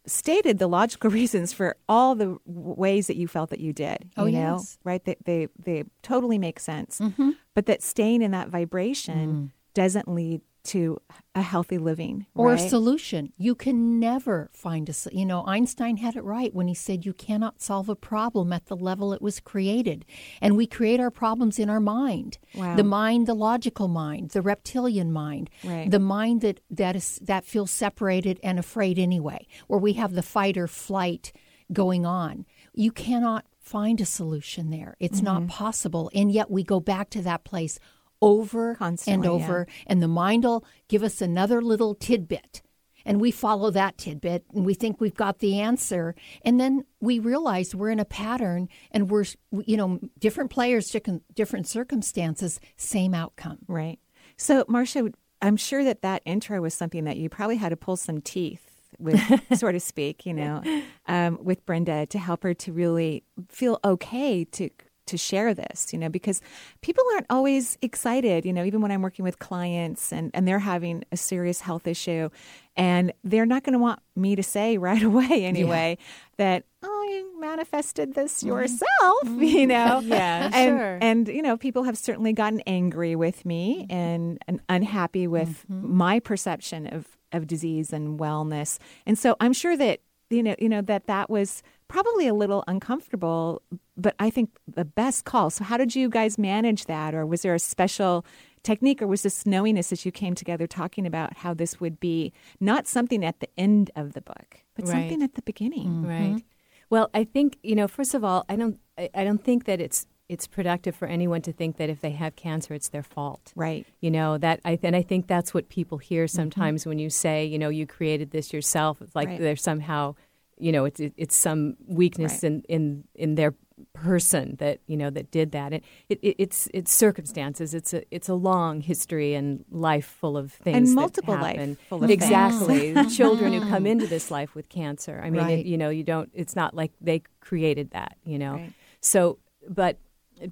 stated 0.07 0.59
the 0.59 0.67
logical 0.67 1.11
reasons 1.21 1.53
for 1.53 1.77
all 1.89 2.15
the 2.15 2.39
ways 2.47 3.07
that 3.07 3.17
you 3.17 3.29
felt 3.29 3.51
that 3.51 3.61
you 3.61 3.73
did. 3.73 4.11
Oh, 4.17 4.27
you 4.27 4.33
know, 4.33 4.57
yes. 4.57 4.79
right? 4.85 5.05
They, 5.05 5.17
they 5.25 5.49
they 5.63 5.85
totally 6.03 6.39
make 6.39 6.61
sense. 6.61 7.01
Mhm. 7.01 7.37
But 7.55 7.67
that 7.67 7.83
staying 7.83 8.23
in 8.23 8.31
that 8.31 8.49
vibration 8.49 9.53
doesn't 9.75 10.09
lead 10.09 10.41
to 10.65 10.99
a 11.35 11.43
healthy 11.43 11.79
living 11.79 12.27
or 12.35 12.53
a 12.53 12.59
solution. 12.59 13.33
You 13.37 13.55
can 13.55 13.99
never 14.01 14.51
find 14.53 14.89
a, 14.89 14.95
you 15.13 15.25
know, 15.25 15.45
Einstein 15.47 15.97
had 15.99 16.17
it 16.17 16.25
right 16.25 16.53
when 16.55 16.69
he 16.69 16.75
said 16.75 17.07
you 17.07 17.13
cannot 17.13 17.63
solve 17.63 17.89
a 17.89 17.95
problem 17.97 18.53
at 18.53 18.67
the 18.67 18.77
level 18.77 19.13
it 19.13 19.23
was 19.23 19.41
created. 19.41 20.05
And 20.41 20.57
we 20.57 20.67
create 20.67 21.01
our 21.01 21.11
problems 21.11 21.59
in 21.59 21.71
our 21.71 21.81
mind. 21.81 22.39
Wow. 22.55 22.77
The 22.77 22.85
mind, 22.85 23.27
the 23.27 23.35
logical 23.35 23.89
mind, 23.89 24.31
the 24.31 24.43
reptilian 24.43 25.13
mind, 25.13 25.51
Right. 25.65 25.91
the 25.91 25.99
mind 26.01 26.41
that, 26.43 26.61
that 26.71 26.97
is 26.97 27.19
that 27.23 27.45
feels 27.45 27.71
separated 27.71 28.39
and 28.43 28.59
afraid 28.59 28.99
anyway, 28.99 29.47
where 29.69 29.81
we 29.81 29.95
have 29.95 30.13
the 30.13 30.23
fight 30.23 30.57
or 30.59 30.67
flight 30.67 31.33
going 31.73 32.05
on. 32.05 32.45
You 32.75 32.91
cannot 32.91 33.47
find 33.61 34.01
a 34.01 34.07
solution 34.07 34.71
there. 34.71 34.97
It's 34.99 35.23
not 35.23 35.43
Mhm. 35.43 35.49
possible. 35.49 36.11
And 36.15 36.33
yet 36.33 36.51
we 36.51 36.65
go 36.65 36.81
back 36.81 37.09
to 37.11 37.23
that 37.23 37.45
place 37.45 37.79
over 38.23 38.75
Constantly, 38.75 39.14
and 39.14 39.25
yeah. 39.25 39.47
over 39.47 39.66
and 39.87 40.03
the 40.03 40.09
mind 40.09 40.45
will 40.45 40.64
give 40.89 41.03
us 41.03 41.21
another 41.21 41.61
little 41.62 41.95
tidbit 41.95 42.62
and 43.07 43.18
we 43.21 43.31
follow 43.31 43.71
that 43.71 43.97
tidbit 43.97 44.45
and 44.55 44.66
we 44.66 44.75
think 44.75 45.01
we've 45.01 45.14
got 45.14 45.39
the 45.39 45.59
answer 45.59 46.14
and 46.45 46.61
then 46.61 46.85
we 47.01 47.18
realize 47.18 47.75
we're 47.75 47.91
in 47.91 48.01
a 48.01 48.05
pattern 48.05 48.68
and 48.91 49.11
we're 49.11 49.25
you 49.64 49.77
know 49.77 49.99
different 50.18 50.51
players 50.51 50.91
different 50.91 51.23
different 51.35 51.66
circumstances 51.66 52.61
same 52.77 53.14
outcome 53.14 53.59
Right. 53.66 53.99
So, 54.41 54.64
Marsha, 54.64 55.12
I'm 55.43 55.59
sure 55.59 55.85
that 55.85 56.01
that 56.01 56.23
intro 56.25 56.62
was 56.62 56.73
something 56.73 57.05
that 57.05 57.18
you 57.18 57.29
probably 57.29 57.57
had 57.57 57.68
to 57.68 57.77
pull 57.77 57.97
some 57.97 58.23
teeth 58.23 58.66
with, 58.99 59.21
so 59.59 59.71
to 59.71 59.79
speak, 59.79 60.25
you 60.25 60.33
know, 60.33 60.62
um, 61.07 61.39
with 61.43 61.64
Brenda 61.66 62.07
to 62.07 62.18
help 62.18 62.43
her 62.43 62.55
to 62.55 62.73
really 62.73 63.23
feel 63.49 63.79
okay 63.85 64.45
to 64.45 64.71
to 65.11 65.17
share 65.17 65.55
this, 65.55 65.93
you 65.93 65.99
know, 65.99 66.09
because 66.09 66.41
people 66.81 67.05
aren't 67.15 67.27
always 67.29 67.77
excited, 67.83 68.45
you 68.45 68.53
know, 68.53 68.65
even 68.65 68.81
when 68.81 68.91
I'm 68.91 69.03
working 69.03 69.25
with 69.25 69.39
clients 69.39 70.13
and, 70.13 70.31
and 70.35 70.47
they're 70.47 70.61
having 70.61 71.05
a 71.13 71.17
serious 71.17 71.61
health 71.61 71.87
issue 71.87 72.31
and 72.77 73.13
they're 73.25 73.47
not 73.47 73.65
going 73.65 73.73
to 73.73 73.79
want 73.79 74.01
me 74.17 74.37
to 74.37 74.43
say 74.43 74.79
right 74.89 75.03
away 75.03 75.45
anyway 75.45 75.99
that, 76.37 76.65
oh, 76.83 77.09
you 77.11 77.41
manifested 77.41 78.15
this 78.15 78.39
mm-hmm. 78.39 78.49
yourself, 78.49 78.89
you 79.25 79.67
mm-hmm. 79.67 79.69
know? 79.69 80.01
Yeah, 80.01 80.51
and, 80.53 80.79
sure. 80.79 80.99
And, 81.01 81.29
you 81.29 81.43
know, 81.43 81.57
people 81.57 81.83
have 81.83 81.99
certainly 81.99 82.33
gotten 82.33 82.61
angry 82.67 83.17
with 83.17 83.45
me 83.45 83.83
mm-hmm. 83.83 83.93
and, 83.93 84.39
and 84.47 84.61
unhappy 84.69 85.27
with 85.27 85.65
my 85.69 86.21
perception 86.21 86.87
of, 86.87 87.07
of 87.33 87.47
disease 87.47 87.93
and 87.93 88.19
wellness. 88.19 88.79
And 89.07 89.19
so 89.19 89.37
I'm 89.41 89.53
sure 89.53 89.77
that, 89.77 90.01
you 90.31 90.45
know, 90.45 90.55
you 90.61 90.69
know, 90.69 90.81
that 90.83 91.07
that 91.09 91.29
was 91.29 91.63
probably 91.91 92.28
a 92.28 92.34
little 92.34 92.62
uncomfortable, 92.68 93.62
but 93.97 94.14
I 94.18 94.30
think 94.30 94.51
the 94.66 94.84
best 94.84 95.24
call. 95.24 95.51
So 95.51 95.64
how 95.64 95.76
did 95.76 95.97
you 95.97 96.09
guys 96.09 96.38
manage 96.38 96.86
that? 96.86 97.14
Or 97.14 97.26
was 97.26 97.43
there 97.43 97.55
a 97.55 97.59
special 97.59 98.24
technique 98.62 99.03
or 99.03 99.07
was 99.09 99.22
this 99.22 99.45
knowingness 99.45 99.91
as 99.91 100.07
you 100.07 100.12
came 100.12 100.34
together 100.34 100.66
talking 100.66 101.05
about 101.07 101.38
how 101.38 101.53
this 101.53 101.80
would 101.80 101.99
be 101.99 102.32
not 102.61 102.86
something 102.86 103.24
at 103.24 103.41
the 103.41 103.49
end 103.59 103.91
of 103.97 104.12
the 104.12 104.20
book, 104.20 104.62
but 104.76 104.84
Right. 104.84 104.93
something 104.93 105.22
at 105.22 105.34
the 105.34 105.43
beginning? 105.43 105.88
Mm-hmm. 105.88 106.09
Right. 106.34 106.45
Well, 106.91 107.11
I 107.12 107.24
think 107.24 107.59
you 107.62 107.74
know. 107.74 107.88
First 107.88 108.14
of 108.14 108.24
all, 108.24 108.45
I 108.49 108.57
don't. 108.57 108.78
I, 108.99 109.11
I 109.14 109.24
don't 109.24 109.43
think 109.45 109.64
that 109.64 109.80
it's 109.80 110.07
it's 110.28 110.47
productive 110.47 110.95
for 110.95 111.09
anyone 111.09 111.43
to 111.43 111.53
think 111.53 111.76
that 111.78 111.91
if 111.91 112.01
they 112.01 112.12
have 112.12 112.36
cancer, 112.36 112.72
it's 112.74 112.88
their 112.88 113.03
fault. 113.03 113.53
Right. 113.57 113.84
You 114.01 114.11
know 114.11 114.38
that. 114.38 114.61
I 114.64 114.78
and 114.82 114.95
I 114.97 115.03
think 115.03 115.26
that's 115.26 115.53
what 115.55 115.68
people 115.68 115.99
hear 115.99 116.24
mm-hmm. 116.24 116.36
sometimes 116.36 116.86
when 116.86 116.99
you 116.99 117.11
say, 117.11 117.45
you 117.45 117.59
know, 117.59 117.68
you 117.68 117.86
created 117.86 118.30
this 118.30 118.53
yourself. 118.53 119.03
It's 119.03 119.14
like 119.14 119.28
Right. 119.28 119.41
there's 119.41 119.62
somehow, 119.62 120.14
you 120.61 120.73
know, 120.73 120.85
it's 120.85 121.01
it, 121.01 121.13
it's 121.17 121.37
some 121.37 121.77
weakness 121.87 122.35
Right. 122.43 122.45
in 122.45 122.63
in 122.69 123.05
in 123.15 123.35
their 123.37 123.55
person 123.95 124.57
that 124.59 124.79
you 124.87 124.97
know 124.97 125.09
that 125.11 125.31
did 125.31 125.53
that. 125.53 125.73
It, 125.73 125.83
it, 126.09 126.19
it 126.23 126.37
it's 126.39 126.69
it's 126.75 126.93
circumstances. 126.93 127.75
It's 127.75 127.95
a 127.95 128.03
it's 128.11 128.29
a 128.29 128.35
long 128.35 128.81
history 128.83 129.35
and 129.35 129.65
life 129.71 130.05
full 130.21 130.37
of 130.37 130.53
things 130.53 130.77
and 130.91 130.95
multiple 130.95 131.35
life 131.35 131.79
full 131.89 132.03
of 132.03 132.09
things. 132.09 132.23
exactly. 132.23 132.93
Mm-hmm. 132.95 133.09
Children 133.09 133.53
who 133.55 133.61
come 133.69 133.87
into 133.87 134.07
this 134.07 134.31
life 134.31 134.55
with 134.55 134.69
cancer. 134.69 135.21
I 135.25 135.31
mean, 135.31 135.43
Right. 135.43 135.59
it, 135.61 135.67
you 135.67 135.79
know, 135.79 135.89
you 135.91 136.05
don't. 136.05 136.31
It's 136.35 136.55
not 136.57 136.75
like 136.75 136.93
they 137.01 137.23
created 137.41 137.91
that. 137.93 138.17
You 138.25 138.39
know, 138.39 138.53
Right. 138.55 138.73
so 139.01 139.39
but 139.69 139.99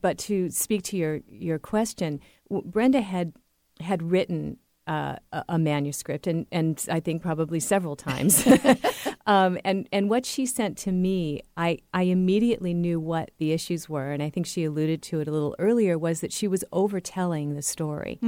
but 0.01 0.19
to 0.19 0.51
speak 0.51 0.83
to 0.85 0.97
your 0.97 1.21
your 1.29 1.59
question, 1.59 2.21
Brenda 2.51 3.01
had 3.03 3.33
had 3.81 4.03
written 4.03 4.57
uh, 4.89 5.16
a, 5.32 5.45
a 5.51 5.59
manuscript, 5.59 6.26
and 6.26 6.47
and 6.51 6.84
I 6.91 6.99
think 7.01 7.20
probably 7.20 7.61
several 7.61 7.95
times. 7.95 8.47
um, 9.26 9.59
and 9.64 9.86
and 9.93 10.09
what 10.09 10.24
she 10.24 10.47
sent 10.47 10.78
to 10.78 10.93
me, 10.93 11.43
I 11.57 11.78
I 11.93 12.05
immediately 12.05 12.72
knew 12.72 12.99
what 12.99 13.30
the 13.39 13.53
issues 13.53 13.89
were, 13.89 14.11
and 14.11 14.22
I 14.22 14.30
think 14.30 14.47
she 14.47 14.64
alluded 14.64 15.03
to 15.03 15.20
it 15.20 15.28
a 15.28 15.30
little 15.30 15.55
earlier. 15.59 15.99
Was 15.99 16.20
that 16.22 16.32
she 16.32 16.49
was 16.49 16.64
overtelling 16.72 17.55
the 17.55 17.62
story, 17.62 18.18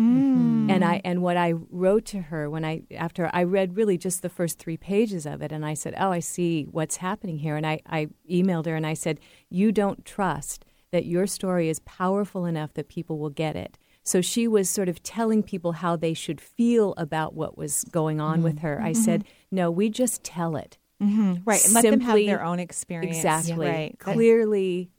and 0.70 0.84
I 0.84 1.00
and 1.02 1.22
what 1.22 1.38
I 1.38 1.54
wrote 1.70 2.04
to 2.06 2.20
her 2.20 2.50
when 2.50 2.64
I 2.64 2.82
after 2.94 3.30
I 3.32 3.42
read 3.44 3.76
really 3.76 3.96
just 3.96 4.20
the 4.20 4.28
first 4.28 4.58
three 4.58 4.76
pages 4.76 5.24
of 5.24 5.40
it, 5.40 5.52
and 5.52 5.64
I 5.64 5.74
said, 5.74 5.94
"Oh, 5.98 6.12
I 6.12 6.20
see 6.20 6.64
what's 6.64 6.96
happening 6.96 7.38
here." 7.38 7.56
And 7.56 7.66
I 7.66 7.80
I 7.86 8.08
emailed 8.30 8.66
her 8.66 8.76
and 8.76 8.86
I 8.86 8.94
said, 8.94 9.18
"You 9.48 9.72
don't 9.72 10.04
trust 10.04 10.66
that 10.92 11.06
your 11.06 11.26
story 11.26 11.70
is 11.70 11.80
powerful 11.80 12.44
enough 12.44 12.74
that 12.74 12.88
people 12.88 13.18
will 13.18 13.30
get 13.30 13.56
it." 13.56 13.78
So 14.02 14.20
she 14.20 14.48
was 14.48 14.68
sort 14.70 14.88
of 14.88 15.02
telling 15.02 15.42
people 15.42 15.72
how 15.72 15.94
they 15.96 16.14
should 16.14 16.40
feel 16.40 16.94
about 16.96 17.34
what 17.34 17.56
was 17.58 17.84
going 17.84 18.20
on 18.20 18.42
with 18.42 18.60
her. 18.60 18.80
I 18.80 18.92
said, 18.92 19.24
"No, 19.50 19.70
we 19.70 19.90
just 19.90 20.24
tell 20.24 20.56
it." 20.56 20.78
Mhm. 21.02 21.42
Right. 21.44 21.64
And 21.64 21.74
let 21.74 21.82
them 21.82 22.00
have 22.00 22.16
their 22.16 22.44
own 22.44 22.58
experience. 22.60 23.18
Exactly. 23.18 23.66
Right. 23.66 23.98
Clearly, 23.98 24.90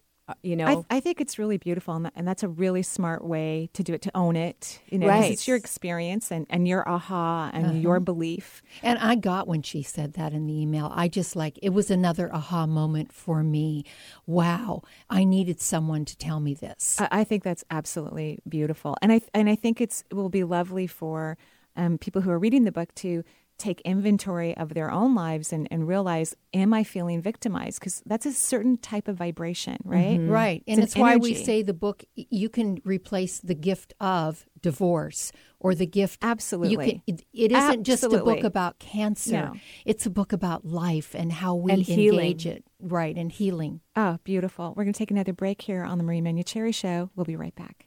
you 0.44 0.56
know. 0.56 0.86
I, 0.90 0.98
I 0.98 1.00
think 1.00 1.20
it's 1.20 1.38
really 1.38 1.58
beautiful, 1.58 1.96
and, 1.96 2.06
that, 2.06 2.14
and 2.16 2.28
that's 2.28 2.44
a 2.44 2.48
really 2.48 2.84
smart 2.84 3.24
way 3.24 3.70
to 3.74 3.84
do 3.84 3.94
it, 3.94 4.02
to 4.04 4.12
own 4.16 4.36
it. 4.36 4.80
You 4.90 5.00
know, 5.00 5.08
Right. 5.08 5.32
it's 5.32 5.48
your 5.48 5.58
experience 5.58 6.32
and, 6.32 6.46
and 6.50 6.68
your 6.68 6.88
aha 6.88 7.52
and 7.54 7.82
your 7.82 8.00
belief. 8.00 8.62
And 8.84 8.98
I 9.00 9.16
got 9.16 9.48
when 9.48 9.62
she 9.62 9.84
said 9.84 10.14
that 10.14 10.34
in 10.34 10.48
the 10.48 10.62
email. 10.62 10.92
I 10.94 11.08
just 11.08 11.36
like 11.36 11.60
it 11.62 11.70
was 11.70 11.92
another 11.92 12.34
aha 12.34 12.66
moment 12.66 13.12
for 13.14 13.44
me. 13.44 13.84
Wow, 14.26 14.84
I 15.10 15.24
needed 15.24 15.60
someone 15.60 16.06
to 16.06 16.18
tell 16.18 16.40
me 16.40 16.54
this. 16.54 17.00
I, 17.00 17.08
I 17.12 17.24
think 17.24 17.44
that's 17.44 17.64
absolutely 17.70 18.40
beautiful, 18.48 18.96
and 19.02 19.12
I 19.12 19.22
and 19.34 19.50
I 19.50 19.56
think 19.56 19.82
it's 19.82 20.04
it 20.10 20.14
will 20.16 20.30
be 20.30 20.44
lovely 20.44 20.88
for 20.88 21.38
um, 21.76 21.98
people 21.98 22.22
who 22.22 22.30
are 22.32 22.40
reading 22.40 22.66
the 22.66 22.72
book 22.72 22.94
to 22.96 23.24
take 23.62 23.82
inventory 23.82 24.56
of 24.58 24.74
their 24.74 24.92
own 24.92 25.16
lives 25.16 25.54
and, 25.54 25.68
and 25.72 25.88
realize, 25.88 26.36
am 26.54 26.74
I 26.74 26.84
feeling 26.84 27.22
victimized? 27.22 27.80
Because 27.80 28.02
that's 28.06 28.26
a 28.26 28.34
certain 28.34 28.78
type 28.78 29.08
of 29.08 29.16
vibration, 29.18 29.78
right? 29.86 30.20
Mm-hmm. 30.20 30.30
Right. 30.30 30.64
It's 30.66 30.70
And 30.70 30.78
an 30.80 30.84
it's 30.84 30.96
why 30.96 31.16
we 31.18 31.34
say 31.36 31.62
the 31.62 31.74
book 31.74 32.04
you 32.16 32.50
can 32.50 32.80
replace 32.84 33.40
the 33.40 33.56
gift 33.56 33.94
of 34.00 34.46
divorce 34.62 35.32
or 35.60 35.76
the 35.76 35.86
gift 35.86 36.20
Absolutely. 36.24 36.72
You 36.72 36.92
can, 36.92 37.02
it, 37.08 37.26
it 37.34 37.52
isn't 37.52 37.84
just 37.84 38.04
a 38.04 38.10
book 38.10 38.44
about 38.44 38.80
cancer. 38.80 39.32
No. 39.32 39.54
It's 39.86 40.06
a 40.06 40.10
book 40.10 40.34
about 40.34 40.66
life 40.66 41.16
and 41.16 41.32
how 41.32 41.56
we 41.56 41.72
And 41.72 41.82
healing. 41.82 42.20
engage 42.20 42.46
it. 42.48 42.64
Right, 42.80 43.16
and 43.16 43.32
healing. 43.32 43.82
Oh, 43.96 44.18
beautiful. 44.24 44.74
We're 44.76 44.84
going 44.84 44.94
to 44.94 44.98
take 44.98 45.12
another 45.12 45.34
break 45.34 45.62
here 45.62 45.84
on 45.84 46.00
the 46.00 46.04
Marie 46.04 46.22
Manuchehri 46.22 46.74
Show. 46.74 47.12
We'll 47.16 47.26
be 47.26 47.36
right 47.36 47.56
back. 47.56 47.86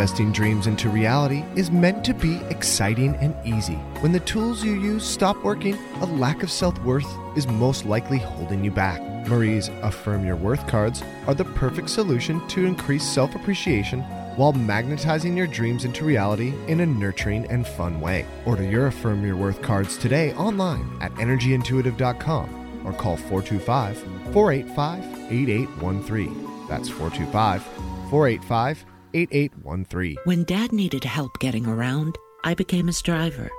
Manifesting 0.00 0.32
dreams 0.32 0.66
into 0.66 0.88
reality 0.88 1.44
is 1.56 1.70
meant 1.70 2.02
to 2.06 2.14
be 2.14 2.36
exciting 2.48 3.14
and 3.16 3.36
easy. 3.44 3.74
When 4.00 4.12
the 4.12 4.20
tools 4.20 4.64
you 4.64 4.80
use 4.80 5.04
stop 5.04 5.36
working, 5.44 5.76
a 6.00 6.06
lack 6.06 6.42
of 6.42 6.50
self 6.50 6.82
worth 6.84 7.06
is 7.36 7.46
most 7.46 7.84
likely 7.84 8.16
holding 8.16 8.64
you 8.64 8.70
back. 8.70 9.02
Marie's 9.28 9.68
Affirm 9.82 10.24
Your 10.24 10.36
Worth 10.36 10.66
cards 10.66 11.02
are 11.26 11.34
the 11.34 11.44
perfect 11.44 11.90
solution 11.90 12.40
to 12.48 12.64
increase 12.64 13.04
self 13.04 13.34
appreciation 13.34 14.00
while 14.36 14.54
magnetizing 14.54 15.36
your 15.36 15.46
dreams 15.46 15.84
into 15.84 16.06
reality 16.06 16.54
in 16.66 16.80
a 16.80 16.86
nurturing 16.86 17.44
and 17.50 17.66
fun 17.66 18.00
way. 18.00 18.24
Order 18.46 18.62
your 18.62 18.86
Affirm 18.86 19.22
Your 19.22 19.36
Worth 19.36 19.60
cards 19.60 19.98
today 19.98 20.32
online 20.32 20.96
at 21.02 21.12
energyintuitive.com 21.16 22.86
or 22.86 22.94
call 22.94 23.18
425 23.18 23.98
485 24.32 25.04
8813. 25.30 26.66
That's 26.68 26.88
425 26.88 27.62
485 28.08 28.89
8813. 29.14 30.16
When 30.24 30.44
Dad 30.44 30.72
needed 30.72 31.04
help 31.04 31.38
getting 31.38 31.66
around, 31.66 32.16
I 32.44 32.54
became 32.54 32.86
his 32.86 33.02
driver. 33.02 33.50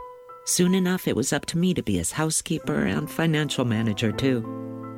Soon 0.45 0.73
enough, 0.73 1.07
it 1.07 1.15
was 1.15 1.33
up 1.33 1.45
to 1.47 1.57
me 1.57 1.73
to 1.73 1.83
be 1.83 1.97
his 1.97 2.11
housekeeper 2.11 2.85
and 2.85 3.09
financial 3.09 3.65
manager, 3.65 4.11
too. 4.11 4.41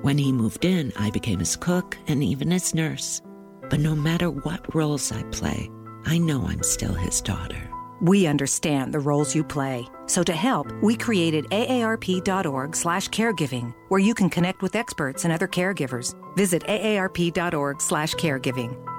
When 0.02 0.18
he 0.18 0.32
moved 0.32 0.66
in, 0.66 0.92
I 0.96 1.12
became 1.12 1.40
his 1.40 1.56
cook 1.56 1.98
and 2.08 2.24
even 2.24 2.52
his 2.52 2.74
nurse. 2.74 3.22
But 3.70 3.80
no 3.80 3.96
matter 3.96 4.30
what 4.30 4.74
roles 4.76 5.12
I 5.12 5.24
play, 5.24 5.70
I 6.06 6.18
know 6.18 6.46
I'm 6.46 6.64
still 6.64 6.94
his 6.94 7.22
daughter. 7.22 7.70
We 8.02 8.28
understand 8.28 8.94
the 8.94 9.00
roles 9.00 9.34
you 9.34 9.46
play. 9.46 9.88
So 10.08 10.24
to 10.24 10.34
help, 10.34 10.70
we 10.82 10.98
created 10.98 11.46
aarp.org 11.46 12.76
slash 12.76 13.08
caregiving, 13.10 13.74
where 13.88 14.02
you 14.02 14.14
can 14.14 14.30
connect 14.30 14.62
with 14.62 14.76
experts 14.76 15.24
and 15.24 15.32
other 15.32 15.48
caregivers. 15.48 16.14
Visit 16.36 16.64
aarp.org 16.64 17.82
slash 17.82 18.14
caregiving. 18.16 18.83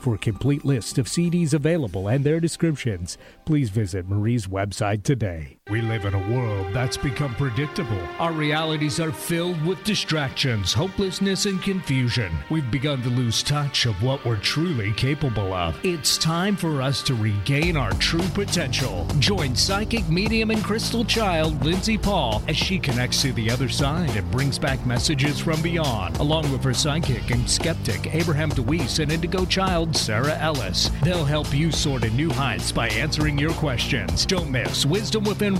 For 0.00 0.14
a 0.14 0.18
complete 0.18 0.64
list 0.64 0.96
of 0.96 1.06
CDs 1.06 1.52
available 1.52 2.08
and 2.08 2.24
their 2.24 2.40
descriptions, 2.40 3.18
please 3.44 3.68
visit 3.68 4.08
Marie's 4.08 4.46
website 4.46 5.02
today. 5.02 5.59
We 5.70 5.82
live 5.82 6.04
in 6.04 6.14
a 6.14 6.28
world 6.34 6.66
that's 6.72 6.96
become 6.96 7.32
predictable. 7.36 8.00
Our 8.18 8.32
realities 8.32 8.98
are 8.98 9.12
filled 9.12 9.64
with 9.64 9.84
distractions, 9.84 10.72
hopelessness, 10.72 11.46
and 11.46 11.62
confusion. 11.62 12.32
We've 12.50 12.68
begun 12.72 13.02
to 13.02 13.08
lose 13.08 13.44
touch 13.44 13.86
of 13.86 14.02
what 14.02 14.24
we're 14.24 14.40
truly 14.40 14.92
capable 14.94 15.52
of. 15.52 15.78
It's 15.84 16.18
time 16.18 16.56
for 16.56 16.82
us 16.82 17.04
to 17.04 17.14
regain 17.14 17.76
our 17.76 17.92
true 17.92 18.26
potential. 18.34 19.06
Join 19.20 19.54
psychic 19.54 20.08
medium 20.08 20.50
and 20.50 20.64
crystal 20.64 21.04
child 21.04 21.64
Lindsay 21.64 21.96
Paul 21.96 22.42
as 22.48 22.56
she 22.56 22.80
connects 22.80 23.22
to 23.22 23.32
the 23.32 23.48
other 23.48 23.68
side 23.68 24.16
and 24.16 24.28
brings 24.32 24.58
back 24.58 24.84
messages 24.84 25.38
from 25.38 25.62
beyond, 25.62 26.16
along 26.16 26.50
with 26.50 26.64
her 26.64 26.74
psychic 26.74 27.30
and 27.30 27.48
skeptic 27.48 28.12
Abraham 28.12 28.48
DeWeese 28.48 28.98
and 28.98 29.12
indigo 29.12 29.44
child 29.44 29.96
Sarah 29.96 30.36
Ellis. 30.38 30.90
They'll 31.04 31.24
help 31.24 31.54
you 31.54 31.70
soar 31.70 32.00
to 32.00 32.10
new 32.10 32.30
heights 32.30 32.72
by 32.72 32.88
answering 32.88 33.38
your 33.38 33.52
questions. 33.52 34.26
Don't 34.26 34.50
miss 34.50 34.84
Wisdom 34.84 35.22
Within 35.22 35.59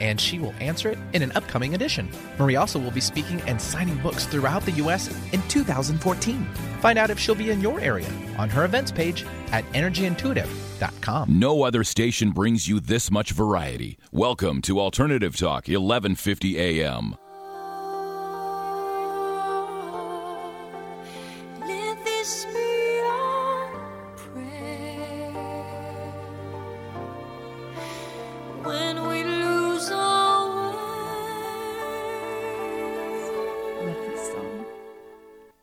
and 0.00 0.20
she 0.20 0.38
will 0.38 0.54
answer 0.60 0.88
it 0.90 0.98
in 1.12 1.22
an 1.22 1.32
upcoming 1.32 1.74
edition. 1.74 2.08
Marie 2.38 2.56
also 2.56 2.78
will 2.78 2.90
be 2.90 3.00
speaking 3.00 3.40
and 3.42 3.60
signing 3.60 3.96
books 3.98 4.26
throughout 4.26 4.64
the 4.64 4.72
U.S. 4.72 5.14
in 5.32 5.42
2014. 5.48 6.44
Find 6.80 6.98
out 6.98 7.10
if 7.10 7.18
she'll 7.18 7.34
be 7.34 7.50
in 7.50 7.60
your 7.60 7.80
area 7.80 8.08
on 8.38 8.48
her 8.50 8.64
events 8.64 8.90
page 8.90 9.24
at 9.52 9.64
energyintuitive.com. 9.72 11.38
No 11.38 11.62
other 11.62 11.84
station 11.84 12.30
brings 12.30 12.68
you 12.68 12.80
this 12.80 13.10
much 13.10 13.32
variety. 13.32 13.98
Welcome 14.12 14.62
to 14.62 14.80
Alternative 14.80 15.36
Talk, 15.36 15.68
1150 15.68 16.58
AM. 16.58 17.16
Let 21.60 22.04
this 22.04 22.46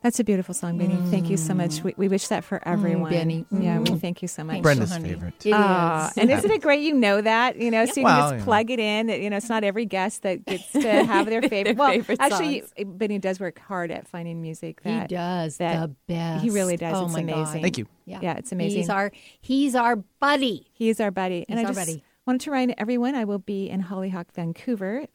That's 0.02 0.18
a 0.18 0.24
beautiful 0.24 0.52
song, 0.52 0.78
Benny. 0.78 0.96
Thank 1.10 1.30
you 1.30 1.36
so 1.36 1.54
much. 1.54 1.82
We, 1.84 1.94
we 1.96 2.08
wish 2.08 2.26
that 2.28 2.42
for 2.42 2.60
everyone. 2.66 3.10
Benny. 3.12 3.46
Yeah, 3.52 3.78
we 3.78 3.84
Mm. 3.86 4.00
thank 4.00 4.20
you 4.20 4.26
so 4.26 4.42
much. 4.42 4.60
Brenda's 4.60 4.90
honey. 4.90 5.10
favorite. 5.10 5.46
It 5.46 5.52
Ah, 5.54 6.10
is. 6.10 6.18
and 6.18 6.28
isn't 6.30 6.50
it 6.50 6.60
great 6.60 6.80
you 6.82 6.92
know 6.94 7.20
that? 7.20 7.56
You 7.56 7.70
know, 7.70 7.86
so 7.86 8.00
you 8.00 8.04
Well, 8.04 8.16
can 8.30 8.38
just 8.38 8.40
yeah. 8.40 8.44
plug 8.44 8.70
it 8.72 8.80
in. 8.80 9.08
You 9.10 9.30
know, 9.30 9.36
it's 9.36 9.48
not 9.48 9.62
every 9.62 9.86
guest 9.86 10.22
that 10.22 10.44
gets 10.44 10.72
to 10.72 10.80
have 11.04 11.26
their 11.26 11.40
favorite. 11.42 11.76
well, 11.76 11.90
favorite 11.90 12.18
actually, 12.20 12.60
songs. 12.62 12.72
Benny 12.98 13.18
does 13.20 13.38
work 13.38 13.60
hard 13.60 13.92
at 13.92 14.08
finding 14.08 14.42
music 14.42 14.82
That, 14.82 14.90
He 14.90 14.96
that 14.98 15.08
does 15.10 15.56
that 15.58 15.80
the 15.82 15.94
best. 16.08 16.42
He 16.42 16.50
really 16.50 16.76
does. 16.76 16.96
Oh 16.96 17.04
it's 17.04 17.14
my 17.14 17.20
amazing. 17.20 17.44
God. 17.44 17.62
Thank 17.62 17.78
you. 17.78 17.86
Yeah. 18.04 18.18
Yeah, 18.20 18.34
it's 18.38 18.50
amazing. 18.50 18.78
He's 18.80 18.88
our 18.90 19.12
he's 19.40 19.74
our 19.76 19.96
buddy. 19.96 20.66
He 20.72 20.88
is 20.88 21.00
our 21.00 21.12
buddy. 21.12 21.44
and 21.48 21.60
He's 21.60 21.68
I 21.68 21.72
just 21.72 21.78
buddy. 21.88 22.02
wanted 22.26 22.40
to 22.40 22.50
remind 22.50 22.74
everyone 22.76 23.14
I 23.14 23.24
will 23.24 23.38
be 23.38 23.70
in 23.70 23.78
Hollyhock, 23.78 24.32
Vancouver, 24.34 25.06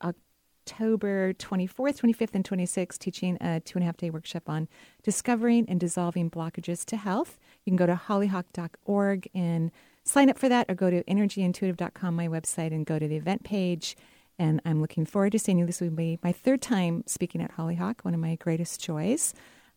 October 0.68 1.32
24th, 1.34 2.02
25th, 2.02 2.36
and 2.36 2.44
26th, 2.44 2.98
teaching 2.98 3.38
a 3.40 3.62
two 3.62 3.78
and 3.78 3.84
a 3.84 3.86
half 3.86 3.96
day 3.96 4.10
workshop 4.10 4.50
on 4.50 4.68
discovering 5.02 5.66
and 5.70 5.80
dissolving 5.80 6.30
blockages 6.30 6.84
to 6.84 6.98
health. 6.98 7.40
You 7.64 7.72
can 7.72 7.78
go 7.78 7.86
to 7.86 7.96
hollyhock.org 7.96 9.30
and 9.34 9.72
sign 10.04 10.30
up 10.30 10.38
for 10.38 10.50
that, 10.50 10.70
or 10.70 10.76
go 10.76 10.90
to 10.90 11.04
energyintuitive.com, 11.06 12.16
my 12.16 12.28
website, 12.28 12.74
and 12.74 12.86
go 12.86 13.00
to 13.00 13.08
the 13.08 13.16
event 13.16 13.46
page. 13.46 13.96
And 14.38 14.62
I'm 14.66 14.82
looking 14.82 15.06
forward 15.06 15.32
to 15.32 15.40
seeing 15.40 15.58
you. 15.58 15.66
This 15.66 15.80
will 15.80 15.90
be 15.90 16.20
my 16.22 16.34
third 16.34 16.62
time 16.62 17.04
speaking 17.08 17.42
at 17.42 17.52
Hollyhock, 17.52 18.02
one 18.02 18.14
of 18.14 18.20
my 18.20 18.36
greatest 18.36 18.84
joys. 18.84 19.34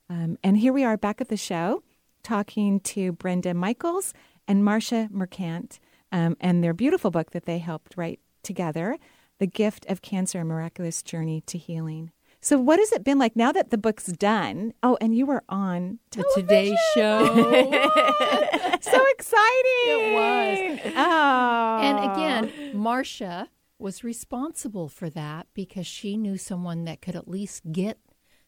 Um, 0.09 0.39
and 0.43 0.57
here 0.57 0.73
we 0.73 0.83
are 0.83 0.97
back 0.97 1.21
at 1.21 1.29
the 1.29 1.37
show 1.37 1.85
talking 2.25 2.81
to 2.81 3.13
Brenda 3.13 3.55
Michaels 3.55 4.13
and 4.49 4.65
Marsha 4.65 5.09
Merchant 5.11 5.79
um, 6.11 6.37
and 6.41 6.65
their 6.65 6.75
beautiful 6.75 7.13
book 7.13 7.31
that 7.31 7.45
they 7.45 7.59
helped 7.59 7.97
write 7.97 8.19
together, 8.43 8.99
The 9.41 9.47
Gift 9.47 9.87
of 9.89 10.03
Cancer, 10.03 10.41
A 10.41 10.45
Miraculous 10.45 11.03
Journey 11.03 11.41
to 11.47 11.57
Healing. 11.59 12.13
So, 12.43 12.59
what 12.59 12.79
has 12.79 12.93
it 12.93 13.03
been 13.05 13.19
like 13.19 13.35
now 13.37 13.53
that 13.53 13.71
the 13.71 13.79
book's 13.79 14.07
done? 14.07 14.73
Oh, 14.83 14.97
and 15.01 15.15
you 15.17 15.27
were 15.27 15.43
on 15.49 15.99
The 16.13 16.25
Today 16.35 16.77
Show. 16.95 17.25
so 18.81 19.05
exciting! 19.11 19.87
It 19.87 20.15
was. 20.15 20.93
Oh, 20.97 21.79
And 21.83 21.99
again, 22.13 22.73
Marsha 22.75 23.49
was 23.79 24.05
responsible 24.05 24.89
for 24.89 25.11
that 25.11 25.47
because 25.55 25.87
she 25.87 26.17
knew 26.17 26.37
someone 26.37 26.85
that 26.85 27.01
could 27.01 27.17
at 27.17 27.27
least 27.29 27.73
get 27.73 27.99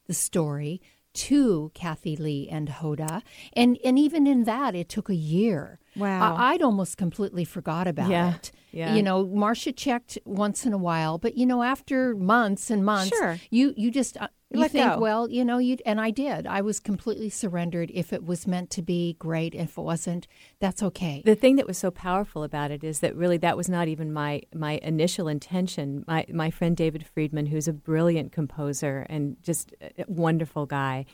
the 0.06 0.14
story 0.14 0.80
to 1.14 1.70
Kathie 1.74 2.16
Lee 2.16 2.48
and 2.50 2.68
Hoda. 2.68 3.22
And 3.54 3.78
and 3.84 3.98
even 3.98 4.26
in 4.26 4.44
that 4.44 4.74
it 4.74 4.88
took 4.88 5.08
a 5.08 5.14
year. 5.14 5.78
Wow. 5.96 6.36
I, 6.36 6.52
would 6.52 6.62
almost 6.62 6.96
completely 6.96 7.44
forgot 7.44 7.86
about 7.86 8.10
Yeah, 8.10 8.36
it. 8.36 8.52
Yeah. 8.72 8.94
You 8.94 9.02
know, 9.02 9.24
Marsha 9.26 9.74
checked 9.76 10.18
once 10.24 10.64
in 10.66 10.72
a 10.72 10.78
while, 10.78 11.18
but 11.18 11.36
you 11.36 11.46
know, 11.46 11.62
after 11.62 12.14
months 12.16 12.70
and 12.70 12.84
months, 12.84 13.08
Sure. 13.16 13.38
you 13.50 13.74
you 13.76 13.90
just 13.90 14.16
uh, 14.16 14.28
You 14.50 14.60
let 14.60 14.70
think, 14.72 14.94
go. 14.94 14.98
well, 14.98 15.28
you 15.30 15.44
know, 15.44 15.58
you 15.58 15.76
and 15.84 16.00
I 16.00 16.10
did. 16.10 16.46
I 16.46 16.60
was 16.62 16.80
completely 16.80 17.28
surrendered. 17.30 17.90
If 17.94 18.12
it 18.12 18.24
was 18.24 18.46
meant 18.46 18.70
to 18.70 18.82
be, 18.82 19.14
great. 19.18 19.54
If 19.54 19.76
it 19.78 19.82
wasn't, 19.82 20.26
that's 20.58 20.82
okay. 20.82 21.22
The 21.24 21.34
thing 21.34 21.56
that 21.56 21.66
was 21.66 21.76
so 21.78 21.90
powerful 21.90 22.42
about 22.44 22.70
it 22.70 22.82
is 22.82 23.00
that 23.00 23.14
really 23.14 23.36
that 23.38 23.56
was 23.56 23.68
not 23.68 23.88
even 23.88 24.10
my 24.12 24.42
my 24.54 24.80
initial 24.82 25.28
intention. 25.28 26.04
My 26.08 26.24
my 26.32 26.50
friend 26.50 26.74
David 26.76 27.06
Friedman, 27.06 27.46
who's 27.46 27.68
a 27.68 27.72
brilliant 27.74 28.32
composer 28.32 29.06
and 29.10 29.36
just 29.42 29.74
a 29.80 30.04
wonderful 30.08 30.64
guy, 30.66 31.04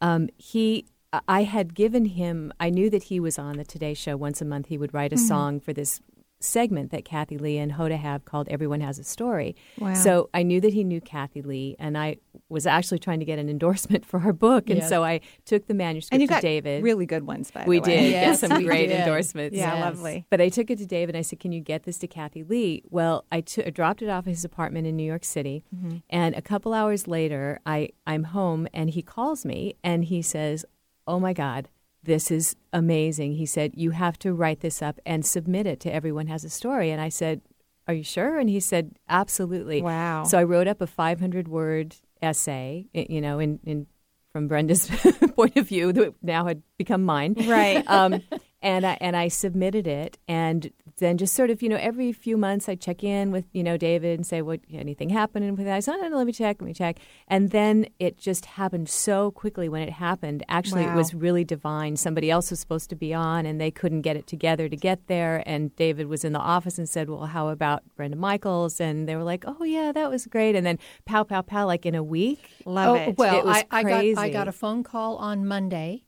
um, 0.00 0.28
he 0.36 0.86
I- 1.28 1.44
had 1.44 1.74
given 1.76 2.06
him. 2.06 2.52
I 2.58 2.70
knew 2.70 2.90
that 2.90 3.04
he 3.04 3.20
was 3.20 3.38
on 3.38 3.56
the 3.56 3.64
Today 3.64 3.94
Show 3.94 4.16
once 4.16 4.42
a 4.42 4.44
month. 4.44 4.66
He 4.66 4.76
would 4.78 4.92
write 4.92 5.12
a 5.12 5.16
Mhm. 5.16 5.28
song 5.28 5.60
for 5.60 5.72
this 5.72 6.00
segment 6.40 6.90
that 6.90 7.04
Kathie 7.04 7.38
Lee 7.38 7.58
and 7.58 7.72
Hoda 7.72 7.96
have 7.98 8.24
called 8.24 8.48
"Everyone 8.48 8.80
Has 8.80 8.98
a 8.98 9.04
Story." 9.04 9.56
Wow. 9.78 9.94
So 9.94 10.30
I 10.34 10.42
knew 10.42 10.60
that 10.60 10.72
he 10.74 10.84
knew 10.84 11.00
Kathie 11.00 11.42
Lee, 11.42 11.76
and 11.78 11.96
I 11.96 12.16
was 12.48 12.66
actually 12.66 12.98
trying 12.98 13.18
to 13.20 13.24
get 13.24 13.38
an 13.38 13.48
endorsement 13.48 14.04
for 14.10 14.20
her 14.20 14.32
book, 14.32 14.68
and 14.68 14.78
Yes. 14.80 14.88
so 14.88 15.02
I 15.04 15.20
took 15.44 15.66
the 15.66 15.74
manuscript 15.74 16.12
And 16.14 16.20
you 16.22 16.28
to 16.28 16.34
got 16.34 16.42
David. 16.42 16.82
really 16.82 17.06
good 17.06 17.26
ones, 17.26 17.50
by 17.50 17.64
we 17.66 17.78
the 17.78 17.82
way. 17.90 17.96
We 17.96 18.02
did 18.02 18.10
Yes, 18.10 18.40
get 18.40 18.48
some 18.50 18.62
great 18.64 18.88
did. 18.88 19.00
endorsements. 19.00 19.56
Yeah, 19.56 19.74
Yes. 19.74 19.82
lovely. 19.84 20.26
But 20.30 20.40
I 20.40 20.48
took 20.48 20.70
it 20.70 20.78
to 20.78 20.86
David 20.86 21.14
and 21.14 21.20
I 21.20 21.22
said, 21.22 21.40
"Can 21.40 21.52
you 21.52 21.60
get 21.60 21.84
this 21.84 21.98
to 21.98 22.06
Kathie 22.06 22.42
Lee?" 22.42 22.82
Well, 22.90 23.24
I 23.32 23.40
dropped 23.40 24.02
it 24.02 24.08
off 24.08 24.26
at 24.26 24.30
his 24.30 24.44
apartment 24.44 24.86
in 24.86 24.96
New 24.96 25.04
York 25.06 25.24
City, 25.24 25.64
Mhm. 25.74 26.02
and 26.10 26.34
a 26.34 26.42
couple 26.42 26.72
hours 26.74 27.08
later, 27.08 27.60
I 27.64 27.90
I'm 28.06 28.24
home 28.24 28.66
and 28.74 28.90
he 28.90 29.02
calls 29.02 29.44
me 29.44 29.74
and 29.82 30.04
he 30.04 30.20
says, 30.22 30.64
"Oh 31.06 31.18
my 31.20 31.32
God." 31.32 31.68
This 32.04 32.30
is 32.30 32.56
amazing. 32.72 33.34
He 33.34 33.46
said, 33.46 33.72
You 33.74 33.90
have 33.90 34.18
to 34.20 34.32
write 34.32 34.60
this 34.60 34.82
up 34.82 35.00
and 35.06 35.24
submit 35.24 35.66
it 35.66 35.80
to 35.80 35.94
Everyone 35.94 36.26
Has 36.26 36.44
a 36.44 36.50
Story. 36.50 36.90
And 36.90 37.00
I 37.00 37.08
said, 37.08 37.40
Are 37.88 37.94
you 37.94 38.04
sure? 38.04 38.38
And 38.38 38.48
he 38.48 38.60
said, 38.60 38.92
Absolutely. 39.08 39.82
Wow. 39.82 40.24
So 40.24 40.38
I 40.38 40.44
wrote 40.44 40.68
up 40.68 40.80
a 40.80 40.86
500 40.86 41.48
word 41.48 41.96
essay, 42.22 42.86
you 42.92 43.20
know, 43.20 43.38
in, 43.38 43.58
in 43.64 43.86
from 44.32 44.48
Brenda's 44.48 44.90
point 45.36 45.56
of 45.56 45.68
view 45.68 45.92
that 45.92 46.14
now 46.20 46.44
had 46.44 46.62
become 46.76 47.04
mine. 47.04 47.34
Right. 47.46 47.84
Um, 47.86 48.20
and 48.60 48.84
I 48.84 48.98
and 49.00 49.14
I 49.14 49.28
submitted 49.28 49.86
it, 49.86 50.18
and 50.26 50.70
then 50.98 51.18
just 51.18 51.34
sort 51.34 51.50
of, 51.50 51.62
you 51.62 51.68
know, 51.68 51.76
every 51.76 52.12
few 52.12 52.36
months 52.36 52.68
I 52.68 52.74
check 52.74 53.02
in 53.02 53.30
with, 53.30 53.46
you 53.52 53.62
know, 53.62 53.76
David 53.76 54.18
and 54.18 54.26
say, 54.26 54.42
what 54.42 54.60
anything 54.72 55.08
happening 55.08 55.56
with 55.56 55.66
that? 55.66 55.76
I 55.76 55.80
said, 55.80 55.96
no, 55.96 56.08
no, 56.08 56.16
let 56.18 56.26
me 56.26 56.32
check, 56.32 56.60
let 56.60 56.66
me 56.66 56.74
check. 56.74 56.98
And 57.28 57.50
then 57.50 57.86
it 57.98 58.16
just 58.16 58.46
happened 58.46 58.88
so 58.88 59.30
quickly 59.30 59.68
when 59.68 59.82
it 59.82 59.90
happened. 59.90 60.44
Actually, 60.48 60.84
it 60.84 60.94
was 60.94 61.14
really 61.14 61.44
divine. 61.44 61.96
Somebody 61.96 62.30
else 62.30 62.50
was 62.50 62.60
supposed 62.60 62.90
to 62.90 62.96
be 62.96 63.12
on, 63.12 63.46
and 63.46 63.60
they 63.60 63.70
couldn't 63.70 64.02
get 64.02 64.16
it 64.16 64.26
together 64.26 64.68
to 64.68 64.76
get 64.76 65.06
there. 65.06 65.42
And 65.46 65.74
David 65.76 66.06
was 66.06 66.24
in 66.24 66.32
the 66.32 66.38
office 66.38 66.78
and 66.78 66.88
said, 66.88 67.08
well, 67.08 67.26
how 67.26 67.48
about 67.48 67.82
Brenda 67.96 68.16
Michaels? 68.16 68.80
And 68.80 69.08
they 69.08 69.16
were 69.16 69.24
like, 69.24 69.44
oh 69.46 69.64
yeah, 69.64 69.92
that 69.92 70.10
was 70.10 70.26
great. 70.26 70.54
And 70.54 70.64
then 70.64 70.78
pow, 71.04 71.24
pow, 71.24 71.42
pow, 71.42 71.66
like 71.66 71.86
in 71.86 71.94
a 71.94 72.02
week. 72.02 72.50
Love 72.64 72.96
oh, 72.96 73.00
it. 73.00 73.18
Well, 73.18 73.38
It 73.38 73.44
was 73.44 73.56
I, 73.70 73.78
I 73.78 73.82
got 73.82 74.22
I 74.22 74.30
got 74.30 74.48
a 74.48 74.52
phone 74.52 74.82
call 74.82 75.16
on 75.16 75.46
Monday, 75.46 76.04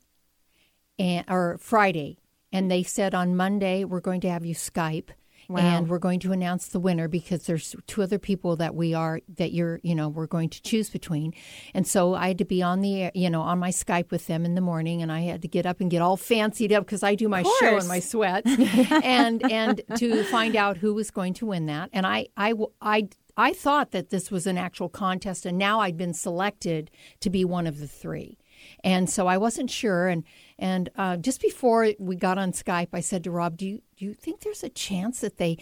and 0.99 1.25
or 1.29 1.59
Friday, 1.59 2.19
and 2.53 2.71
they 2.71 2.83
said 2.83 3.15
on 3.15 3.37
Monday 3.37 3.85
we're 3.85 4.01
going 4.01 4.21
to 4.23 4.31
have 4.31 4.45
you 4.45 4.55
Skype. 4.55 5.11
Wow. 5.49 5.61
And 5.61 5.89
we're 5.89 6.01
going 6.01 6.19
to 6.21 6.33
announce 6.33 6.67
the 6.67 6.81
winner 6.81 7.07
because 7.07 7.47
there's 7.47 7.77
two 7.87 8.03
other 8.03 8.19
people 8.19 8.57
that 8.57 8.75
we 8.75 8.95
are 8.95 9.21
that 9.37 9.53
you're 9.53 9.79
you 9.85 9.95
know 9.95 10.09
we're 10.09 10.27
going 10.27 10.49
to 10.49 10.61
choose 10.61 10.91
between, 10.91 11.35
and 11.73 11.87
so 11.87 12.15
I 12.15 12.27
had 12.27 12.39
to 12.39 12.45
be 12.45 12.65
on 12.65 12.81
the 12.81 13.01
air 13.01 13.13
you 13.15 13.31
know 13.31 13.43
on 13.43 13.61
my 13.61 13.71
Skype 13.71 14.11
with 14.11 14.27
them 14.27 14.45
in 14.45 14.57
the 14.57 14.61
morning, 14.61 15.03
and 15.03 15.13
I 15.13 15.21
had 15.21 15.43
to 15.43 15.49
get 15.49 15.65
up 15.65 15.81
and 15.81 15.89
get 15.89 16.03
all 16.03 16.17
fancied 16.17 16.73
up 16.73 16.85
because 16.85 17.05
I 17.05 17.15
do 17.15 17.29
my 17.29 17.45
show 17.61 17.79
in 17.79 17.87
my 17.87 18.01
sweats, 18.01 18.51
and 19.05 19.49
and 19.49 19.83
to 19.99 20.25
find 20.25 20.57
out 20.57 20.79
who 20.79 20.95
was 20.95 21.13
going 21.13 21.35
to 21.35 21.47
win 21.47 21.67
that, 21.67 21.91
and 21.93 22.05
I 22.05 22.27
I 22.37 22.55
I 22.81 23.09
I 23.37 23.53
thought 23.53 23.91
that 23.91 24.09
this 24.09 24.31
was 24.31 24.47
an 24.47 24.57
actual 24.57 24.89
contest, 24.89 25.45
and 25.45 25.59
now 25.59 25.81
I'd 25.81 25.97
been 25.97 26.15
selected 26.15 26.91
to 27.21 27.29
be 27.29 27.45
one 27.45 27.67
of 27.67 27.79
the 27.79 27.87
three. 27.87 28.39
And 28.85 29.09
so 29.11 29.27
I 29.27 29.39
wasn't 29.39 29.71
sure. 29.71 30.09
And 30.09 30.25
and 30.59 30.89
uh, 30.97 31.17
just 31.17 31.41
before 31.41 31.89
we 31.99 32.17
got 32.17 32.39
on 32.39 32.53
Skype, 32.53 32.89
I 32.93 33.01
said 33.01 33.25
to 33.25 33.31
Rob, 33.31 33.57
"Do 33.57 33.67
you 33.67 33.83
do 33.97 34.05
you 34.05 34.15
think 34.15 34.41
there's 34.41 34.63
a 34.65 34.69
chance 34.69 35.21
that 35.21 35.37
they 35.39 35.59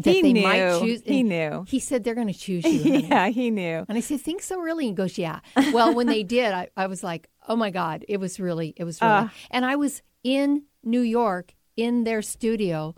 that 0.00 0.10
He 0.12 0.22
they 0.22 0.32
knew. 0.32 0.42
might 0.42 0.78
choose?" 0.80 1.02
He 1.04 1.22
knew. 1.22 1.64
He 1.66 1.78
said 1.80 2.04
they're 2.04 2.14
going 2.14 2.28
to 2.32 2.38
choose 2.38 2.64
you. 2.64 2.82
honey." 2.82 3.06
yeah, 3.08 3.28
he 3.28 3.50
knew. 3.50 3.84
And 3.88 3.96
I 3.98 4.00
said, 4.00 4.20
"Think 4.20 4.42
so, 4.42 4.58
really?" 4.58 4.86
And 4.88 4.92
he 4.92 5.02
goes, 5.02 5.18
"Yeah." 5.18 5.40
Well, 5.72 5.94
when 5.94 6.06
they 6.06 6.22
did, 6.22 6.52
I, 6.52 6.68
I 6.76 6.86
was 6.86 7.02
like, 7.02 7.28
"Oh 7.48 7.56
my 7.56 7.70
God!" 7.70 8.04
It 8.08 8.18
was 8.18 8.38
really, 8.38 8.74
it 8.76 8.84
was 8.84 9.00
really. 9.02 9.12
Ah. 9.12 9.32
and 9.50 9.64
I 9.64 9.76
was 9.76 10.02
in 10.22 10.64
New 10.84 11.00
York 11.02 11.54
in 11.76 12.04
their 12.04 12.22
studio. 12.22 12.94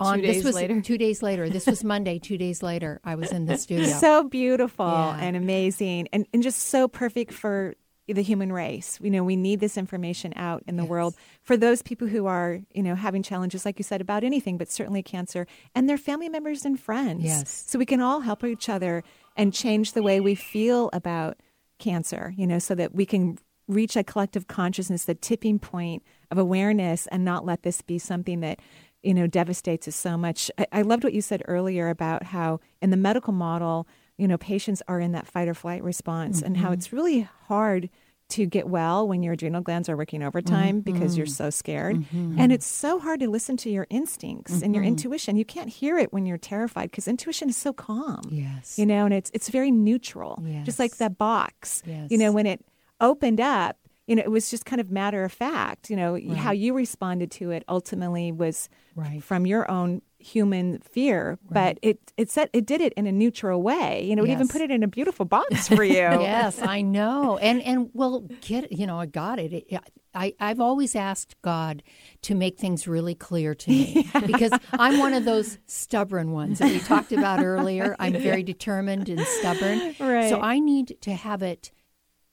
On 0.00 0.16
Two 0.20 0.26
this 0.26 0.36
days 0.36 0.44
was 0.44 0.54
later? 0.54 0.80
two 0.80 0.96
days 0.96 1.22
later. 1.22 1.50
This 1.50 1.66
was 1.66 1.84
Monday. 1.84 2.18
Two 2.18 2.38
days 2.38 2.62
later, 2.62 3.00
I 3.04 3.16
was 3.16 3.30
in 3.32 3.44
the 3.44 3.58
studio. 3.64 3.86
So 3.98 4.24
beautiful 4.24 4.86
Yeah. 4.86 5.18
and 5.20 5.36
amazing 5.36 6.08
and, 6.10 6.26
and 6.32 6.42
just 6.42 6.58
so 6.70 6.88
perfect 6.88 7.34
for 7.34 7.74
the 8.14 8.22
human 8.22 8.52
race. 8.52 8.98
You 9.00 9.10
know, 9.10 9.22
we 9.22 9.36
need 9.36 9.60
this 9.60 9.76
information 9.76 10.32
out 10.36 10.62
in 10.66 10.76
the 10.76 10.84
world 10.84 11.14
for 11.42 11.56
those 11.56 11.82
people 11.82 12.08
who 12.08 12.26
are, 12.26 12.60
you 12.72 12.82
know, 12.82 12.94
having 12.94 13.22
challenges, 13.22 13.64
like 13.64 13.78
you 13.78 13.82
said, 13.82 14.00
about 14.00 14.24
anything, 14.24 14.58
but 14.58 14.70
certainly 14.70 15.02
cancer, 15.02 15.46
and 15.74 15.88
their 15.88 15.98
family 15.98 16.28
members 16.28 16.64
and 16.64 16.80
friends. 16.80 17.24
Yes. 17.24 17.64
So 17.66 17.78
we 17.78 17.86
can 17.86 18.00
all 18.00 18.20
help 18.20 18.44
each 18.44 18.68
other 18.68 19.04
and 19.36 19.52
change 19.52 19.92
the 19.92 20.02
way 20.02 20.20
we 20.20 20.34
feel 20.34 20.90
about 20.92 21.36
cancer, 21.78 22.34
you 22.36 22.46
know, 22.46 22.58
so 22.58 22.74
that 22.74 22.94
we 22.94 23.06
can 23.06 23.38
reach 23.68 23.96
a 23.96 24.02
collective 24.02 24.48
consciousness, 24.48 25.04
the 25.04 25.14
tipping 25.14 25.58
point 25.58 26.02
of 26.30 26.38
awareness, 26.38 27.06
and 27.08 27.24
not 27.24 27.44
let 27.44 27.62
this 27.62 27.82
be 27.82 27.98
something 27.98 28.40
that 28.40 28.58
you 29.02 29.14
know 29.14 29.26
devastates 29.26 29.86
us 29.86 29.96
so 29.96 30.16
much. 30.16 30.50
I, 30.58 30.66
I 30.72 30.82
loved 30.82 31.04
what 31.04 31.12
you 31.12 31.22
said 31.22 31.42
earlier 31.46 31.88
about 31.88 32.24
how 32.24 32.60
in 32.82 32.90
the 32.90 32.96
medical 32.96 33.32
model, 33.32 33.86
you 34.18 34.28
know, 34.28 34.36
patients 34.38 34.82
are 34.88 35.00
in 35.00 35.12
that 35.12 35.26
fight 35.26 35.48
or 35.48 35.54
flight 35.54 35.82
response, 35.82 36.42
and 36.42 36.56
how 36.58 36.70
Mhm. 36.70 36.74
it's 36.74 36.92
really 36.92 37.20
hard 37.46 37.88
to 38.30 38.44
get 38.44 38.68
well 38.68 39.08
when 39.08 39.22
your 39.22 39.32
adrenal 39.32 39.62
glands 39.62 39.88
are 39.88 39.96
working 39.96 40.22
overtime 40.22 40.80
because 40.80 41.16
you're 41.16 41.26
Mhm. 41.26 41.30
so 41.30 41.48
scared. 41.48 41.96
Mhm. 41.96 42.34
And 42.38 42.52
it's 42.52 42.66
so 42.66 42.98
hard 42.98 43.20
to 43.20 43.30
listen 43.30 43.56
to 43.58 43.70
your 43.70 43.86
instincts 43.88 44.60
and 44.60 44.74
your 44.74 44.84
Mhm. 44.84 44.88
intuition. 44.88 45.36
You 45.36 45.46
can't 45.46 45.70
hear 45.70 45.96
it 45.96 46.12
when 46.12 46.26
you're 46.26 46.36
terrified 46.36 46.90
because 46.90 47.08
intuition 47.08 47.48
is 47.48 47.56
so 47.56 47.72
calm. 47.72 48.20
Yes. 48.30 48.78
You 48.78 48.84
know, 48.84 49.06
and 49.06 49.14
it's 49.14 49.30
it's 49.32 49.48
very 49.48 49.70
neutral. 49.70 50.42
Just 50.64 50.78
like 50.78 50.90
Yes. 50.90 50.98
that 50.98 51.16
box. 51.16 51.82
Yes. 51.86 52.10
You 52.10 52.18
know, 52.18 52.30
when 52.30 52.44
it 52.44 52.62
opened 53.00 53.40
up, 53.40 53.78
you 54.06 54.14
know, 54.16 54.22
it 54.22 54.30
was 54.30 54.50
just 54.50 54.66
kind 54.66 54.80
of 54.80 54.90
matter 54.90 55.24
of 55.24 55.32
fact. 55.32 55.88
You 55.88 55.96
know, 55.96 56.18
how 56.34 56.50
you 56.50 56.74
responded 56.74 57.30
to 57.32 57.50
it 57.50 57.64
ultimately 57.66 58.30
was 58.30 58.68
Right. 58.94 59.22
from 59.22 59.46
your 59.46 59.70
own 59.70 60.02
human 60.18 60.80
fear, 60.80 61.38
but 61.50 61.78
it 61.82 62.12
it 62.16 62.30
said 62.30 62.50
it 62.52 62.66
did 62.66 62.80
it 62.80 62.92
in 62.94 63.06
a 63.06 63.12
neutral 63.12 63.62
way. 63.62 64.04
You 64.04 64.16
know, 64.16 64.24
it 64.24 64.30
even 64.30 64.48
put 64.48 64.60
it 64.60 64.70
in 64.70 64.82
a 64.82 64.88
beautiful 64.88 65.24
box 65.24 65.68
for 65.74 65.84
you. 65.84 65.94
yes, 65.94 66.60
I 66.60 66.82
know. 66.82 67.38
And 67.38 67.62
and 67.62 67.90
well, 67.92 68.26
get 68.40 68.72
you 68.72 68.86
know, 68.86 68.98
I 68.98 69.06
got 69.06 69.38
it. 69.38 69.52
it 69.52 69.80
I, 70.14 70.34
I've 70.40 70.60
always 70.60 70.96
asked 70.96 71.36
God 71.42 71.82
to 72.22 72.34
make 72.34 72.58
things 72.58 72.88
really 72.88 73.14
clear 73.14 73.54
to 73.54 73.70
me 73.70 74.10
because 74.26 74.52
I'm 74.72 74.98
one 74.98 75.14
of 75.14 75.24
those 75.24 75.58
stubborn 75.66 76.32
ones 76.32 76.58
that 76.58 76.70
we 76.70 76.80
talked 76.80 77.12
about 77.12 77.42
earlier. 77.42 77.94
I'm 77.98 78.12
very 78.20 78.42
determined 78.42 79.08
and 79.08 79.20
stubborn. 79.20 79.94
Right. 80.00 80.28
So 80.28 80.40
I 80.40 80.58
need 80.58 80.96
to 81.02 81.14
have 81.14 81.42
it 81.42 81.70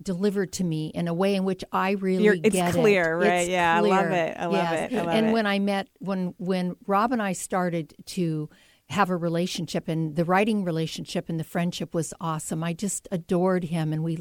delivered 0.01 0.51
to 0.53 0.63
me 0.63 0.87
in 0.93 1.07
a 1.07 1.13
way 1.13 1.35
in 1.35 1.45
which 1.45 1.63
I 1.71 1.91
really 1.91 2.23
You're- 2.23 2.41
it's 2.43 2.55
get 2.55 2.73
clear, 2.73 3.13
it. 3.13 3.25
right? 3.27 3.33
It's 3.41 3.49
Yeah, 3.49 3.75
I 3.77 3.79
love 3.79 4.11
it. 4.11 4.37
I 4.37 4.45
love 4.45 4.53
Yes. 4.55 4.91
it. 4.91 4.95
I 4.95 5.01
love 5.01 5.15
and 5.15 5.27
it. 5.27 5.31
when 5.33 5.45
I 5.45 5.59
met 5.59 5.87
when 5.99 6.33
when 6.37 6.75
Rob 6.85 7.11
and 7.11 7.21
I 7.21 7.33
started 7.33 7.93
to 8.07 8.49
have 8.89 9.09
a 9.09 9.17
relationship 9.17 9.87
and 9.87 10.15
the 10.15 10.23
writing 10.25 10.63
relationship 10.63 11.27
and 11.27 11.39
the 11.39 11.43
friendship 11.43 11.93
was 11.95 12.13
awesome. 12.21 12.63
I 12.63 12.73
just 12.73 13.07
adored 13.11 13.63
him 13.65 13.91
and 13.93 14.03
we 14.03 14.19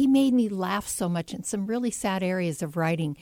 he 0.00 0.06
made 0.06 0.32
me 0.34 0.48
laugh 0.48 0.86
so 0.88 1.08
much 1.08 1.34
in 1.34 1.42
some 1.44 1.66
really 1.66 1.90
sad 1.90 2.22
areas 2.22 2.62
of 2.62 2.76
writing. 2.76 3.16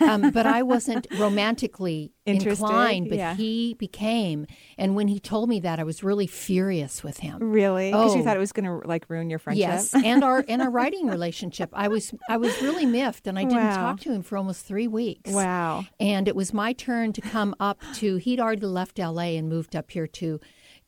Um, 0.00 0.30
but 0.30 0.46
I 0.46 0.62
wasn't 0.62 1.06
romantically 1.18 2.12
inclined, 2.26 3.08
but 3.08 3.18
yeah. 3.18 3.34
he 3.34 3.74
became. 3.74 4.46
And 4.76 4.96
when 4.96 5.08
he 5.08 5.20
told 5.20 5.48
me 5.48 5.60
that, 5.60 5.78
I 5.78 5.84
was 5.84 6.02
really 6.02 6.26
furious 6.26 7.04
with 7.04 7.18
him. 7.18 7.38
Really? 7.40 7.90
Because 7.90 8.14
you 8.14 8.20
Oh. 8.20 8.24
thought 8.24 8.36
it 8.36 8.40
was 8.40 8.52
going 8.52 8.64
to 8.66 8.86
like 8.86 9.04
ruin 9.08 9.30
your 9.30 9.38
friendship. 9.38 9.60
Yes, 9.68 9.94
and 9.94 10.24
our 10.24 10.44
and 10.48 10.60
our 10.60 10.70
writing 10.70 11.06
relationship. 11.08 11.70
I 11.72 11.88
was 11.88 12.12
I 12.28 12.36
was 12.36 12.60
really 12.62 12.86
miffed, 12.86 13.26
and 13.26 13.38
I 13.38 13.44
didn't 13.44 13.58
Wow. 13.64 13.76
talk 13.76 14.00
to 14.00 14.12
him 14.12 14.22
for 14.22 14.36
almost 14.36 14.66
three 14.66 14.88
weeks. 14.88 15.30
Wow. 15.30 15.84
And 16.00 16.26
it 16.28 16.34
was 16.34 16.52
my 16.52 16.72
turn 16.72 17.12
to 17.14 17.20
come 17.20 17.54
up 17.60 17.80
to. 17.96 18.16
He'd 18.16 18.40
already 18.40 18.66
left 18.66 18.98
L.A. 18.98 19.36
and 19.36 19.48
moved 19.48 19.76
up 19.76 19.90
here 19.90 20.06
to 20.08 20.40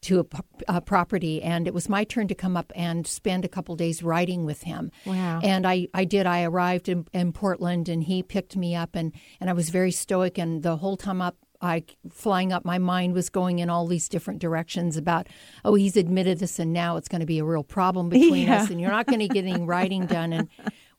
to 0.03 0.27
a 0.69 0.81
property, 0.81 1.43
and 1.43 1.67
it 1.67 1.75
was 1.75 1.89
my 1.89 2.05
turn 2.05 2.29
to 2.29 2.35
come 2.35 2.57
up 2.57 2.73
and 2.77 3.07
spend 3.07 3.45
a 3.45 3.49
couple 3.49 3.75
days 3.75 4.03
writing 4.03 4.45
with 4.45 4.63
him. 4.63 4.93
Wow. 5.05 5.41
And 5.43 5.67
I, 5.67 5.89
I 5.93 6.05
did. 6.05 6.25
I 6.27 6.45
arrived 6.45 6.89
in, 6.89 7.07
in 7.13 7.33
Portland, 7.33 7.89
and 7.89 8.05
he 8.05 8.23
picked 8.23 8.57
me 8.57 8.77
up, 8.77 8.95
and 8.95 9.13
and 9.41 9.51
I 9.51 9.53
was 9.55 9.71
very 9.71 9.91
stoic. 9.91 10.39
And 10.39 10.63
the 10.63 10.77
whole 10.77 10.97
time 10.97 11.21
up, 11.21 11.37
I 11.61 11.83
flying 12.13 12.53
up, 12.53 12.65
my 12.65 12.79
mind 12.79 13.15
was 13.15 13.29
going 13.29 13.59
in 13.59 13.69
all 13.71 13.89
these 13.89 14.09
different 14.09 14.39
directions 14.41 14.97
about, 14.97 15.27
oh, 15.65 15.75
he's 15.75 15.97
admitted 15.97 16.39
this, 16.39 16.61
and 16.61 16.73
now 16.73 16.97
it's 16.97 17.09
going 17.09 17.21
to 17.21 17.27
be 17.27 17.41
a 17.41 17.45
real 17.45 17.65
problem 17.65 18.09
between 18.17 18.47
Yeah. 18.47 18.63
us, 18.63 18.71
and 18.71 18.81
you're 18.81 18.93
not 18.93 19.07
going 19.07 19.19
to 19.21 19.29
get 19.29 19.45
any 19.45 19.61
writing 19.65 20.07
done. 20.07 20.33
And 20.33 20.49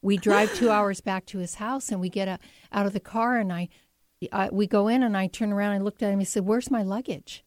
we 0.01 0.17
drive 0.17 0.53
two 0.55 0.71
hours 0.71 0.99
back 0.99 1.25
to 1.27 1.37
his 1.37 1.55
house, 1.55 1.89
and 1.89 2.01
we 2.01 2.09
get 2.09 2.27
a, 2.27 2.37
out 2.73 2.85
of 2.85 2.91
the 2.91 2.99
car, 2.99 3.37
and 3.37 3.53
I, 3.53 3.69
I, 4.33 4.49
we 4.51 4.67
go 4.67 4.89
in, 4.89 5.03
and 5.03 5.15
I 5.15 5.27
turn 5.27 5.53
around 5.53 5.75
and 5.75 5.85
looked 5.85 6.03
at 6.03 6.11
him. 6.11 6.19
He 6.19 6.25
said, 6.25 6.45
"Where's 6.45 6.69
my 6.69 6.83
luggage?" 6.83 7.45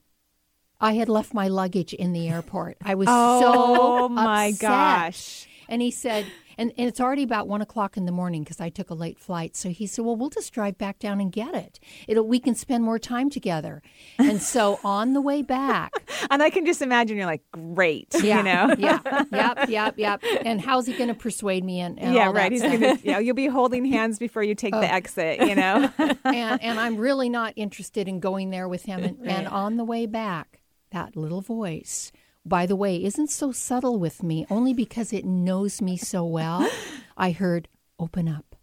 I 0.82 0.92
had 0.94 1.08
left 1.08 1.32
my 1.32 1.48
luggage 1.48 1.94
in 1.94 2.12
the 2.12 2.28
airport. 2.28 2.76
I 2.84 2.94
was 2.96 3.06
so 3.08 3.12
Oh, 3.14 3.98
so 4.00 4.08
my 4.10 4.48
upset. 4.48 4.60
gosh. 4.60 5.46
And 5.68 5.80
he 5.80 5.90
said, 5.90 6.26
And, 6.58 6.70
and 6.76 6.86
it's 6.86 7.00
already 7.00 7.22
about 7.22 7.48
one 7.48 7.62
o'clock 7.62 7.96
in 7.96 8.04
the 8.04 8.12
morning 8.12 8.42
because 8.42 8.60
I 8.60 8.68
took 8.68 8.90
a 8.90 8.94
late 8.94 9.18
flight. 9.18 9.56
So 9.56 9.70
he 9.70 9.86
said, 9.86 10.04
Well, 10.04 10.16
we'll 10.16 10.28
just 10.28 10.52
drive 10.52 10.76
back 10.76 10.98
down 10.98 11.18
and 11.20 11.32
get 11.32 11.54
it. 11.54 11.80
It'll, 12.06 12.26
we 12.26 12.38
can 12.40 12.54
spend 12.54 12.84
more 12.84 12.98
time 12.98 13.30
together. 13.30 13.80
And 14.18 14.42
so 14.42 14.78
on 14.84 15.14
the 15.14 15.22
way 15.22 15.40
back, 15.40 15.92
And 16.30 16.42
I 16.42 16.50
can 16.50 16.66
just 16.66 16.82
imagine 16.82 17.16
you're 17.16 17.24
like, 17.26 17.42
great, 17.52 18.08
yeah, 18.22 18.38
you 18.38 18.42
know? 18.42 18.74
yeah, 18.78 18.98
yep, 19.32 19.68
yep, 19.70 19.94
yep. 19.98 20.22
And 20.44 20.60
how's 20.60 20.86
he 20.86 20.92
going 20.94 21.08
to 21.08 21.14
persuade 21.14 21.64
me? 21.64 21.80
And, 21.80 21.98
and 21.98 22.12
yeah, 22.14 22.30
right. 22.30 22.52
He's 22.52 22.60
gonna, 22.62 22.98
yeah, 23.02 23.18
you'll 23.18 23.34
be 23.36 23.46
holding 23.46 23.84
hands 23.86 24.18
before 24.18 24.42
you 24.42 24.54
take 24.54 24.74
Oh. 24.74 24.80
the 24.80 24.92
exit, 24.92 25.40
you 25.48 25.54
know? 25.54 25.90
and, 26.24 26.62
and 26.62 26.78
I'm 26.78 26.96
really 26.96 27.28
not 27.30 27.54
interested 27.56 28.08
in 28.08 28.20
going 28.20 28.50
there 28.50 28.68
with 28.68 28.82
him. 28.84 29.02
And, 29.04 29.18
and 29.26 29.48
on 29.48 29.76
the 29.76 29.84
way 29.84 30.04
back, 30.06 30.58
that 30.92 31.16
little 31.16 31.40
voice, 31.40 32.12
by 32.44 32.66
the 32.66 32.76
way, 32.76 33.02
isn't 33.02 33.30
so 33.30 33.52
subtle 33.52 33.98
with 33.98 34.22
me, 34.22 34.46
only 34.50 34.72
because 34.72 35.12
it 35.12 35.24
knows 35.24 35.82
me 35.82 35.96
so 35.96 36.24
well. 36.24 36.68
I 37.16 37.30
heard, 37.32 37.68
open 37.98 38.28
up, 38.28 38.56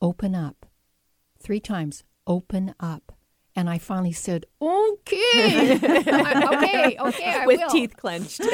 open 0.00 0.34
up, 0.34 0.66
three 1.40 1.60
times, 1.60 2.04
open 2.26 2.74
up. 2.80 3.12
And 3.54 3.68
I 3.68 3.76
finally 3.76 4.12
said, 4.12 4.46
okay, 4.62 5.74
okay, 5.76 6.96
okay, 6.98 7.30
I 7.30 7.44
With 7.46 7.60
will. 7.60 7.68
teeth 7.68 7.96
clenched. 7.98 8.40
really, 8.40 8.52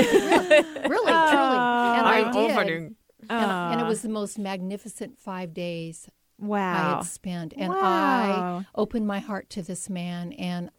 truly. 0.49 1.07
And 1.07 1.09
ah. 1.09 2.05
I 2.05 2.25
I'm 2.27 2.33
did. 2.33 2.51
opening. 2.51 2.97
And, 3.31 3.31
and 3.31 3.81
it 3.81 3.85
ah. 3.85 3.89
was 3.89 4.03
the 4.03 4.09
most 4.09 4.39
magnificent 4.39 5.17
five 5.19 5.55
days 5.55 6.09
wow. 6.39 6.95
I 6.95 6.97
had 6.97 7.03
spent. 7.05 7.55
And 7.57 7.71
Wow. 7.71 8.59
I 8.61 8.67
opened 8.75 9.07
my 9.07 9.21
heart 9.21 9.51
to 9.51 9.63
this 9.63 9.89
man, 9.89 10.33
and 10.33 10.71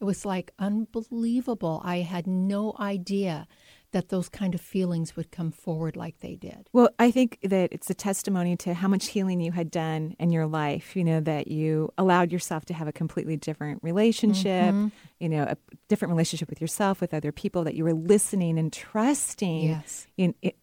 it 0.00 0.04
was 0.04 0.24
like 0.24 0.52
unbelievable. 0.58 1.80
I 1.84 1.98
had 1.98 2.26
no 2.26 2.74
idea 2.78 3.46
that 3.92 4.08
those 4.08 4.28
kind 4.28 4.54
of 4.54 4.60
feelings 4.60 5.16
would 5.16 5.30
come 5.30 5.50
forward 5.50 5.96
like 5.96 6.20
they 6.20 6.36
did. 6.36 6.68
Well, 6.72 6.90
I 6.98 7.10
think 7.10 7.38
that 7.42 7.72
it's 7.72 7.90
a 7.90 7.94
testimony 7.94 8.56
to 8.58 8.74
how 8.74 8.88
much 8.88 9.08
healing 9.08 9.40
you 9.40 9.52
had 9.52 9.70
done 9.70 10.14
in 10.18 10.30
your 10.30 10.46
life, 10.46 10.94
you 10.94 11.02
know, 11.04 11.20
that 11.20 11.48
you 11.48 11.92
allowed 11.98 12.30
yourself 12.32 12.64
to 12.66 12.74
have 12.74 12.86
a 12.88 12.92
completely 12.92 13.36
different 13.36 13.82
relationship, 13.82 14.72
Mhm. 14.74 14.92
you 15.18 15.28
know, 15.28 15.42
a 15.42 15.56
different 15.88 16.10
relationship 16.10 16.48
with 16.48 16.60
yourself, 16.60 17.00
with 17.00 17.12
other 17.12 17.32
people, 17.32 17.64
that 17.64 17.74
you 17.74 17.84
were 17.84 17.94
listening 17.94 18.58
and 18.58 18.72
trusting. 18.72 19.62
Yes. 19.68 20.06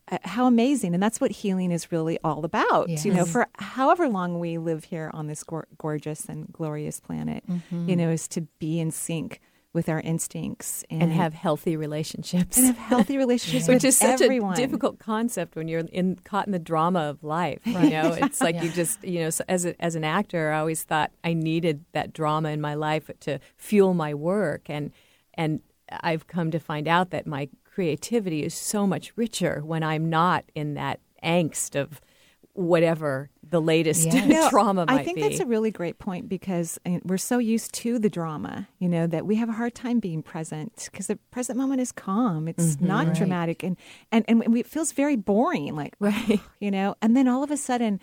Uh, 0.09 0.17
how 0.23 0.45
amazing. 0.47 0.93
And 0.93 1.03
that's 1.03 1.19
what 1.19 1.31
healing 1.31 1.71
is 1.71 1.91
really 1.91 2.17
all 2.23 2.45
about. 2.45 2.89
You 3.03 3.13
know, 3.13 3.25
for 3.25 3.47
however 3.55 4.07
long 4.07 4.39
we 4.39 4.57
live 4.57 4.85
here 4.85 5.11
on 5.13 5.27
this 5.27 5.43
gor- 5.43 5.67
gorgeous 5.77 6.25
and 6.25 6.51
glorious 6.51 6.99
planet, 7.01 7.43
Mhm. 7.47 7.89
you 7.89 7.95
know, 7.95 8.09
is 8.09 8.27
to 8.29 8.41
be 8.59 8.79
in 8.79 8.91
sync 8.91 9.41
with 9.77 9.89
our 9.89 9.99
instincts 9.99 10.83
and 10.89 11.11
have 11.11 11.35
healthy 11.35 11.77
relationships. 11.77 12.57
and 12.57 12.65
have 12.65 12.77
healthy 12.77 13.15
relationships 13.15 13.67
which 13.67 13.83
is 13.83 13.95
such 13.95 14.23
everyone. 14.23 14.53
a 14.53 14.55
difficult 14.55 14.97
concept 14.97 15.55
when 15.55 15.67
you're 15.67 15.81
in 15.91 16.15
caught 16.23 16.47
in 16.47 16.51
the 16.51 16.57
drama 16.57 17.01
of 17.01 17.23
life 17.23 17.61
you 17.63 17.73
know? 17.91 18.17
It's 18.19 18.41
like 18.41 18.59
you 18.63 18.71
just 18.71 19.03
you 19.03 19.19
know 19.19 19.29
so 19.29 19.43
as 19.47 19.65
a, 19.65 19.79
as 19.79 19.93
an 19.93 20.03
actor 20.03 20.51
i 20.51 20.57
always 20.57 20.81
thought 20.81 21.11
i 21.23 21.35
needed 21.35 21.85
that 21.91 22.11
drama 22.11 22.49
in 22.49 22.59
my 22.59 22.73
life 22.73 23.11
to 23.19 23.39
fuel 23.55 23.93
my 23.93 24.15
work. 24.15 24.67
And 24.67 24.91
and 25.35 25.61
i've 26.01 26.25
come 26.25 26.49
to 26.49 26.59
find 26.59 26.87
out 26.87 27.11
that 27.11 27.27
my 27.27 27.47
creativity 27.63 28.43
is 28.43 28.55
so 28.55 28.87
much 28.87 29.13
richer 29.15 29.61
when 29.63 29.83
i'm 29.83 30.09
not 30.09 30.43
in 30.55 30.73
that 30.73 30.99
angst 31.23 31.79
of 31.79 32.01
whatever 32.57 33.29
the 33.47 33.61
latest 33.61 34.07
No, 34.25 34.49
trauma 34.49 34.85
might 34.87 35.01
I 35.01 35.03
think 35.03 35.15
be 35.17 35.21
that's 35.21 35.39
a 35.39 35.45
really 35.45 35.71
great 35.71 35.99
point 35.99 36.27
because 36.27 36.79
uh, 36.85 36.99
we're 37.03 37.17
so 37.19 37.37
used 37.37 37.71
to 37.75 37.99
the 37.99 38.09
drama, 38.09 38.67
you 38.79 38.89
know, 38.89 39.05
that 39.07 39.25
we 39.25 39.35
have 39.35 39.47
a 39.47 39.53
hard 39.53 39.75
time 39.75 39.99
being 39.99 40.23
present 40.23 40.89
because 40.91 41.07
the 41.07 41.17
present 41.31 41.57
moment 41.57 41.81
is 41.81 41.91
calm. 41.91 42.47
It's 42.47 42.75
Mhm. 42.75 42.81
not 42.81 43.07
Right. 43.07 43.15
dramatic 43.15 43.63
and, 43.63 43.77
and, 44.11 44.25
and 44.27 44.51
we, 44.51 44.61
it 44.61 44.67
feels 44.67 44.91
very 44.91 45.15
boring, 45.15 45.75
like, 45.75 45.95
right. 45.99 46.39
you 46.59 46.71
know, 46.71 46.95
and 47.01 47.15
then 47.15 47.27
all 47.27 47.43
of 47.43 47.51
a 47.51 47.57
sudden, 47.57 47.99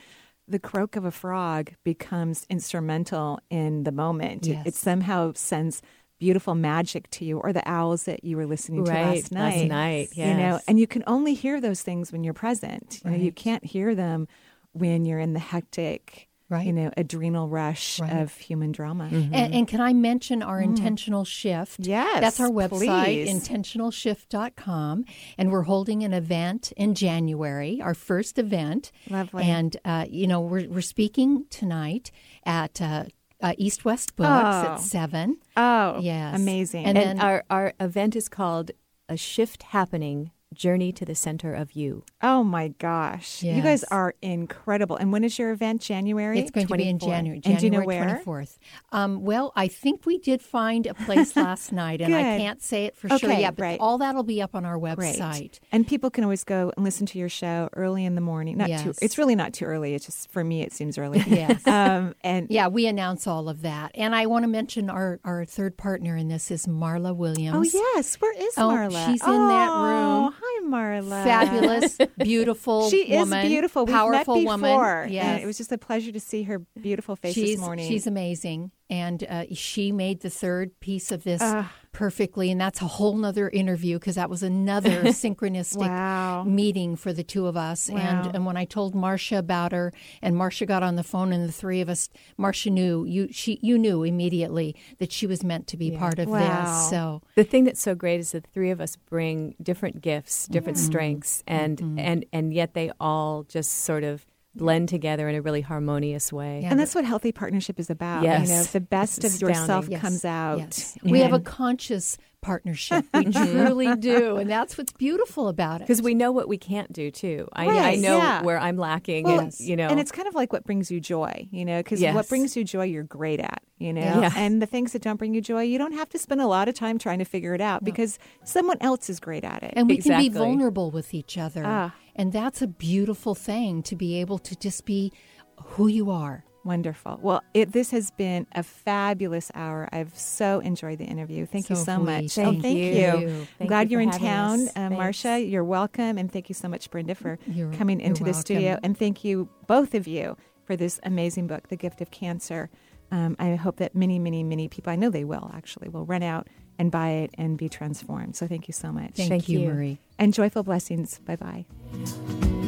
the 0.46 0.58
croak 0.58 0.94
of 0.94 1.04
a 1.04 1.10
frog 1.10 1.72
becomes 1.84 2.46
instrumental 2.48 3.40
in 3.50 3.82
the 3.84 3.92
moment. 3.92 4.46
It- 4.46 4.66
It, 4.66 4.74
somehow 4.74 5.32
sends 5.34 5.82
beautiful 6.18 6.54
magic 6.54 7.10
to 7.10 7.24
you, 7.24 7.38
or 7.38 7.52
the 7.52 7.66
owls 7.68 8.04
that 8.04 8.24
you 8.24 8.36
were 8.36 8.46
listening 8.46 8.84
to 8.84 8.90
Right, 8.92 9.16
last 9.16 9.32
night. 9.32 9.56
last 9.60 9.68
night, 9.68 10.08
You 10.16 10.34
know, 10.34 10.60
and 10.68 10.78
you 10.78 10.86
can 10.86 11.02
only 11.06 11.34
hear 11.34 11.60
those 11.60 11.82
things 11.82 12.12
when 12.12 12.24
you're 12.24 12.34
present. 12.34 13.00
You, 13.04 13.10
know, 13.10 13.16
you 13.16 13.32
can't 13.32 13.64
hear 13.64 13.94
them 13.94 14.28
when 14.72 15.04
you're 15.04 15.18
in 15.20 15.32
the 15.34 15.38
hectic, 15.40 16.28
Right. 16.50 16.66
you 16.66 16.72
know, 16.72 16.90
adrenal 16.96 17.48
rush 17.48 17.98
Right. 18.00 18.12
of 18.12 18.34
human 18.36 18.70
drama. 18.70 19.08
And, 19.10 19.34
and 19.34 19.66
can 19.68 19.80
I 19.80 19.92
mention 19.92 20.42
our 20.42 20.60
Mm. 20.60 20.64
intentional 20.76 21.24
shift? 21.24 21.80
Yes, 21.80 22.20
That's 22.20 22.38
our 22.40 22.48
website, 22.50 23.24
please. 23.24 23.48
intentionalshift.com. 23.48 25.04
And 25.38 25.50
we're 25.50 25.62
holding 25.62 26.02
an 26.02 26.12
event 26.12 26.72
in 26.76 26.94
January, 26.94 27.80
our 27.80 27.94
first 27.94 28.38
event. 28.38 28.92
Lovely. 29.10 29.44
And, 29.44 29.76
uh, 29.84 30.06
you 30.08 30.26
know, 30.26 30.40
we're, 30.40 30.68
we're 30.68 30.80
speaking 30.80 31.46
tonight 31.50 32.10
at 32.44 32.80
uh, 32.80 33.04
uh, 33.44 33.52
East 33.58 33.84
West 33.84 34.16
Books 34.16 34.28
Oh. 34.30 34.72
at 34.72 34.80
7. 34.80 35.36
Oh, 35.56 36.00
Yes. 36.00 36.34
amazing. 36.34 36.86
And, 36.86 36.96
and 36.98 37.18
then 37.20 37.20
our, 37.20 37.44
our 37.50 37.74
event 37.78 38.16
is 38.16 38.28
called 38.28 38.70
a 39.08 39.16
shift 39.16 39.64
happening 39.64 40.30
journey 40.54 40.92
to 40.92 41.04
the 41.04 41.14
center 41.14 41.52
of 41.52 41.72
you 41.72 42.04
Oh 42.24 42.42
my 42.42 42.68
gosh. 42.68 43.42
You 43.42 43.60
guys 43.60 43.84
are 43.84 44.14
incredible. 44.22 44.96
And 44.96 45.12
when 45.12 45.24
is 45.24 45.38
your 45.38 45.50
event? 45.50 45.82
January? 45.82 46.38
It's 46.38 46.50
going 46.50 46.66
to 46.66 46.74
be 46.74 46.88
in 46.88 46.98
24. 46.98 47.14
January. 47.14 47.40
And 47.44 47.58
do 47.58 47.66
you 47.66 47.70
know 47.70 47.80
January 47.80 48.06
where? 48.06 48.22
24th. 48.24 48.58
Um, 48.92 49.22
well, 49.22 49.52
I 49.54 49.68
think 49.68 50.06
we 50.06 50.16
did 50.16 50.40
find 50.40 50.86
a 50.86 50.94
place 50.94 51.36
last 51.36 51.70
night, 51.70 52.00
and 52.00 52.14
I 52.14 52.38
can't 52.38 52.62
say 52.62 52.86
it 52.86 52.96
for 52.96 53.10
sure 53.18 53.30
yet, 53.30 53.56
but 53.56 53.62
right. 53.62 53.80
all 53.80 53.98
that'll 53.98 54.22
be 54.22 54.40
up 54.40 54.54
on 54.54 54.64
our 54.64 54.78
website. 54.78 55.60
And 55.70 55.86
people 55.86 56.10
can 56.10 56.24
always 56.24 56.44
go 56.44 56.72
and 56.76 56.84
listen 56.84 57.04
to 57.08 57.18
your 57.18 57.28
show 57.28 57.68
early 57.74 58.06
in 58.06 58.14
the 58.14 58.22
morning. 58.22 58.56
Not 58.56 58.68
too 58.68 58.94
it's 59.02 59.18
really 59.18 59.34
not 59.34 59.52
too 59.52 59.66
early. 59.66 59.94
It's 59.94 60.06
just 60.06 60.30
for 60.30 60.42
me 60.42 60.62
it 60.62 60.72
seems 60.72 60.96
early. 60.98 61.22
Yes. 61.34 61.66
um 61.66 62.14
and 62.22 62.46
Yeah, 62.48 62.68
we 62.68 62.86
announce 62.86 63.26
all 63.26 63.48
of 63.48 63.62
that. 63.62 63.90
And 63.94 64.14
I 64.14 64.26
want 64.26 64.44
to 64.44 64.48
mention 64.48 64.88
our, 64.88 65.18
our 65.24 65.44
third 65.44 65.76
partner 65.76 66.16
in 66.16 66.28
this 66.28 66.50
is 66.50 66.66
Marla 66.66 67.14
Williams. 67.14 67.74
Oh 67.74 67.94
yes, 67.96 68.14
where 68.16 68.32
is 68.38 68.54
Oh, 68.56 68.68
Marla? 68.68 69.06
she's 69.06 69.22
in 69.22 69.48
that 69.48 69.70
Oh, 69.72 69.84
room. 69.84 70.34
Hi 70.46 70.62
Marla. 70.66 71.24
Fabulous, 71.24 71.98
beautiful 72.18 72.90
She 72.90 73.06
woman. 73.10 73.38
is 73.46 73.48
beautiful. 73.50 73.86
We've 73.86 73.94
powerful 73.94 74.36
met 74.36 74.44
woman. 74.44 74.70
before. 74.70 75.02
and 75.02 75.10
Yes. 75.12 75.42
it 75.42 75.46
was 75.46 75.56
just 75.56 75.72
a 75.72 75.78
pleasure 75.78 76.12
to 76.12 76.20
see 76.20 76.42
her 76.42 76.58
beautiful 76.80 77.16
face 77.16 77.34
she's, 77.34 77.52
this 77.56 77.60
morning. 77.60 77.88
She's 77.88 78.06
amazing. 78.06 78.70
And 78.90 79.24
uh, 79.24 79.44
she 79.54 79.92
made 79.92 80.20
the 80.20 80.30
third 80.30 80.78
piece 80.80 81.10
of 81.10 81.24
this 81.24 81.40
Ah. 81.42 81.72
perfectly. 81.92 82.50
And 82.50 82.60
that's 82.60 82.82
a 82.82 82.86
whole 82.86 83.16
nother 83.16 83.48
interview 83.48 83.98
because 83.98 84.16
that 84.16 84.28
was 84.28 84.42
another 84.42 85.04
synchronistic 85.04 85.88
Wow. 85.88 86.44
meeting 86.44 86.94
for 86.96 87.12
the 87.14 87.24
two 87.24 87.46
of 87.46 87.56
us. 87.56 87.88
Wow. 87.88 87.96
And, 87.98 88.26
and 88.34 88.44
when 88.46 88.56
I 88.58 88.66
told 88.66 88.94
Marsha 88.94 89.38
about 89.38 89.72
her 89.72 89.92
and 90.20 90.36
Marsha 90.36 90.66
got 90.66 90.82
on 90.82 90.96
the 90.96 91.02
phone 91.02 91.32
and 91.32 91.48
the 91.48 91.52
three 91.52 91.80
of 91.80 91.88
us, 91.88 92.10
Marsha 92.38 92.70
knew, 92.70 93.04
you, 93.06 93.28
she, 93.32 93.58
you 93.62 93.78
knew 93.78 94.02
immediately 94.02 94.76
that 94.98 95.12
she 95.12 95.26
was 95.26 95.42
meant 95.42 95.66
to 95.68 95.76
be 95.78 95.90
part 95.92 96.18
of 96.18 96.28
Wow. 96.28 96.38
this. 96.38 96.90
So 96.90 97.22
the 97.36 97.44
thing 97.44 97.64
that's 97.64 97.80
so 97.80 97.94
great 97.94 98.20
is 98.20 98.32
that 98.32 98.42
the 98.44 98.50
three 98.50 98.70
of 98.70 98.80
us 98.82 98.96
bring 98.96 99.54
different 99.62 100.02
gifts 100.02 100.46
different 100.46 100.76
Mm-hmm. 100.76 100.86
strengths 100.86 101.42
and 101.46 101.80
and 101.98 102.26
and 102.32 102.52
yet 102.52 102.74
they 102.74 102.90
all 103.00 103.44
just 103.44 103.70
sort 103.72 104.04
of 104.04 104.26
blend 104.54 104.88
together 104.88 105.28
in 105.28 105.34
a 105.34 105.42
really 105.42 105.60
harmonious 105.60 106.32
way 106.32 106.60
Yeah. 106.62 106.70
and 106.70 106.78
that's 106.78 106.94
what 106.94 107.04
healthy 107.04 107.32
partnership 107.32 107.78
is 107.80 107.90
about. 107.90 108.22
Yes. 108.22 108.48
You 108.48 108.54
know, 108.54 108.62
the 108.64 108.80
best 108.80 109.24
It's 109.24 109.36
of 109.36 109.40
yourself 109.42 109.84
astounding. 109.84 109.92
Yes. 109.92 110.00
comes 110.00 110.24
out. 110.24 110.58
Yes. 110.58 110.98
We 111.02 111.20
have 111.20 111.32
a 111.32 111.40
conscious 111.40 112.16
partnership. 112.40 113.06
We 113.14 113.24
truly 113.32 113.96
do. 113.96 114.36
And 114.36 114.50
that's 114.50 114.76
what's 114.76 114.92
beautiful 114.92 115.48
about 115.48 115.80
it. 115.80 115.84
because 115.84 116.02
we 116.02 116.14
know 116.14 116.30
what 116.30 116.46
we 116.46 116.58
can't 116.58 116.92
do 116.92 117.10
too 117.10 117.48
I, 117.54 117.66
I 117.92 117.94
know 117.96 118.18
yeah. 118.18 118.42
where 118.42 118.58
i'm 118.58 118.76
lacking 118.76 119.24
Well, 119.24 119.40
and 119.40 119.60
you 119.60 119.76
know 119.76 119.88
and 119.88 119.98
it's 119.98 120.12
kind 120.12 120.28
of 120.28 120.34
like 120.34 120.52
what 120.52 120.62
brings 120.64 120.90
you 120.90 121.00
joy, 121.00 121.48
you 121.50 121.64
know, 121.64 121.78
because 121.78 122.02
what 122.02 122.28
brings 122.28 122.54
you 122.56 122.62
joy, 122.64 122.84
you're 122.84 123.02
great 123.02 123.40
at, 123.40 123.62
you 123.78 123.92
know, 123.92 124.02
Yeah. 124.02 124.20
Yeah. 124.20 124.32
and 124.36 124.60
the 124.62 124.66
things 124.66 124.92
that 124.92 125.02
don't 125.02 125.16
bring 125.16 125.34
you 125.34 125.40
joy, 125.40 125.62
you 125.62 125.78
don't 125.78 125.94
have 125.94 126.08
to 126.10 126.18
spend 126.18 126.40
a 126.42 126.46
lot 126.46 126.68
of 126.68 126.74
time 126.74 126.98
trying 126.98 127.18
to 127.18 127.24
figure 127.24 127.54
it 127.54 127.60
out 127.60 127.82
because 127.82 128.18
someone 128.44 128.76
else 128.80 129.08
is 129.10 129.18
great 129.20 129.42
at 129.44 129.62
it. 129.62 129.72
And 129.76 129.88
we 129.88 129.96
can 129.98 130.18
be 130.20 130.28
vulnerable 130.28 130.90
with 130.90 131.12
each 131.14 131.36
other. 131.38 131.62
Ah. 131.66 131.94
And 132.16 132.32
that's 132.32 132.62
a 132.62 132.66
beautiful 132.66 133.34
thing 133.34 133.82
to 133.84 133.96
be 133.96 134.20
able 134.20 134.38
to 134.38 134.56
just 134.56 134.84
be 134.84 135.12
who 135.56 135.86
you 135.88 136.10
are. 136.10 136.44
Wonderful. 136.64 137.18
Well, 137.20 137.42
it, 137.52 137.72
this 137.72 137.90
has 137.90 138.10
been 138.12 138.46
a 138.54 138.62
fabulous 138.62 139.50
hour. 139.54 139.86
I've 139.92 140.16
so 140.18 140.60
enjoyed 140.60 140.98
the 140.98 141.04
interview. 141.04 141.44
Thank 141.44 141.68
you 141.68 141.76
So 141.76 141.84
so 141.84 141.98
much. 141.98 142.32
Thank 142.32 142.58
oh, 142.58 142.62
thank 142.62 142.78
you. 142.78 142.84
you. 142.84 143.28
Thank 143.28 143.48
I'm 143.60 143.66
glad 143.66 143.90
you 143.90 143.98
you're 143.98 144.00
in 144.00 144.10
town, 144.10 144.68
uh. 144.74 144.88
Marsha. 144.88 145.50
You're 145.50 145.62
welcome, 145.64 146.16
and 146.16 146.32
thank 146.32 146.48
you 146.48 146.54
so 146.54 146.66
much, 146.68 146.90
Brenda, 146.90 147.14
for 147.14 147.38
You're- 147.46 147.76
coming 147.76 148.00
into 148.00 148.24
the 148.24 148.32
studio. 148.32 148.78
And 148.82 148.96
thank 148.98 149.24
you, 149.24 149.50
both 149.66 149.94
of 149.94 150.06
you, 150.06 150.38
for 150.64 150.74
this 150.74 150.98
amazing 151.02 151.48
book, 151.48 151.68
The 151.68 151.76
Gift 151.76 152.00
of 152.00 152.10
Cancer. 152.10 152.70
Um, 153.10 153.36
I 153.38 153.56
hope 153.56 153.76
that 153.76 153.94
many, 153.94 154.18
many, 154.18 154.42
many 154.42 154.66
people, 154.66 154.90
I 154.90 154.96
know 154.96 155.10
they 155.10 155.24
will 155.24 155.50
actually, 155.54 155.90
will 155.90 156.06
run 156.06 156.22
out 156.22 156.48
and 156.78 156.90
buy 156.90 157.10
it 157.10 157.34
and 157.36 157.56
be 157.56 157.68
transformed. 157.68 158.36
So 158.36 158.46
thank 158.46 158.68
you 158.68 158.72
so 158.72 158.92
much. 158.92 159.12
Thank, 159.14 159.28
Thank 159.30 159.48
you, 159.48 159.60
you. 159.60 159.68
Marie. 159.68 159.98
And 160.18 160.32
joyful 160.32 160.62
blessings. 160.62 161.18
Bye 161.20 161.36
bye. 161.36 162.60